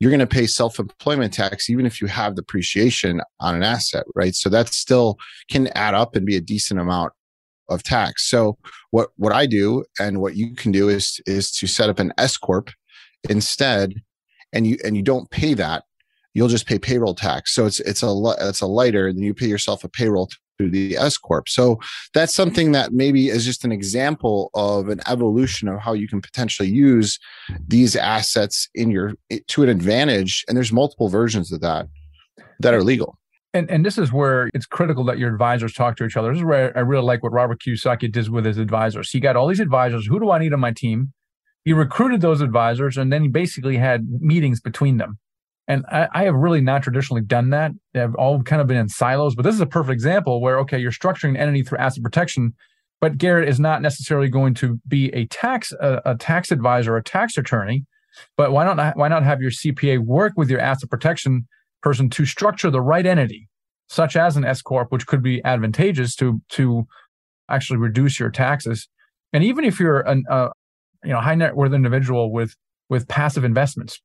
you're 0.00 0.10
going 0.10 0.20
to 0.20 0.26
pay 0.26 0.46
self-employment 0.46 1.32
tax 1.32 1.68
even 1.68 1.84
if 1.84 2.00
you 2.00 2.06
have 2.06 2.36
depreciation 2.36 3.20
on 3.40 3.56
an 3.56 3.62
asset 3.62 4.04
right? 4.14 4.34
So 4.34 4.48
that 4.50 4.68
still 4.68 5.16
can 5.50 5.68
add 5.68 5.94
up 5.94 6.14
and 6.14 6.24
be 6.24 6.36
a 6.36 6.40
decent 6.40 6.78
amount 6.78 7.12
of 7.68 7.82
tax. 7.82 8.28
So 8.28 8.58
what 8.90 9.10
what 9.16 9.32
I 9.32 9.46
do 9.46 9.84
and 9.98 10.20
what 10.20 10.36
you 10.36 10.54
can 10.54 10.72
do 10.72 10.88
is 10.88 11.20
is 11.26 11.50
to 11.52 11.66
set 11.66 11.88
up 11.88 11.98
an 11.98 12.12
S 12.18 12.36
corp 12.36 12.70
instead, 13.28 13.94
and 14.52 14.66
you 14.66 14.78
and 14.84 14.96
you 14.96 15.02
don't 15.02 15.30
pay 15.30 15.54
that. 15.54 15.84
You'll 16.34 16.48
just 16.48 16.66
pay 16.66 16.78
payroll 16.78 17.14
tax. 17.14 17.54
So 17.54 17.66
it's 17.66 17.80
it's 17.80 18.02
a 18.02 18.34
it's 18.40 18.60
a 18.60 18.66
lighter, 18.66 19.08
and 19.08 19.18
you 19.20 19.34
pay 19.34 19.46
yourself 19.46 19.84
a 19.84 19.88
payroll 19.88 20.28
through 20.58 20.70
the 20.70 20.96
S 20.96 21.16
corp. 21.16 21.48
So 21.48 21.78
that's 22.14 22.34
something 22.34 22.72
that 22.72 22.92
maybe 22.92 23.28
is 23.28 23.44
just 23.44 23.64
an 23.64 23.72
example 23.72 24.50
of 24.54 24.88
an 24.88 25.00
evolution 25.06 25.68
of 25.68 25.80
how 25.80 25.92
you 25.92 26.08
can 26.08 26.20
potentially 26.20 26.68
use 26.68 27.18
these 27.66 27.96
assets 27.96 28.68
in 28.74 28.90
your 28.90 29.14
to 29.48 29.62
an 29.62 29.68
advantage. 29.68 30.44
And 30.48 30.56
there's 30.56 30.72
multiple 30.72 31.08
versions 31.08 31.52
of 31.52 31.60
that 31.60 31.86
that 32.60 32.74
are 32.74 32.82
legal. 32.82 33.18
And, 33.54 33.70
and 33.70 33.84
this 33.84 33.96
is 33.96 34.12
where 34.12 34.50
it's 34.52 34.66
critical 34.66 35.04
that 35.04 35.18
your 35.18 35.32
advisors 35.32 35.72
talk 35.72 35.96
to 35.96 36.04
each 36.04 36.16
other. 36.16 36.30
This 36.30 36.40
is 36.40 36.44
where 36.44 36.76
I 36.76 36.80
really 36.80 37.04
like 37.04 37.22
what 37.22 37.32
Robert 37.32 37.60
Kiyosaki 37.60 38.12
does 38.12 38.28
with 38.28 38.44
his 38.44 38.58
advisors. 38.58 39.10
He 39.10 39.20
got 39.20 39.36
all 39.36 39.48
these 39.48 39.60
advisors. 39.60 40.06
Who 40.06 40.20
do 40.20 40.30
I 40.30 40.38
need 40.38 40.52
on 40.52 40.60
my 40.60 40.72
team? 40.72 41.12
He 41.64 41.72
recruited 41.72 42.20
those 42.20 42.40
advisors 42.40 42.96
and 42.96 43.12
then 43.12 43.22
he 43.22 43.28
basically 43.28 43.78
had 43.78 44.06
meetings 44.20 44.60
between 44.60 44.98
them. 44.98 45.18
And 45.66 45.84
I, 45.90 46.08
I 46.14 46.24
have 46.24 46.34
really 46.34 46.60
not 46.60 46.82
traditionally 46.82 47.22
done 47.22 47.50
that. 47.50 47.72
They've 47.94 48.14
all 48.14 48.42
kind 48.42 48.60
of 48.60 48.68
been 48.68 48.78
in 48.78 48.88
silos, 48.88 49.34
but 49.34 49.42
this 49.42 49.54
is 49.54 49.60
a 49.60 49.66
perfect 49.66 49.92
example 49.92 50.40
where, 50.40 50.58
okay, 50.60 50.78
you're 50.78 50.90
structuring 50.90 51.30
an 51.30 51.36
entity 51.36 51.62
through 51.62 51.78
asset 51.78 52.02
protection, 52.02 52.54
but 53.00 53.18
Garrett 53.18 53.48
is 53.48 53.60
not 53.60 53.82
necessarily 53.82 54.28
going 54.28 54.54
to 54.54 54.80
be 54.88 55.08
a 55.14 55.26
tax, 55.26 55.72
a, 55.72 56.00
a 56.04 56.16
tax 56.16 56.50
advisor, 56.50 56.96
a 56.96 57.02
tax 57.02 57.36
attorney. 57.36 57.84
But 58.36 58.50
why 58.50 58.64
not, 58.64 58.96
why 58.96 59.08
not 59.08 59.24
have 59.24 59.40
your 59.40 59.50
CPA 59.50 60.00
work 60.00 60.32
with 60.36 60.50
your 60.50 60.60
asset 60.60 60.90
protection 60.90 61.46
person 61.82 62.10
to 62.10 62.26
structure 62.26 62.70
the 62.70 62.80
right 62.80 63.06
entity, 63.06 63.48
such 63.88 64.16
as 64.16 64.36
an 64.36 64.44
S 64.44 64.62
corp, 64.62 64.90
which 64.90 65.06
could 65.06 65.22
be 65.22 65.42
advantageous 65.44 66.14
to 66.16 66.40
to 66.50 66.86
actually 67.48 67.78
reduce 67.78 68.20
your 68.20 68.30
taxes. 68.30 68.88
And 69.32 69.44
even 69.44 69.64
if 69.64 69.78
you're 69.80 70.06
uh, 70.08 70.48
you 71.04 71.10
know 71.10 71.20
high 71.20 71.34
net 71.34 71.56
worth 71.56 71.72
individual 71.72 72.32
with 72.32 72.54
with 72.88 73.08
passive 73.08 73.44
investments, 73.44 74.00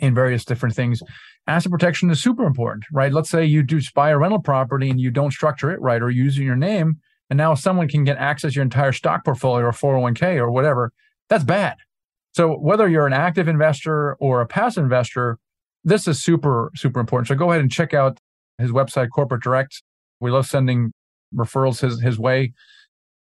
in 0.00 0.14
various 0.14 0.44
different 0.44 0.74
things. 0.74 1.02
Asset 1.46 1.72
protection 1.72 2.10
is 2.10 2.22
super 2.22 2.44
important, 2.44 2.84
right? 2.92 3.12
Let's 3.12 3.30
say 3.30 3.44
you 3.44 3.62
do 3.62 3.80
buy 3.94 4.10
a 4.10 4.18
rental 4.18 4.40
property 4.40 4.90
and 4.90 5.00
you 5.00 5.10
don't 5.10 5.32
structure 5.32 5.70
it 5.70 5.80
right 5.80 6.02
or 6.02 6.10
using 6.10 6.46
your 6.46 6.56
name, 6.56 6.96
and 7.30 7.36
now 7.36 7.54
someone 7.54 7.88
can 7.88 8.04
get 8.04 8.16
access 8.18 8.52
to 8.52 8.56
your 8.56 8.62
entire 8.62 8.92
stock 8.92 9.24
portfolio 9.24 9.66
or 9.66 9.72
401k 9.72 10.36
or 10.36 10.50
whatever. 10.50 10.92
That's 11.28 11.44
bad. 11.44 11.76
So 12.32 12.54
whether 12.54 12.88
you're 12.88 13.06
an 13.06 13.12
active 13.12 13.48
investor 13.48 14.14
or 14.20 14.40
a 14.40 14.46
passive 14.46 14.84
investor, 14.84 15.38
this 15.88 16.06
is 16.06 16.22
super, 16.22 16.70
super 16.74 17.00
important. 17.00 17.28
So 17.28 17.34
go 17.34 17.50
ahead 17.50 17.60
and 17.60 17.70
check 17.70 17.94
out 17.94 18.18
his 18.58 18.70
website, 18.70 19.08
Corporate 19.14 19.42
Direct. 19.42 19.82
We 20.20 20.30
love 20.30 20.46
sending 20.46 20.92
referrals 21.34 21.80
his, 21.80 22.00
his 22.00 22.18
way. 22.18 22.52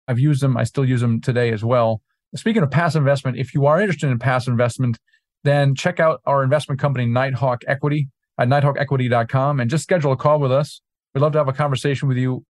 I've 0.07 0.19
used 0.19 0.41
them. 0.41 0.57
I 0.57 0.63
still 0.63 0.85
use 0.85 1.01
them 1.01 1.21
today 1.21 1.51
as 1.51 1.63
well. 1.63 2.01
Speaking 2.35 2.63
of 2.63 2.71
passive 2.71 3.01
investment, 3.01 3.37
if 3.37 3.53
you 3.53 3.65
are 3.65 3.79
interested 3.79 4.09
in 4.09 4.19
passive 4.19 4.51
investment, 4.51 4.97
then 5.43 5.75
check 5.75 5.99
out 5.99 6.21
our 6.25 6.43
investment 6.43 6.79
company, 6.79 7.05
Nighthawk 7.05 7.63
Equity 7.67 8.09
at 8.37 8.47
nighthawkequity.com 8.47 9.59
and 9.59 9.69
just 9.69 9.83
schedule 9.83 10.11
a 10.11 10.17
call 10.17 10.39
with 10.39 10.51
us. 10.51 10.81
We'd 11.13 11.21
love 11.21 11.31
to 11.33 11.37
have 11.37 11.47
a 11.47 11.53
conversation 11.53 12.07
with 12.07 12.17
you. 12.17 12.43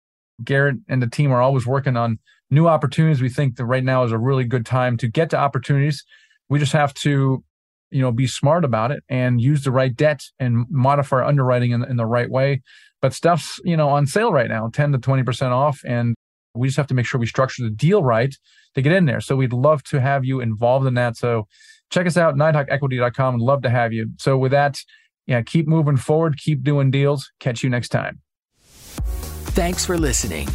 Garrett 0.44 0.78
and 0.88 1.02
the 1.02 1.08
team 1.08 1.32
are 1.32 1.42
always 1.42 1.66
working 1.66 1.98
on 1.98 2.20
new 2.50 2.68
opportunities. 2.68 3.22
We 3.22 3.30
think 3.30 3.56
that 3.58 3.66
right 3.66 3.84
now 3.84 4.04
is 4.04 4.12
a 4.12 4.18
really 4.18 4.44
good 4.44 4.66
time 4.66 4.98
to 4.98 5.08
get 5.08 5.30
to 5.32 5.38
opportunities. 5.38 6.04
We 6.50 6.60
just 6.60 6.74
have 6.74 6.94
to, 6.96 7.44
you 7.92 8.02
know, 8.02 8.12
be 8.12 8.28
smart 8.28 8.66
about 8.66 8.92
it 8.92 9.04
and 9.10 9.42
use 9.42 9.64
the 9.64 9.72
right 9.72 9.96
debt 9.96 10.22
and 10.40 10.66
modify 10.70 11.26
underwriting 11.26 11.72
in, 11.72 11.84
in 11.84 11.98
the 11.98 12.06
right 12.06 12.30
way. 12.30 12.62
But 13.02 13.14
stuff's, 13.14 13.60
you 13.64 13.78
know, 13.78 13.90
on 13.90 14.08
sale 14.08 14.32
right 14.32 14.50
now, 14.50 14.70
10 14.72 14.92
to 14.94 14.98
20% 14.98 15.52
off. 15.52 15.82
And 15.86 16.16
we 16.56 16.68
just 16.68 16.78
have 16.78 16.88
to 16.88 16.94
make 16.94 17.06
sure 17.06 17.20
we 17.20 17.28
structure 17.28 17.64
the 17.64 17.70
deal 17.70 18.04
right 18.04 18.34
to 18.76 18.82
get 18.82 18.94
in 18.94 19.06
there. 19.06 19.22
So 19.22 19.36
we'd 19.36 19.54
love 19.54 19.84
to 19.86 20.02
have 20.02 20.26
you 20.26 20.40
involved 20.40 20.88
in 20.88 20.96
that. 20.96 21.16
So 21.16 21.48
check 21.92 22.08
us 22.08 22.18
out, 22.18 22.36
nighthawkequity.com. 22.36 23.38
Love 23.38 23.62
to 23.62 23.70
have 23.70 23.94
you. 23.94 24.12
So 24.18 24.38
with 24.38 24.52
that, 24.52 24.80
yeah, 25.26 25.42
keep 25.42 25.68
moving 25.68 25.98
forward, 25.98 26.38
keep 26.38 26.64
doing 26.64 26.90
deals. 26.90 27.32
Catch 27.40 27.64
you 27.64 27.70
next 27.70 27.90
time. 27.90 28.22
Thanks 29.58 29.86
for 29.86 29.98
listening. 29.98 30.48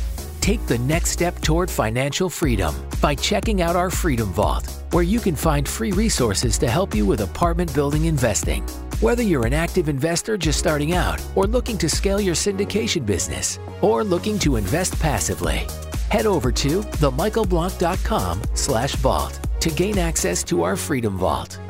Take 0.43 0.67
the 0.67 0.79
next 0.79 1.11
step 1.11 1.41
toward 1.41 1.71
financial 1.71 2.29
freedom 2.29 2.75
by 3.01 3.15
checking 3.15 3.63
out 3.63 3.77
our 3.77 3.91
Freedom 3.91 4.29
Vault, 4.33 4.69
where 4.91 5.05
you 5.05 5.21
can 5.21 5.37
find 5.37 5.69
free 5.69 5.93
resources 5.93 6.59
to 6.59 6.69
help 6.69 6.97
you 6.97 7.07
with 7.07 7.21
apartment 7.21 7.73
building 7.73 8.07
investing. 8.07 8.65
Whether 8.99 9.23
you're 9.23 9.47
an 9.47 9.53
active 9.53 9.89
investor 9.89 10.37
just 10.37 10.59
starting 10.59 10.95
out, 10.95 11.25
or 11.37 11.47
looking 11.47 11.79
to 11.79 11.89
scale 11.89 12.21
your 12.21 12.35
syndication 12.35 13.07
business, 13.07 13.61
or 13.83 14.03
looking 14.03 14.37
to 14.41 14.57
invest 14.57 14.99
passively, 14.99 15.65
head 16.11 16.27
over 16.27 16.51
to 16.51 16.81
themichaelblank.com 16.81 18.43
slash 18.55 18.97
vault 18.97 19.39
to 19.61 19.71
gain 19.71 19.97
access 19.97 20.43
to 20.43 20.65
our 20.65 20.77
Freedom 20.77 21.19
Vault. 21.19 21.61